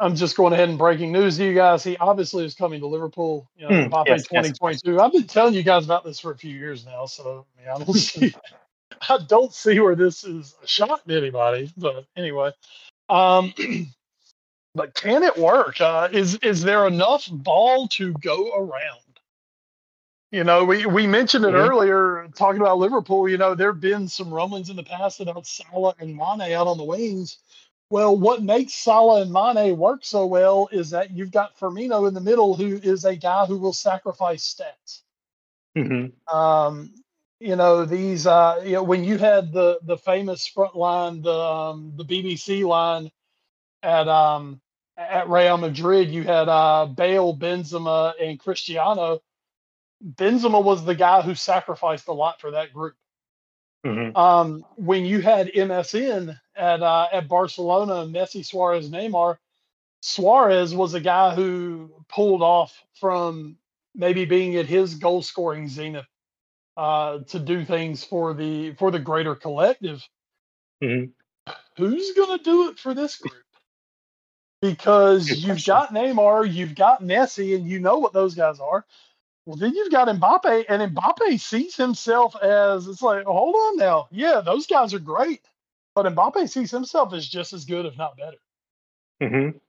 I'm 0.01 0.17
just 0.17 0.37
going 0.37 0.55
ahead 0.55 0.71
and 0.71 0.79
breaking 0.79 1.13
news 1.13 1.37
to 1.37 1.45
you 1.45 1.55
guys. 1.55 1.85
He 1.85 1.97
obviously 1.99 2.45
is 2.45 2.55
coming 2.55 2.81
to 2.81 2.87
Liverpool. 2.87 3.49
You 3.57 3.69
know, 3.69 3.75
Hmm, 3.75 3.93
Mbappe 3.93 4.07
yes, 4.07 4.25
yes, 4.33 4.53
2022. 4.53 4.99
I've 4.99 5.13
been 5.13 5.27
telling 5.27 5.55
you 5.55 5.63
guys 5.63 5.85
about 5.85 6.05
this 6.05 6.19
for 6.19 6.33
a 6.33 6.37
few 6.37 6.57
years 6.57 6.87
now, 6.87 7.05
so 7.07 7.47
I, 7.57 7.61
mean, 7.61 7.69
I 7.69 7.85
don't 7.85 7.95
see, 7.95 8.35
I 9.09 9.19
don't 9.29 9.53
see 9.53 9.81
where 9.81 9.97
this 9.97 10.25
is 10.25 10.55
a 10.63 10.67
shot 10.67 11.07
to 11.09 11.17
anybody. 11.17 11.73
But 11.77 12.07
anyway, 12.17 12.53
um, 13.09 13.55
but 14.75 14.95
can 14.95 15.23
it 15.23 15.37
work? 15.39 15.81
Uh, 15.81 16.09
is 16.13 16.37
is 16.37 16.63
there 16.63 16.87
enough 16.87 17.29
ball 17.31 17.89
to 17.89 18.13
go 18.15 18.55
around? 18.57 19.01
You 20.33 20.43
know, 20.43 20.65
we, 20.65 20.85
we 20.87 21.07
mentioned 21.07 21.45
it 21.45 21.53
Mhm. 21.53 21.69
earlier 21.69 22.29
talking 22.35 22.61
about 22.61 22.79
Liverpool. 22.79 23.29
You 23.29 23.39
know, 23.39 23.55
there 23.55 23.71
have 23.73 23.81
been 23.81 24.09
some 24.09 24.35
rumblings 24.35 24.69
in 24.69 24.77
the 24.77 24.83
past 24.83 25.21
about 25.21 25.47
Salah 25.47 25.95
and 26.01 26.17
Mane 26.17 26.53
out 26.53 26.67
on 26.67 26.77
the 26.77 26.85
wings. 26.85 27.39
Well, 27.91 28.17
what 28.17 28.43
makes 28.43 28.75
Salah 28.75 29.23
and 29.23 29.33
Mane 29.33 29.79
work 29.79 30.05
so 30.05 30.27
well 30.27 30.69
is 30.73 30.91
that 30.91 31.13
you've 31.13 31.31
got 31.31 31.57
Firmino 31.57 32.09
in 32.09 32.15
the 32.15 32.21
middle, 32.21 32.57
who 32.57 32.81
is 32.83 33.05
a 33.05 33.15
guy 33.15 33.47
who 33.47 33.59
will 33.59 33.73
sacrifice 33.73 34.43
stats. 34.53 35.03
Mhm. 35.77 36.13
Um, 36.33 36.93
you 37.45 37.57
know, 37.57 37.85
these 37.85 38.27
uh, 38.27 38.63
you 38.65 38.73
know, 38.73 38.83
when 38.83 39.05
you 39.05 39.19
had 39.19 39.53
the 39.53 39.79
the 39.83 39.99
famous 39.99 40.47
front 40.47 40.75
line, 40.75 41.21
the 41.21 41.39
um, 41.39 41.93
the 41.95 42.05
BBC 42.05 42.67
line 42.67 43.11
at 43.83 44.09
um 44.09 44.63
at 44.97 45.29
Real 45.29 45.59
Madrid, 45.59 46.11
you 46.11 46.23
had 46.23 46.49
uh 46.49 46.87
Bale, 46.87 47.37
Benzema, 47.37 48.15
and 48.19 48.41
Cristiano. 48.41 49.21
Benzema 50.03 50.65
was 50.65 50.87
the 50.87 50.95
guy 50.95 51.21
who 51.21 51.35
sacrificed 51.35 52.09
a 52.09 52.15
lot 52.15 52.41
for 52.41 52.53
that 52.53 52.73
group. 52.73 52.95
Mhm. 53.85 54.17
Um, 54.17 54.65
when 54.77 55.05
you 55.05 55.21
had 55.21 55.49
MSN 55.49 56.41
at 56.57 56.83
uh, 56.83 57.09
at 57.13 57.29
Barcelona, 57.29 58.07
Messi, 58.11 58.43
Suarez, 58.43 58.89
Neymar, 58.89 59.37
Suarez 60.01 60.75
was 60.75 60.95
a 60.95 61.01
guy 61.01 61.35
who 61.35 61.93
pulled 62.09 62.41
off 62.41 62.83
from 62.95 63.59
maybe 63.95 64.25
being 64.25 64.57
at 64.57 64.65
his 64.65 64.95
goal 64.95 65.21
scoring 65.21 65.69
zenith 65.69 66.07
uh, 66.77 67.19
to 67.21 67.39
do 67.39 67.65
things 67.65 68.05
for 68.05 68.35
the 68.35 68.73
for 68.75 68.91
the 68.91 68.99
greater 68.99 69.35
collective. 69.35 70.07
Mhm. 70.83 71.13
Who's 71.77 72.13
going 72.15 72.39
to 72.39 72.45
do 72.45 72.69
it 72.71 72.79
for 72.79 72.95
this 72.95 73.17
group? 73.17 73.45
Because 74.63 75.31
you've 75.31 75.65
got 75.65 75.91
Neymar, 75.91 76.53
you've 76.53 76.75
got 76.75 77.03
Messi, 77.03 77.55
and 77.55 77.67
you 77.67 77.81
know 77.81 77.99
what 77.99 78.13
those 78.13 78.35
guys 78.35 78.61
are. 78.61 78.87
Well, 79.47 79.57
then 79.57 79.75
you've 79.75 79.93
got 79.93 80.09
Mbappe, 80.09 80.65
and 80.69 80.97
Mbappe 80.97 81.39
sees 81.39 81.77
himself 81.77 82.35
as 82.37 82.89
it's 82.89 83.03
like, 83.03 83.27
hold 83.27 83.55
on 83.55 83.77
now, 83.77 84.09
yeah, 84.11 84.41
those 84.41 84.67
guys 84.67 84.95
are 84.95 84.99
great, 84.99 85.43
but 85.95 86.07
Mbappe 86.07 86.49
sees 86.49 86.71
himself 86.71 87.13
as 87.13 87.29
just 87.29 87.53
as 87.53 87.67
good, 87.67 87.85
if 87.85 87.97
not 87.99 88.17
better. 88.17 88.39
Mhm. 89.21 89.61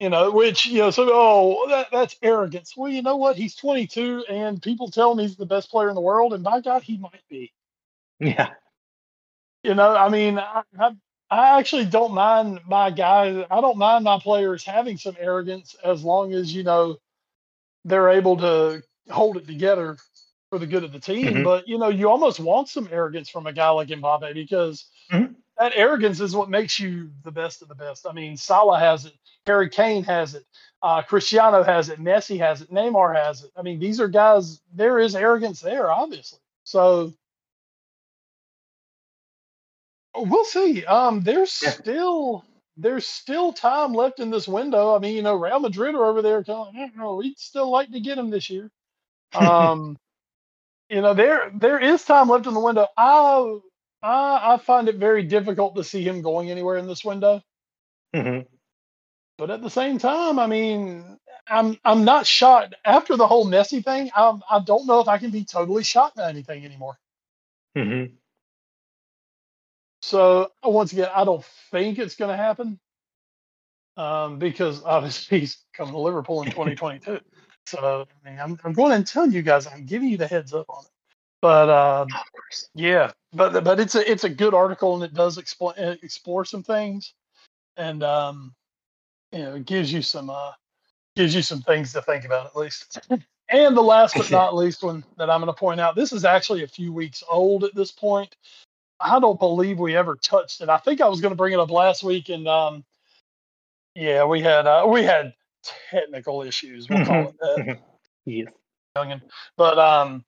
You 0.00 0.10
know, 0.10 0.30
which 0.32 0.66
you 0.66 0.78
know, 0.80 0.90
so 0.90 1.08
oh, 1.12 1.68
that 1.70 1.88
that's 1.92 2.16
arrogance. 2.22 2.74
Well, 2.76 2.90
you 2.90 3.02
know 3.02 3.16
what? 3.16 3.36
He's 3.36 3.54
22, 3.56 4.26
and 4.28 4.62
people 4.62 4.90
tell 4.90 5.12
him 5.12 5.18
he's 5.18 5.36
the 5.36 5.46
best 5.46 5.70
player 5.70 5.88
in 5.90 5.94
the 5.94 6.00
world, 6.02 6.34
and 6.34 6.44
by 6.44 6.60
God, 6.60 6.82
he 6.82 6.98
might 6.98 7.22
be. 7.30 7.52
Yeah. 8.20 8.50
You 9.64 9.74
know, 9.74 9.96
I 9.96 10.08
mean, 10.10 10.38
I, 10.38 10.62
I, 10.80 10.92
I 11.30 11.60
actually 11.60 11.86
don't 11.86 12.14
mind 12.14 12.60
my 12.66 12.90
guys. 12.92 13.46
I 13.50 13.60
don't 13.62 13.78
mind 13.78 14.04
my 14.04 14.20
players 14.20 14.64
having 14.64 14.98
some 14.98 15.16
arrogance 15.20 15.76
as 15.84 16.04
long 16.04 16.34
as 16.34 16.54
you 16.54 16.64
know 16.64 16.98
they're 17.84 18.10
able 18.10 18.38
to 18.38 18.82
hold 19.10 19.36
it 19.38 19.46
together 19.46 19.98
for 20.50 20.58
the 20.58 20.66
good 20.66 20.84
of 20.84 20.92
the 20.92 21.00
team. 21.00 21.40
Mhm. 21.40 21.42
But 21.42 21.68
you 21.68 21.78
know, 21.78 21.88
you 21.88 22.10
almost 22.10 22.40
want 22.40 22.68
some 22.68 22.88
arrogance 22.92 23.28
from 23.30 23.46
a 23.46 23.52
guy 23.54 23.70
like 23.70 23.88
Mbappe 23.88 24.34
because 24.34 24.86
Mhm. 25.12 25.33
That 25.58 25.72
arrogance 25.76 26.20
is 26.20 26.34
what 26.36 26.50
makes 26.50 26.78
you 26.80 27.10
the 27.22 27.30
best 27.32 27.62
of 27.62 27.68
the 27.68 27.74
best. 27.74 28.06
I 28.08 28.12
mean, 28.12 28.36
Salah 28.36 28.78
has 28.78 29.06
it, 29.06 29.14
Harry 29.46 29.68
Kane 29.70 30.04
has 30.04 30.34
it, 30.34 30.44
uh, 30.82 31.02
Cristiano 31.02 31.62
has 31.62 31.88
it, 31.90 32.00
Messi 32.00 32.38
has 32.38 32.62
it, 32.62 32.70
Neymar 32.70 33.14
has 33.16 33.44
it. 33.44 33.50
I 33.56 33.62
mean, 33.62 33.78
these 33.80 34.00
are 34.00 34.08
guys. 34.08 34.60
There 34.74 34.98
is 34.98 35.14
arrogance 35.16 35.60
there, 35.60 35.90
obviously. 35.90 36.40
So 36.64 37.12
we'll 40.16 40.44
see. 40.44 40.84
Um, 40.84 41.22
there's 41.22 41.52
Yeah. 41.62 41.76
still 41.80 42.44
there's 42.76 43.06
still 43.06 43.52
time 43.52 43.92
left 43.94 44.20
in 44.20 44.30
this 44.30 44.48
window. 44.48 44.96
I 44.96 44.98
mean, 44.98 45.16
you 45.16 45.22
know, 45.22 45.34
Real 45.36 45.60
Madrid 45.60 45.94
are 45.94 46.06
over 46.06 46.22
there 46.22 46.42
going, 46.42 46.76
"Eh, 46.76 46.88
no, 46.96 47.16
we'd 47.16 47.38
still 47.38 47.70
like 47.70 47.90
to 47.92 48.00
get 48.00 48.18
him 48.18 48.30
this 48.30 48.50
year. 48.50 48.70
Um, 49.34 49.98
you 50.90 51.00
know, 51.02 51.14
there 51.14 51.50
there 51.54 51.80
is 51.80 52.04
time 52.04 52.28
left 52.28 52.46
in 52.46 52.54
the 52.54 52.60
window. 52.60 52.88
I 52.96 53.58
I, 54.04 54.54
I 54.54 54.58
find 54.58 54.88
it 54.90 54.96
very 54.98 55.24
difficult 55.24 55.76
to 55.76 55.84
see 55.84 56.04
him 56.04 56.22
going 56.22 56.52
anywhere 56.52 56.78
in 56.78 56.88
this 56.88 57.04
window. 57.04 57.42
Mhm. 58.14 58.46
But 59.38 59.50
at 59.50 59.62
the 59.62 59.70
same 59.70 59.98
time, 59.98 60.38
I 60.38 60.46
mean, 60.46 61.18
I'm 61.48 61.78
I'm 61.84 62.04
not 62.04 62.26
shocked 62.26 62.74
after 62.84 63.16
the 63.16 63.26
whole 63.26 63.46
Messi 63.46 63.84
thing. 63.84 64.10
I 64.16 64.38
I 64.50 64.60
don't 64.60 64.86
know 64.86 65.00
if 65.00 65.08
I 65.08 65.18
can 65.18 65.30
be 65.30 65.44
totally 65.44 65.84
shocked 65.84 66.16
by 66.16 66.28
anything 66.30 66.64
anymore. 66.64 66.98
Mhm. 67.76 68.12
So 70.02 70.52
once 70.64 70.92
again, 70.92 71.10
I 71.14 71.24
don't 71.24 71.44
think 71.72 71.98
it's 71.98 72.16
going 72.16 72.30
to 72.30 72.36
happen 72.36 72.80
um, 73.96 74.38
because 74.40 74.82
obviously 74.84 75.40
he's 75.42 75.58
coming 75.74 75.94
to 75.94 76.00
Liverpool 76.00 76.42
in 76.42 76.50
2022. 76.50 77.20
so 77.66 78.06
I 78.24 78.30
mean, 78.30 78.40
I'm 78.40 78.58
I'm 78.64 78.74
going 78.74 79.02
to 79.04 79.12
tell 79.12 79.28
you 79.30 79.42
guys. 79.42 79.66
I'm 79.68 79.86
giving 79.86 80.08
you 80.10 80.18
the 80.18 80.28
heads 80.28 80.54
up 80.54 80.66
on 80.70 80.84
it. 80.84 80.93
But 81.44 81.68
uh, 81.68 82.06
Of 82.10 82.32
course. 82.32 82.70
yeah, 82.74 83.12
but 83.34 83.64
but 83.64 83.78
it's 83.78 83.94
a 83.94 84.10
it's 84.10 84.24
a 84.24 84.30
good 84.30 84.54
article 84.54 84.94
and 84.94 85.04
it 85.04 85.12
does 85.12 85.38
explain 85.38 85.74
explore 86.02 86.46
some 86.46 86.62
things, 86.62 87.12
and 87.76 88.02
um, 88.02 88.54
you 89.32 89.40
know, 89.40 89.56
it 89.56 89.66
gives 89.66 89.92
you 89.92 90.02
some 90.02 90.30
uh, 90.30 90.52
gives 91.16 91.34
you 91.34 91.42
some 91.42 91.62
things 91.62 91.92
to 91.92 92.02
think 92.02 92.24
about 92.24 92.46
at 92.46 92.56
least. 92.56 92.98
And 93.50 93.76
the 93.76 93.82
last 93.82 94.16
but 94.16 94.30
not 94.32 94.56
least 94.56 94.82
one 94.82 95.04
that 95.18 95.30
I'm 95.30 95.40
going 95.42 95.52
to 95.52 95.60
point 95.60 95.80
out, 95.80 95.96
this 95.96 96.14
is 96.14 96.24
actually 96.24 96.64
a 96.64 96.68
few 96.68 96.94
weeks 96.94 97.22
old 97.30 97.64
at 97.64 97.74
this 97.74 97.92
point. 97.92 98.34
I 99.00 99.20
don't 99.20 99.38
believe 99.38 99.78
we 99.78 99.96
ever 99.96 100.16
touched 100.16 100.62
it. 100.62 100.70
I 100.70 100.78
think 100.78 101.02
I 101.02 101.08
was 101.08 101.20
going 101.20 101.32
to 101.32 101.36
bring 101.36 101.52
it 101.52 101.60
up 101.60 101.70
last 101.70 102.02
week, 102.04 102.30
and 102.30 102.48
um, 102.48 102.84
yeah, 103.94 104.24
we 104.24 104.40
had 104.40 104.66
uh, 104.66 104.86
we 104.88 105.04
had 105.04 105.34
technical 105.90 106.42
issues. 106.42 106.88
We'll 106.88 107.04
call 107.04 107.28
it 107.28 107.36
that. 107.40 107.66
Yes. 108.26 108.48
But 109.56 109.78
um, 109.78 110.24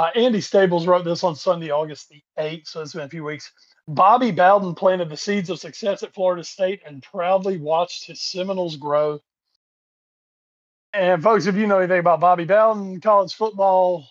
uh, 0.00 0.10
Andy 0.14 0.40
Staples 0.40 0.86
wrote 0.86 1.04
this 1.04 1.22
on 1.22 1.36
Sunday, 1.36 1.70
August 1.70 2.08
the 2.08 2.22
8th, 2.38 2.68
so 2.68 2.80
it's 2.80 2.94
been 2.94 3.04
a 3.04 3.08
few 3.08 3.22
weeks. 3.22 3.52
Bobby 3.86 4.30
Bowden 4.30 4.74
planted 4.74 5.10
the 5.10 5.16
seeds 5.16 5.50
of 5.50 5.58
success 5.58 6.02
at 6.02 6.14
Florida 6.14 6.42
State 6.42 6.80
and 6.86 7.02
proudly 7.02 7.58
watched 7.58 8.06
his 8.06 8.22
Seminoles 8.22 8.76
grow. 8.76 9.20
And 10.94 11.22
folks, 11.22 11.44
if 11.44 11.54
you 11.54 11.66
know 11.66 11.80
anything 11.80 11.98
about 11.98 12.20
Bobby 12.20 12.46
Bowden, 12.46 13.02
college 13.02 13.34
football, 13.34 14.08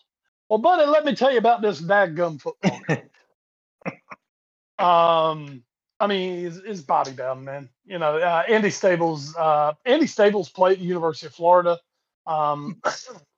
well, 0.47 0.59
buddy, 0.59 0.85
let 0.85 1.05
me 1.05 1.15
tell 1.15 1.31
you 1.31 1.39
about 1.39 1.63
this 1.63 1.81
dadgum 1.81 2.39
football. 2.39 2.79
um, 4.77 5.63
I 5.99 6.05
mean, 6.05 6.45
it's, 6.45 6.57
it's 6.57 6.81
Bobby 6.81 7.13
Bowden, 7.13 7.45
man. 7.45 7.69
You 7.85 7.97
know, 7.97 8.17
uh, 8.17 8.43
Andy 8.47 8.69
Staples. 8.69 9.35
Uh, 9.35 9.73
Andy 9.85 10.05
Staples 10.05 10.49
played 10.49 10.73
at 10.73 10.79
the 10.79 10.85
University 10.85 11.25
of 11.25 11.33
Florida. 11.33 11.79
Um, 12.27 12.79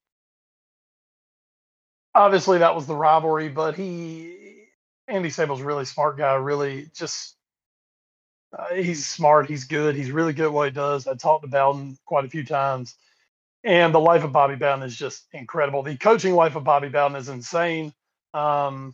obviously, 2.14 2.60
that 2.60 2.76
was 2.76 2.88
the 2.88 2.96
rivalry, 2.96 3.50
but 3.50 3.76
he, 3.76 4.66
Andy 5.08 5.30
Staples, 5.30 5.62
really 5.62 5.86
smart 5.86 6.18
guy. 6.18 6.36
Really, 6.36 6.88
just 6.94 7.36
uh, 8.58 8.74
he's 8.74 9.06
smart. 9.06 9.48
He's 9.48 9.66
good. 9.66 9.96
He's 9.96 10.12
really 10.12 10.34
good 10.34 10.46
at 10.46 10.54
what 10.54 10.68
he 10.68 10.72
does. 10.72 11.08
I 11.08 11.16
talked 11.16 11.44
to 11.44 11.50
Bowden 11.50 11.98
quite 12.06 12.26
a 12.26 12.30
few 12.30 12.44
times, 12.44 12.96
and 13.64 13.94
the 13.94 14.00
life 14.00 14.24
of 14.24 14.32
Bobby 14.32 14.56
Bowden 14.56 14.84
is 14.84 14.96
just 14.96 15.26
incredible. 15.34 15.84
The 15.84 15.98
coaching 15.98 16.34
life 16.36 16.56
of 16.56 16.64
Bobby 16.64 16.90
Bowden 16.90 17.18
is 17.18 17.30
insane. 17.30 17.94
Um, 18.34 18.94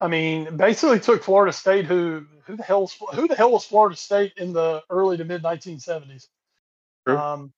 I 0.00 0.08
mean, 0.08 0.56
basically 0.56 1.00
took 1.00 1.22
Florida 1.22 1.52
State, 1.52 1.86
who 1.86 2.26
who 2.44 2.56
the 2.56 2.62
hell 2.62 2.90
who 3.14 3.26
the 3.28 3.34
hell 3.34 3.52
was 3.52 3.64
Florida 3.64 3.96
State 3.96 4.34
in 4.36 4.52
the 4.52 4.82
early 4.90 5.16
to 5.16 5.24
mid 5.24 5.42
1970s. 5.42 6.28
True. 7.06 7.16
Um, 7.16 7.52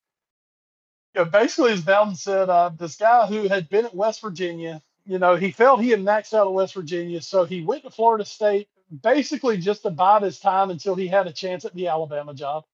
you 1.19 1.25
know, 1.25 1.31
basically, 1.31 1.73
as 1.73 1.81
Bowden 1.81 2.15
said, 2.15 2.49
uh, 2.49 2.71
this 2.79 2.95
guy 2.95 3.27
who 3.27 3.49
had 3.49 3.69
been 3.69 3.87
at 3.87 3.95
West 3.95 4.21
Virginia, 4.21 4.81
you 5.05 5.19
know, 5.19 5.35
he 5.35 5.51
felt 5.51 5.81
he 5.81 5.89
had 5.89 5.99
maxed 5.99 6.33
out 6.33 6.47
at 6.47 6.53
West 6.53 6.75
Virginia, 6.75 7.21
so 7.21 7.45
he 7.45 7.61
went 7.61 7.83
to 7.83 7.91
Florida 7.91 8.25
State 8.25 8.69
basically 9.03 9.59
just 9.59 9.83
to 9.83 9.91
bide 9.91 10.23
his 10.23 10.39
time 10.39 10.71
until 10.71 10.95
he 10.95 11.09
had 11.09 11.27
a 11.27 11.33
chance 11.33 11.65
at 11.65 11.75
the 11.75 11.89
Alabama 11.89 12.35
job. 12.35 12.65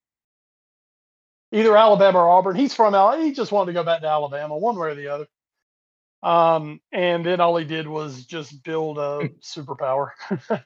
Either 1.52 1.74
Alabama 1.74 2.18
or 2.18 2.28
Auburn. 2.28 2.54
He's 2.54 2.74
from 2.74 2.94
Alabama. 2.94 3.24
He 3.24 3.32
just 3.32 3.50
wanted 3.50 3.72
to 3.72 3.78
go 3.78 3.84
back 3.84 4.02
to 4.02 4.08
Alabama, 4.08 4.58
one 4.58 4.76
way 4.76 4.88
or 4.88 4.94
the 4.94 5.08
other. 5.08 5.26
Um, 6.22 6.80
and 6.92 7.24
then 7.24 7.40
all 7.40 7.56
he 7.56 7.64
did 7.64 7.88
was 7.88 8.26
just 8.26 8.62
build 8.62 8.98
a 8.98 9.30
superpower. 9.40 10.10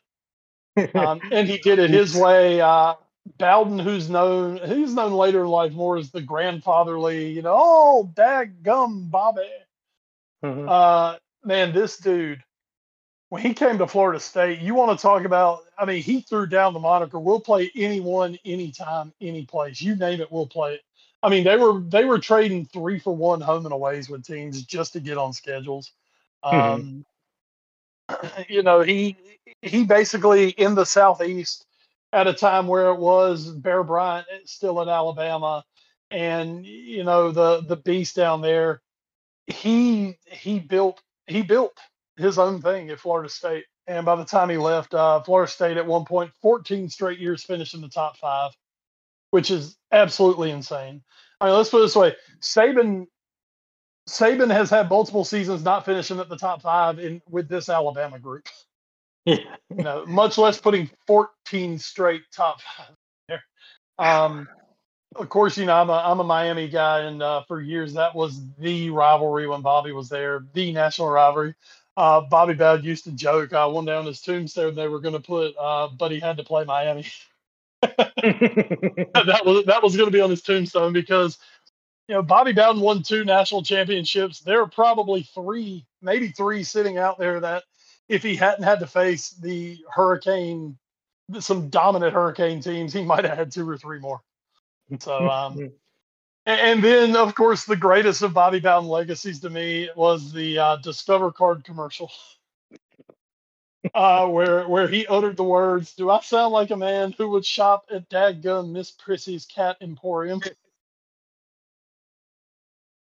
um, 0.95 1.21
and 1.31 1.49
he 1.49 1.59
did 1.59 1.79
it 1.79 1.91
his 1.91 2.17
way. 2.17 2.61
Uh, 2.61 2.95
Bowden, 3.37 3.79
who's 3.79 4.09
known 4.09 4.57
who's 4.59 4.95
known 4.95 5.13
later 5.13 5.43
in 5.43 5.49
life 5.49 5.73
more 5.73 5.97
as 5.97 6.11
the 6.11 6.23
grandfatherly, 6.23 7.31
you 7.31 7.43
know, 7.43 7.57
oh, 7.57 8.11
dag 8.15 8.63
gum 8.63 9.09
Bobby. 9.09 9.49
Mhm. 10.45 10.69
Uh, 10.69 11.19
man, 11.45 11.73
this 11.73 11.99
dude, 11.99 12.43
when 13.29 13.43
he 13.43 13.55
came 13.55 13.79
to 13.79 13.87
Florida 13.87 14.21
State, 14.21 14.61
you 14.61 14.75
want 14.75 14.97
to 14.97 15.03
talk 15.03 15.25
about? 15.25 15.65
I 15.77 15.85
mean, 15.85 16.03
he 16.03 16.21
threw 16.21 16.47
down 16.47 16.73
the 16.73 16.81
moniker. 16.81 17.19
We'll 17.19 17.41
play 17.41 17.71
anyone, 17.75 18.39
anytime, 18.45 19.13
any 19.21 19.45
place. 19.45 19.81
You 19.81 19.97
name 19.97 20.21
it, 20.21 20.33
we'll 20.33 20.47
play 20.47 20.75
it. 20.75 20.83
I 21.23 21.29
mean, 21.29 21.45
they 21.45 21.57
were 21.57 21.81
they 21.81 22.05
were 22.05 22.19
trading 22.19 22.67
three 22.67 22.99
for 22.99 23.15
one 23.15 23.41
home 23.41 23.67
and 23.67 23.73
aways 23.73 24.09
with 24.09 24.25
teams 24.25 24.63
just 24.63 24.93
to 24.93 25.01
get 25.01 25.19
on 25.19 25.33
schedules. 25.33 25.91
Um, 26.43 27.05
you 28.49 28.63
know, 28.63 28.81
he 28.81 29.17
he 29.63 29.85
basically 29.85 30.51
in 30.51 30.75
the 30.75 30.87
southeast 30.87 31.67
at 32.13 32.27
a 32.27 32.35
time 32.35 32.67
where 32.67 32.89
it 32.89 32.99
was 32.99 33.49
Bear 33.51 33.83
Bryant 33.83 34.27
still 34.47 34.81
in 34.83 34.89
Alabama, 34.89 35.65
and 36.11 36.65
you 36.65 37.05
know 37.05 37.31
the 37.31 37.63
the 37.63 37.77
beast 37.77 38.17
down 38.17 38.41
there. 38.41 38.83
He 39.47 40.19
he 40.25 40.59
built 40.59 41.01
he 41.27 41.43
built 41.43 41.79
his 42.17 42.39
own 42.39 42.61
thing 42.61 42.91
at 42.91 43.01
Florida 43.01 43.29
State, 43.29 43.65
and 43.87 44.05
by 44.05 44.17
the 44.17 44.25
time 44.25 44.51
he 44.51 44.57
left, 44.57 44.95
uh, 44.95 45.23
Florida 45.23 45.51
State 45.51 45.77
at 45.77 45.87
one 45.87 46.05
point, 46.05 46.33
14 46.43 46.89
straight 46.89 47.19
years 47.19 47.45
finished 47.45 47.75
in 47.75 47.81
the 47.81 47.89
top 47.89 48.17
five, 48.17 48.53
which 49.31 49.51
is 49.51 49.77
absolutely 49.93 50.51
insane. 50.51 51.03
I 51.41 51.47
mean, 51.47 51.55
let's 51.55 51.71
put 51.71 51.79
it 51.79 51.83
this 51.83 51.97
way: 51.97 52.17
Saban 52.41 53.07
Saban 54.09 54.51
has 54.51 54.71
had 54.71 54.89
multiple 54.89 55.25
seasons 55.25 55.63
not 55.63 55.85
finishing 55.85 56.19
at 56.19 56.29
the 56.29 56.37
top 56.37 56.63
five 56.63 56.99
in 56.99 57.21
with 57.29 57.49
this 57.49 57.69
Alabama 57.69 58.19
group. 58.19 58.49
Much 60.07 60.39
less 60.39 60.61
putting 60.61 60.91
14 61.07 61.79
straight 61.79 62.23
top 62.33 62.61
there. 63.29 63.43
Um, 63.99 64.49
of 65.17 65.29
course, 65.31 65.59
you 65.59 65.67
know 65.67 65.77
I'm 65.77 65.91
a 65.91 65.95
I'm 65.95 66.21
a 66.21 66.25
Miami 66.25 66.69
guy, 66.69 67.03
and 67.03 67.23
uh, 67.23 67.43
for 67.49 67.61
years 67.61 67.95
that 67.95 68.15
was 68.15 68.41
the 68.59 68.91
rivalry 68.91 69.49
when 69.49 69.63
Bobby 69.63 69.93
was 69.93 70.09
there, 70.09 70.45
the 70.55 70.73
national 70.73 71.11
rivalry. 71.11 71.55
uh, 71.97 72.23
Bobby 72.23 72.55
Bowden 72.55 72.85
used 72.87 73.05
to 73.05 73.13
joke 73.13 73.53
uh, 73.55 73.69
one 73.69 73.87
day 73.87 73.95
on 73.95 74.07
his 74.07 74.21
tombstone 74.23 74.75
they 74.77 74.89
were 74.89 75.01
going 75.01 75.15
to 75.15 75.21
put, 75.21 75.55
uh, 75.61 75.89
but 75.99 76.13
he 76.13 76.21
had 76.21 76.39
to 76.39 76.45
play 76.45 76.65
Miami. 76.65 77.07
that 77.83 79.43
was 79.45 79.65
that 79.67 79.83
was 79.83 79.97
going 79.97 80.09
to 80.09 80.13
be 80.13 80.21
on 80.21 80.31
his 80.31 80.43
tombstone 80.43 80.93
because 80.93 81.39
you 82.09 82.15
know 82.17 82.23
Bobby 82.23 82.53
Bowden 82.53 82.83
won 82.83 83.03
two 83.03 83.25
national 83.25 83.63
championships. 83.65 84.41
There 84.41 84.63
are 84.63 84.69
probably 84.69 85.23
three, 85.25 85.87
maybe 86.03 86.29
three, 86.29 86.65
sitting 86.65 86.99
out 86.99 87.19
there 87.19 87.41
that 87.41 87.65
if 88.09 88.23
he 88.23 88.37
hadn't 88.37 88.65
had 88.65 88.81
to 88.81 88.87
face 88.87 89.31
the 89.31 89.79
Hurricane, 89.91 90.79
some 91.41 91.69
dominant 91.69 92.15
Hurricane 92.15 92.61
teams, 92.61 92.93
he 92.93 93.03
might 93.03 93.25
have 93.25 93.37
had 93.37 93.53
two 93.53 93.69
or 93.69 93.77
three 93.77 93.99
more. 93.99 94.21
So, 95.01 95.29
um, 95.31 95.73
and, 96.47 96.83
then 96.83 97.17
of 97.17 97.35
course 97.35 97.65
the 97.65 97.77
greatest 97.77 98.23
of 98.23 98.33
Bobby 98.33 98.61
Bowden 98.61 98.89
legacies 98.89 99.41
to 99.41 99.51
me 99.51 99.91
was 99.95 100.33
the 100.33 100.59
uh, 100.59 100.77
Discover 100.77 101.33
Card 101.33 101.65
commercial 101.65 102.11
uh, 103.95 104.27
where 104.27 104.67
where 104.67 104.89
he 104.89 105.07
uttered 105.07 105.37
the 105.37 105.45
words, 105.45 105.95
"Do 105.95 106.11
I 106.11 106.21
sound 106.21 106.53
like 106.53 106.71
a 106.71 106.77
man 106.77 107.15
who 107.17 107.29
would 107.31 107.45
shop 107.45 107.87
at 107.93 108.09
Dadgum 108.09 108.73
Miss 108.73 108.91
Prissy's 108.91 109.45
Cat 109.45 109.77
Emporium?" 109.81 110.41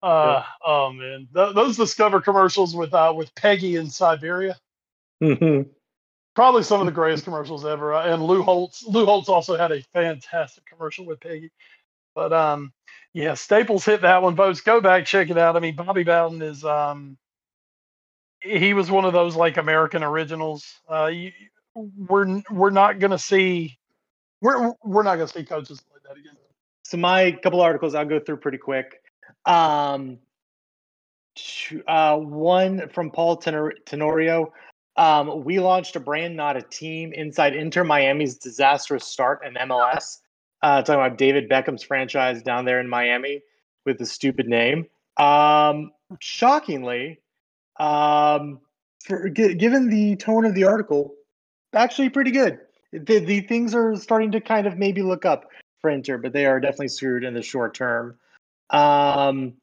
Uh, 0.03 0.43
oh 0.65 0.93
man, 0.93 1.29
Th- 1.35 1.55
those 1.55 1.77
Discover 1.77 2.21
commercials 2.21 2.75
with 2.75 2.95
uh, 2.95 3.13
with 3.17 3.35
Peggy 3.35 3.77
in 3.77 3.91
Siberia. 3.91 4.57
Mm-hmm. 5.23 5.71
Probably 6.35 6.63
some 6.63 6.81
of 6.81 6.87
the 6.87 6.93
greatest 6.93 7.25
commercials 7.27 7.65
ever. 7.67 7.95
Uh, 7.95 8.13
and 8.13 8.23
Lou 8.23 8.43
Holtz, 8.43 8.85
Lou 8.87 9.05
Holtz 9.05 9.29
also 9.29 9.57
had 9.57 9.73
a 9.73 9.83
fantastic 9.93 10.65
commercial 10.67 11.07
with 11.07 11.21
Peggy. 11.21 11.51
But 12.15 12.33
um, 12.33 12.73
yeah, 13.13 13.35
Staples 13.35 13.85
hit 13.85 14.03
that 14.03 14.23
one, 14.23 14.37
folks. 14.37 14.61
Go 14.61 14.81
back, 14.81 15.07
check 15.07 15.31
it 15.31 15.39
out. 15.39 15.57
I 15.57 15.61
mean, 15.61 15.77
Bobby 15.77 16.05
Bowden 16.05 16.43
is 16.43 16.65
um, 16.65 17.17
he 18.43 18.75
was 18.75 18.91
one 18.91 19.05
of 19.05 19.13
those 19.13 19.37
like 19.37 19.57
American 19.57 20.03
originals. 20.03 20.65
Uh, 20.89 21.07
you, 21.07 21.33
we're 21.75 22.43
we're 22.51 22.71
not 22.71 22.99
gonna 22.99 23.19
see 23.19 23.79
we're 24.41 24.73
we're 24.83 25.03
not 25.03 25.17
gonna 25.17 25.29
see 25.29 25.45
coaches 25.45 25.83
like 25.93 26.03
that 26.03 26.19
again. 26.19 26.37
So 26.85 26.97
my 26.97 27.33
couple 27.33 27.61
articles 27.61 27.95
I'll 27.95 28.05
go 28.05 28.21
through 28.21 28.39
pretty 28.39 28.59
quick. 28.59 29.01
Um, 29.47 30.19
uh, 31.87 32.17
one 32.17 32.89
from 32.89 33.11
Paul 33.11 33.37
Tenor- 33.37 33.75
Tenorio. 33.87 34.53
Um, 34.97 35.45
we 35.45 35.61
launched 35.61 35.97
a 35.97 36.01
brand, 36.01 36.37
not 36.37 36.57
a 36.57 36.63
team, 36.63 37.13
inside 37.13 37.55
Inter 37.55 37.85
Miami's 37.85 38.37
disastrous 38.37 39.05
start 39.05 39.45
in 39.45 39.55
MLS. 39.55 40.19
Uh, 40.63 40.83
talking 40.83 41.01
about 41.01 41.17
David 41.17 41.49
Beckham's 41.49 41.83
franchise 41.83 42.43
down 42.43 42.65
there 42.67 42.81
in 42.81 42.89
Miami 42.89 43.43
with 43.87 43.99
the 43.99 44.07
stupid 44.07 44.47
name. 44.47 44.87
Um, 45.17 45.93
shockingly, 46.19 47.21
um, 47.79 48.61
for 49.05 49.31
g- 49.31 49.55
given 49.55 49.89
the 49.89 50.17
tone 50.17 50.45
of 50.45 50.55
the 50.55 50.65
article, 50.65 51.15
actually 51.75 52.11
pretty 52.11 52.31
good. 52.31 52.59
The, 52.93 53.21
the 53.21 53.41
things 53.41 53.75
are 53.75 53.97
starting 53.97 54.33
to 54.33 54.41
kind 54.41 54.67
of 54.67 54.77
maybe 54.77 55.03
look 55.03 55.25
up 55.25 55.51
for 55.81 55.91
Inter, 55.91 56.19
but 56.19 56.33
they 56.33 56.47
are 56.47 56.61
definitely 56.61 56.89
screwed 56.89 57.25
in 57.25 57.35
the 57.35 57.43
short 57.43 57.75
term. 57.75 58.19
Um, 58.69 59.55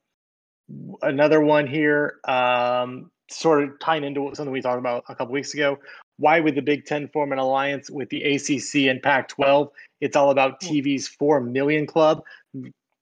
another 1.01 1.41
one 1.41 1.67
here, 1.67 2.19
um, 2.27 3.11
sort 3.29 3.63
of 3.63 3.79
tying 3.79 4.03
into 4.03 4.29
something 4.33 4.51
we 4.51 4.61
talked 4.61 4.79
about 4.79 5.03
a 5.09 5.15
couple 5.15 5.33
weeks 5.33 5.53
ago. 5.53 5.79
Why 6.17 6.39
would 6.39 6.55
the 6.55 6.61
Big 6.61 6.85
Ten 6.85 7.07
form 7.09 7.31
an 7.31 7.39
alliance 7.39 7.89
with 7.89 8.09
the 8.09 8.23
ACC 8.23 8.89
and 8.89 9.01
Pac 9.01 9.29
12? 9.29 9.69
It's 10.01 10.15
all 10.15 10.31
about 10.31 10.63
hmm. 10.63 10.69
TV's 10.69 11.07
4 11.07 11.41
million 11.41 11.85
club, 11.85 12.23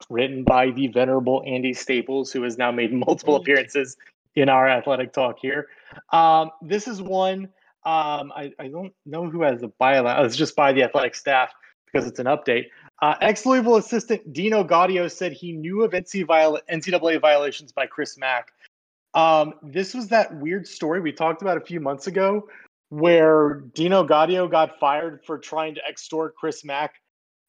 written 0.09 0.43
by 0.43 0.71
the 0.71 0.87
venerable 0.87 1.43
Andy 1.45 1.73
Staples, 1.73 2.31
who 2.31 2.43
has 2.43 2.57
now 2.57 2.71
made 2.71 2.93
multiple 3.07 3.35
appearances 3.35 3.95
in 4.35 4.49
our 4.49 4.67
athletic 4.67 5.13
talk 5.13 5.37
here. 5.39 5.67
Um, 6.11 6.51
this 6.61 6.87
is 6.87 7.01
one 7.01 7.49
um, 7.85 8.33
I, 8.35 8.51
I, 8.57 8.67
don't 8.67 8.91
know 9.05 9.29
who 9.29 9.43
has 9.43 9.61
the 9.61 9.69
byline. 9.79 10.25
It's 10.25 10.35
just 10.35 10.55
by 10.55 10.73
the 10.73 10.81
athletic 10.81 11.13
staff 11.13 11.51
because 11.85 12.07
it's 12.07 12.17
an 12.17 12.25
update. 12.25 12.65
Uh, 12.99 13.13
Ex 13.21 13.45
Louisville 13.45 13.75
assistant 13.75 14.33
Dino 14.33 14.63
Gaudio 14.63 15.09
said 15.09 15.33
he 15.33 15.51
knew 15.51 15.83
of 15.83 15.91
NCAA 15.91 17.21
violations 17.21 17.71
by 17.71 17.85
Chris 17.85 18.17
Mack. 18.17 18.51
Um, 19.15 19.53
this 19.63 19.93
was 19.93 20.09
that 20.09 20.35
weird 20.35 20.67
story 20.67 20.99
we 20.99 21.11
talked 21.11 21.41
about 21.41 21.57
a 21.57 21.61
few 21.61 21.79
months 21.79 22.07
ago 22.07 22.47
where 22.89 23.63
Dino 23.73 24.05
Gaudio 24.05 24.49
got 24.49 24.79
fired 24.79 25.23
for 25.25 25.39
trying 25.39 25.75
to 25.75 25.81
extort 25.87 26.35
Chris 26.35 26.63
Mack 26.63 26.95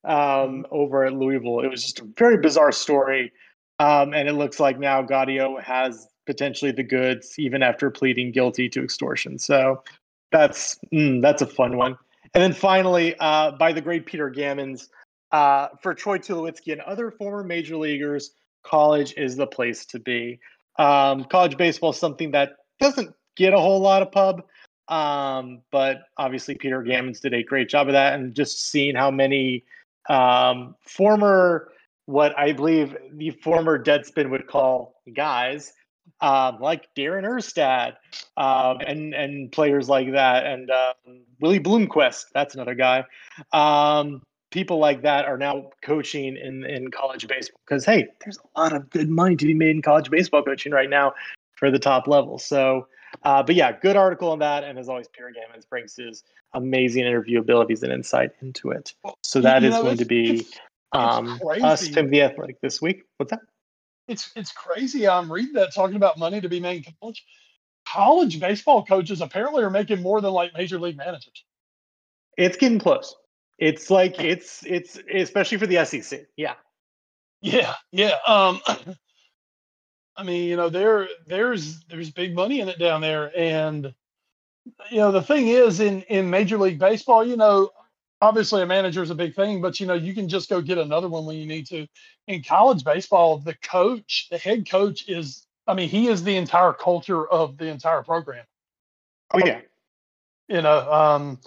um, 0.04 0.14
mm-hmm. 0.14 0.62
over 0.70 1.04
at 1.04 1.12
Louisville. 1.12 1.60
It 1.60 1.68
was 1.68 1.82
just 1.82 2.00
a 2.00 2.04
very 2.16 2.38
bizarre 2.38 2.72
story. 2.72 3.32
Um, 3.78 4.14
and 4.14 4.28
it 4.28 4.32
looks 4.32 4.58
like 4.58 4.78
now 4.78 5.02
Gaudio 5.02 5.62
has 5.62 6.08
potentially 6.24 6.72
the 6.72 6.82
goods 6.82 7.38
even 7.38 7.62
after 7.62 7.90
pleading 7.90 8.32
guilty 8.32 8.68
to 8.70 8.82
extortion. 8.82 9.38
So 9.38 9.82
that's 10.32 10.78
mm, 10.92 11.20
that's 11.20 11.42
a 11.42 11.46
fun 11.46 11.76
one. 11.76 11.98
And 12.34 12.42
then 12.42 12.52
finally, 12.52 13.14
uh, 13.18 13.52
by 13.52 13.72
the 13.72 13.80
great 13.80 14.06
Peter 14.06 14.30
Gammons, 14.30 14.88
uh, 15.32 15.68
for 15.82 15.94
Troy 15.94 16.18
Tulowitzki 16.18 16.72
and 16.72 16.80
other 16.82 17.10
former 17.10 17.44
major 17.44 17.76
leaguers, 17.76 18.32
college 18.62 19.14
is 19.16 19.36
the 19.36 19.46
place 19.46 19.84
to 19.86 19.98
be. 19.98 20.40
Um, 20.78 21.24
college 21.24 21.56
baseball 21.56 21.90
is 21.90 21.98
something 21.98 22.32
that 22.32 22.56
doesn't 22.80 23.14
get 23.36 23.54
a 23.54 23.58
whole 23.58 23.80
lot 23.80 24.02
of 24.02 24.12
pub, 24.12 24.42
um, 24.88 25.62
but 25.70 26.02
obviously 26.16 26.54
Peter 26.54 26.82
Gammons 26.82 27.20
did 27.20 27.34
a 27.34 27.42
great 27.42 27.68
job 27.68 27.88
of 27.88 27.92
that, 27.92 28.14
and 28.14 28.34
just 28.34 28.70
seeing 28.70 28.94
how 28.94 29.10
many 29.10 29.64
um, 30.08 30.74
former, 30.82 31.72
what 32.06 32.38
I 32.38 32.52
believe 32.52 32.96
the 33.12 33.30
former 33.30 33.82
Deadspin 33.82 34.30
would 34.30 34.46
call 34.46 35.00
guys, 35.14 35.72
um, 36.20 36.58
like 36.60 36.94
Darren 36.94 37.24
Erstad, 37.24 37.94
um, 38.36 38.78
and 38.86 39.12
and 39.14 39.50
players 39.50 39.88
like 39.88 40.12
that, 40.12 40.46
and 40.46 40.70
um, 40.70 41.22
Willie 41.40 41.60
Bloomquist, 41.60 42.26
that's 42.32 42.54
another 42.54 42.74
guy. 42.74 43.04
Um, 43.52 44.22
people 44.56 44.78
like 44.78 45.02
that 45.02 45.26
are 45.26 45.36
now 45.36 45.70
coaching 45.82 46.34
in 46.36 46.64
in 46.64 46.90
college 46.90 47.28
baseball 47.28 47.60
because 47.66 47.84
hey, 47.84 48.08
there's 48.24 48.38
a 48.38 48.60
lot 48.60 48.72
of 48.72 48.88
good 48.88 49.10
money 49.10 49.36
to 49.36 49.44
be 49.44 49.52
made 49.52 49.76
in 49.76 49.82
college 49.82 50.08
baseball 50.08 50.42
coaching 50.42 50.72
right 50.72 50.88
now 50.88 51.12
for 51.56 51.70
the 51.70 51.78
top 51.78 52.08
level. 52.08 52.38
So, 52.38 52.86
uh, 53.22 53.42
but 53.42 53.54
yeah, 53.54 53.72
good 53.78 53.96
article 53.96 54.30
on 54.30 54.38
that, 54.38 54.64
and 54.64 54.78
as 54.78 54.88
always, 54.88 55.08
Pierre 55.08 55.30
Gammons 55.30 55.68
brings 55.68 55.94
his 55.96 56.24
amazing 56.54 57.04
interview 57.04 57.38
abilities 57.38 57.82
and 57.82 57.92
insight 57.92 58.30
into 58.40 58.70
it. 58.70 58.94
So 59.22 59.42
that 59.42 59.60
you 59.60 59.68
is 59.68 59.74
going 59.74 59.98
to 59.98 60.06
be 60.06 60.46
um, 60.92 61.38
us, 61.62 61.86
Tim 61.88 62.08
the 62.08 62.22
Athletic, 62.22 62.58
this 62.62 62.80
week. 62.80 63.02
What's 63.18 63.32
that? 63.32 63.40
it's 64.08 64.30
it's 64.36 64.52
crazy. 64.52 65.06
I'm 65.06 65.30
reading 65.30 65.54
that 65.54 65.74
talking 65.74 65.96
about 65.96 66.18
money 66.18 66.40
to 66.40 66.48
be 66.48 66.60
made 66.60 66.86
in 66.86 66.94
college. 66.98 67.24
College 67.86 68.40
baseball 68.40 68.84
coaches 68.84 69.20
apparently 69.20 69.62
are 69.62 69.70
making 69.70 70.00
more 70.00 70.20
than 70.20 70.32
like 70.32 70.54
major 70.54 70.78
league 70.78 70.96
managers. 70.96 71.44
It's 72.36 72.56
getting 72.56 72.78
close. 72.78 73.14
It's 73.58 73.90
like 73.90 74.20
it's 74.20 74.64
it's 74.66 74.98
especially 75.12 75.58
for 75.58 75.66
the 75.66 75.84
SEC. 75.84 76.26
Yeah. 76.36 76.54
Yeah, 77.40 77.74
yeah. 77.92 78.16
Um 78.26 78.60
I 80.16 80.22
mean, 80.24 80.48
you 80.48 80.56
know, 80.56 80.68
there 80.68 81.08
there's 81.26 81.80
there's 81.84 82.10
big 82.10 82.34
money 82.34 82.60
in 82.60 82.68
it 82.68 82.78
down 82.78 83.00
there 83.00 83.30
and 83.38 83.94
you 84.90 84.98
know, 84.98 85.12
the 85.12 85.22
thing 85.22 85.48
is 85.48 85.80
in 85.80 86.02
in 86.02 86.28
Major 86.30 86.58
League 86.58 86.78
Baseball, 86.78 87.24
you 87.24 87.36
know, 87.36 87.70
obviously 88.20 88.62
a 88.62 88.66
manager 88.66 89.02
is 89.02 89.10
a 89.10 89.14
big 89.14 89.34
thing, 89.34 89.60
but 89.60 89.78
you 89.80 89.86
know, 89.86 89.94
you 89.94 90.14
can 90.14 90.28
just 90.28 90.48
go 90.48 90.60
get 90.60 90.78
another 90.78 91.08
one 91.08 91.24
when 91.24 91.36
you 91.36 91.46
need 91.46 91.66
to. 91.68 91.86
In 92.26 92.42
college 92.42 92.84
baseball, 92.84 93.38
the 93.38 93.54
coach, 93.54 94.28
the 94.30 94.38
head 94.38 94.68
coach 94.68 95.08
is 95.08 95.46
I 95.66 95.74
mean, 95.74 95.88
he 95.88 96.08
is 96.08 96.22
the 96.22 96.36
entire 96.36 96.72
culture 96.72 97.26
of 97.26 97.56
the 97.56 97.66
entire 97.66 98.02
program. 98.02 98.44
Oh 99.32 99.38
yeah. 99.38 99.60
You 100.48 100.62
know, 100.62 100.92
um 100.92 101.40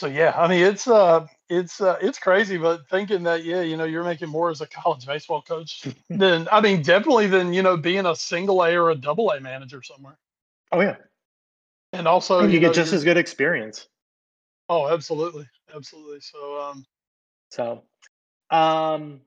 so 0.00 0.06
yeah, 0.06 0.32
I 0.36 0.48
mean 0.48 0.64
it's 0.64 0.86
uh 0.86 1.26
it's 1.48 1.80
uh, 1.80 1.96
it's 2.00 2.18
crazy, 2.18 2.58
but 2.58 2.88
thinking 2.88 3.22
that 3.24 3.44
yeah, 3.44 3.60
you 3.60 3.76
know, 3.76 3.84
you're 3.84 4.04
making 4.04 4.28
more 4.28 4.50
as 4.50 4.60
a 4.60 4.66
college 4.66 5.06
baseball 5.06 5.42
coach 5.42 5.86
than 6.10 6.48
I 6.50 6.60
mean, 6.60 6.82
definitely 6.82 7.28
than 7.28 7.52
you 7.52 7.62
know 7.62 7.76
being 7.76 8.06
a 8.06 8.14
single 8.16 8.62
A 8.62 8.74
or 8.76 8.90
a 8.90 8.94
double 8.94 9.30
A 9.30 9.40
manager 9.40 9.82
somewhere. 9.82 10.18
Oh 10.72 10.80
yeah, 10.80 10.96
and 11.92 12.06
also 12.06 12.40
and 12.40 12.48
you, 12.48 12.54
you 12.54 12.60
know, 12.60 12.68
get 12.68 12.74
just 12.74 12.92
as 12.92 13.04
good 13.04 13.16
experience. 13.16 13.88
Oh, 14.68 14.88
absolutely, 14.92 15.48
absolutely. 15.74 16.20
So, 16.20 16.60
um, 16.60 16.84
so, 17.50 17.82
um, 18.50 19.20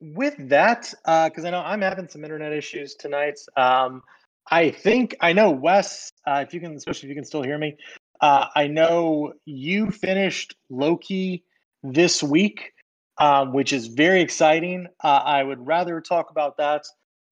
with 0.00 0.34
that, 0.50 0.92
uh, 1.04 1.28
because 1.28 1.44
I 1.44 1.50
know 1.50 1.60
I'm 1.60 1.80
having 1.80 2.08
some 2.08 2.24
internet 2.24 2.52
issues 2.52 2.94
tonight. 2.94 3.38
Um, 3.56 4.02
I 4.50 4.70
think 4.70 5.16
I 5.20 5.32
know 5.32 5.50
Wes. 5.50 6.10
Uh, 6.26 6.44
if 6.46 6.52
you 6.52 6.60
can, 6.60 6.74
especially 6.76 7.08
if 7.08 7.10
you 7.10 7.14
can 7.14 7.24
still 7.24 7.42
hear 7.42 7.56
me, 7.56 7.76
uh, 8.22 8.46
I 8.54 8.68
know 8.68 9.34
you 9.44 9.90
finished 9.90 10.54
Loki 10.70 11.44
this 11.82 12.22
week, 12.22 12.72
um, 13.18 13.52
which 13.52 13.72
is 13.72 13.88
very 13.88 14.22
exciting. 14.22 14.86
Uh, 15.02 15.22
I 15.24 15.42
would 15.42 15.66
rather 15.66 16.00
talk 16.00 16.30
about 16.30 16.56
that 16.58 16.86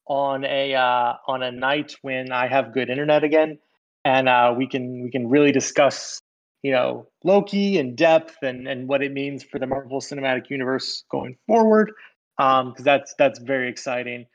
on 0.07 0.45
a 0.45 0.75
uh, 0.75 1.15
on 1.29 1.45
a 1.45 1.53
night 1.53 1.95
when 2.03 2.33
I 2.33 2.49
have 2.49 2.75
good 2.75 2.91
internet 2.91 3.23
again, 3.23 3.61
and 4.05 4.29
uh, 4.29 4.53
we 4.57 4.67
can 4.67 5.05
we 5.05 5.11
can 5.13 5.29
really 5.29 5.53
discuss 5.53 6.21
you 6.65 6.73
know 6.73 7.07
Loki 7.23 7.79
in 7.79 7.95
depth 7.95 8.39
and 8.43 8.67
and 8.67 8.89
what 8.89 9.01
it 9.01 9.13
means 9.13 9.45
for 9.45 9.61
the 9.61 9.69
Marvel 9.69 10.01
Cinematic 10.01 10.51
Universe 10.51 11.05
going 11.09 11.37
forward. 11.47 11.93
Because 12.37 12.63
um, 12.63 12.75
that's 12.79 13.15
that's 13.17 13.39
very 13.39 13.69
exciting. 13.71 14.27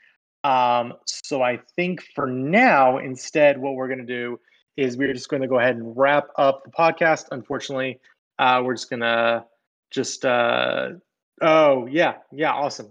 Um, 0.45 0.93
so 1.05 1.41
I 1.41 1.59
think 1.75 2.01
for 2.13 2.27
now, 2.27 2.99
instead, 2.99 3.57
what 3.57 3.73
we're 3.73 3.87
going 3.87 3.99
to 3.99 4.05
do 4.05 4.39
is 4.77 4.97
we're 4.97 5.13
just 5.13 5.29
going 5.29 5.41
to 5.41 5.47
go 5.47 5.59
ahead 5.59 5.75
and 5.75 5.95
wrap 5.95 6.27
up 6.37 6.63
the 6.63 6.71
podcast. 6.71 7.27
Unfortunately, 7.31 7.99
uh, 8.39 8.61
we're 8.63 8.73
just 8.73 8.89
going 8.89 9.01
to 9.01 9.45
just, 9.91 10.25
uh, 10.25 10.89
oh, 11.41 11.85
yeah, 11.87 12.15
yeah, 12.31 12.51
awesome. 12.51 12.89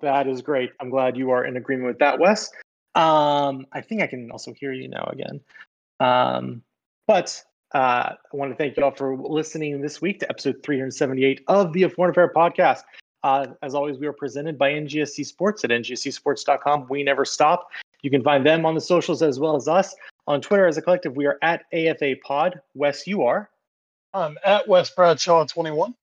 That 0.00 0.26
is 0.26 0.42
great. 0.42 0.72
I'm 0.80 0.90
glad 0.90 1.16
you 1.16 1.30
are 1.30 1.44
in 1.44 1.56
agreement 1.56 1.88
with 1.88 1.98
that, 2.00 2.18
Wes. 2.18 2.50
Um, 2.94 3.66
I 3.72 3.80
think 3.80 4.02
I 4.02 4.06
can 4.06 4.30
also 4.30 4.52
hear 4.52 4.72
you 4.72 4.88
now 4.88 5.08
again. 5.10 5.40
Um, 6.00 6.62
but 7.06 7.42
uh, 7.74 8.14
I 8.32 8.36
want 8.36 8.50
to 8.50 8.56
thank 8.56 8.76
you 8.76 8.84
all 8.84 8.90
for 8.90 9.16
listening 9.16 9.80
this 9.80 10.02
week 10.02 10.20
to 10.20 10.30
episode 10.30 10.62
378 10.62 11.42
of 11.48 11.72
the 11.72 11.88
Foreign 11.88 12.10
Affair 12.10 12.30
podcast. 12.34 12.82
Uh, 13.22 13.46
as 13.62 13.74
always, 13.74 13.98
we 13.98 14.06
are 14.06 14.12
presented 14.12 14.58
by 14.58 14.72
NGSC 14.72 15.24
Sports 15.24 15.64
at 15.64 15.70
ngscsports.com. 15.70 16.86
We 16.88 17.02
never 17.04 17.24
stop. 17.24 17.68
You 18.02 18.10
can 18.10 18.22
find 18.22 18.44
them 18.44 18.66
on 18.66 18.74
the 18.74 18.80
socials 18.80 19.22
as 19.22 19.38
well 19.38 19.54
as 19.54 19.68
us. 19.68 19.94
On 20.26 20.40
Twitter 20.40 20.66
as 20.66 20.76
a 20.76 20.82
collective, 20.82 21.16
we 21.16 21.26
are 21.26 21.38
at 21.42 21.64
AFA 21.72 22.14
Pod. 22.24 22.60
Wes, 22.74 23.06
you 23.06 23.22
are. 23.24 23.50
I'm 24.14 24.38
at 24.44 24.68
Wes 24.68 24.90
Bradshaw 24.90 25.44
21. 25.44 25.94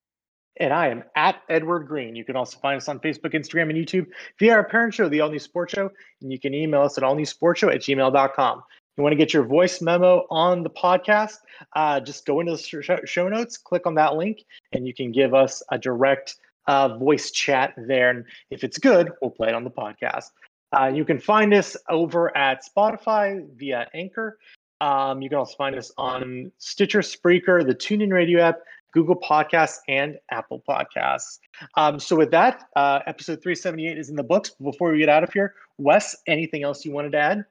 And 0.59 0.73
I 0.73 0.89
am 0.89 1.03
at 1.15 1.41
Edward 1.47 1.87
Greene. 1.87 2.17
You 2.17 2.25
can 2.25 2.35
also 2.35 2.59
find 2.59 2.75
us 2.75 2.89
on 2.89 2.99
Facebook, 2.99 3.33
Instagram, 3.33 3.69
and 3.69 3.73
YouTube 3.73 4.07
via 4.37 4.55
our 4.55 4.63
parent 4.65 4.93
show, 4.93 5.07
The 5.07 5.21
All 5.21 5.29
New 5.29 5.39
Sports 5.39 5.73
Show. 5.73 5.89
And 6.21 6.33
you 6.33 6.39
can 6.39 6.53
email 6.53 6.81
us 6.81 6.97
at 6.97 7.03
allnewsportshow 7.05 7.73
at 7.73 7.79
gmail.com. 7.81 8.63
You 8.97 9.03
want 9.03 9.13
to 9.13 9.17
get 9.17 9.33
your 9.33 9.45
voice 9.45 9.81
memo 9.81 10.27
on 10.29 10.63
the 10.63 10.69
podcast? 10.69 11.37
Uh, 11.73 12.01
just 12.01 12.25
go 12.25 12.41
into 12.41 12.51
the 12.51 13.01
show 13.05 13.29
notes, 13.29 13.57
click 13.57 13.87
on 13.87 13.95
that 13.95 14.17
link, 14.17 14.43
and 14.73 14.85
you 14.85 14.93
can 14.93 15.13
give 15.13 15.33
us 15.33 15.63
a 15.71 15.77
direct 15.77 16.35
uh, 16.67 16.97
voice 16.97 17.31
chat 17.31 17.73
there. 17.77 18.09
And 18.09 18.25
if 18.49 18.65
it's 18.65 18.77
good, 18.77 19.13
we'll 19.21 19.31
play 19.31 19.47
it 19.47 19.55
on 19.55 19.63
the 19.63 19.71
podcast. 19.71 20.31
Uh, 20.77 20.91
you 20.93 21.03
can 21.03 21.19
find 21.19 21.53
us 21.53 21.75
over 21.89 22.35
at 22.37 22.63
Spotify 22.63 23.47
via 23.55 23.87
Anchor. 23.93 24.37
Um, 24.81 25.21
you 25.21 25.29
can 25.29 25.37
also 25.37 25.55
find 25.55 25.75
us 25.75 25.91
on 25.97 26.51
Stitcher, 26.57 26.99
Spreaker, 26.99 27.65
the 27.65 27.75
TuneIn 27.75 28.13
Radio 28.13 28.41
app, 28.41 28.59
Google 28.93 29.15
Podcasts, 29.15 29.79
and 29.87 30.17
Apple 30.31 30.63
Podcasts. 30.67 31.39
Um, 31.75 31.99
so, 31.99 32.15
with 32.15 32.31
that, 32.31 32.67
uh, 32.75 32.99
episode 33.05 33.41
378 33.41 33.97
is 33.97 34.09
in 34.09 34.15
the 34.15 34.23
books. 34.23 34.51
Before 34.61 34.91
we 34.91 34.99
get 34.99 35.09
out 35.09 35.23
of 35.23 35.33
here, 35.33 35.55
Wes, 35.77 36.15
anything 36.27 36.63
else 36.63 36.85
you 36.85 36.91
wanted 36.91 37.11
to 37.13 37.17
add? 37.17 37.45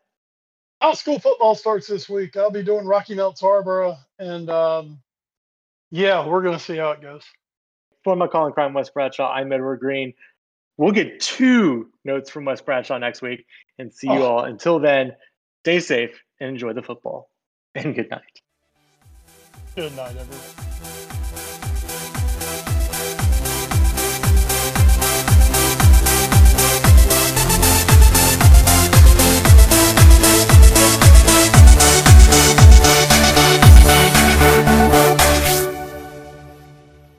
High 0.81 0.95
school 0.95 1.19
football 1.19 1.55
starts 1.55 1.89
this 1.89 2.09
week. 2.09 2.37
I'll 2.37 2.51
be 2.51 2.63
doing 2.63 2.87
Rocky 2.87 3.15
Mount 3.15 3.37
Tarboro, 3.37 3.99
and 4.19 4.49
um, 4.49 5.01
yeah, 5.91 6.27
we're 6.27 6.43
going 6.43 6.57
to 6.57 6.63
see 6.63 6.77
how 6.77 6.93
it 6.93 7.03
goes. 7.03 7.25
For 8.05 8.15
my 8.15 8.29
calling 8.29 8.53
crime, 8.53 8.75
Wes 8.75 8.89
Bradshaw, 8.89 9.31
I'm 9.31 9.53
Edward 9.53 9.81
Greene. 9.81 10.15
We'll 10.79 10.93
get 10.93 11.19
two 11.19 11.91
notes 12.05 12.31
from 12.31 12.45
Wes 12.45 12.63
Bradshaw 12.63 12.99
next 12.99 13.21
week 13.21 13.45
and 13.79 13.93
see 13.93 14.07
you 14.07 14.23
oh. 14.23 14.27
all. 14.27 14.45
Until 14.45 14.79
then, 14.79 15.17
stay 15.65 15.81
safe 15.81 16.23
and 16.39 16.51
enjoy 16.51 16.73
the 16.73 16.83
football. 16.83 17.29
And 17.75 17.95
good 17.95 18.09
night. 18.11 18.23
Good 19.75 19.95
night, 19.97 20.17
everyone. 20.17 20.65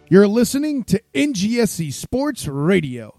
You're 0.09 0.27
listening 0.27 0.83
to 0.85 1.01
NGSC 1.13 1.93
Sports 1.93 2.47
Radio. 2.47 3.18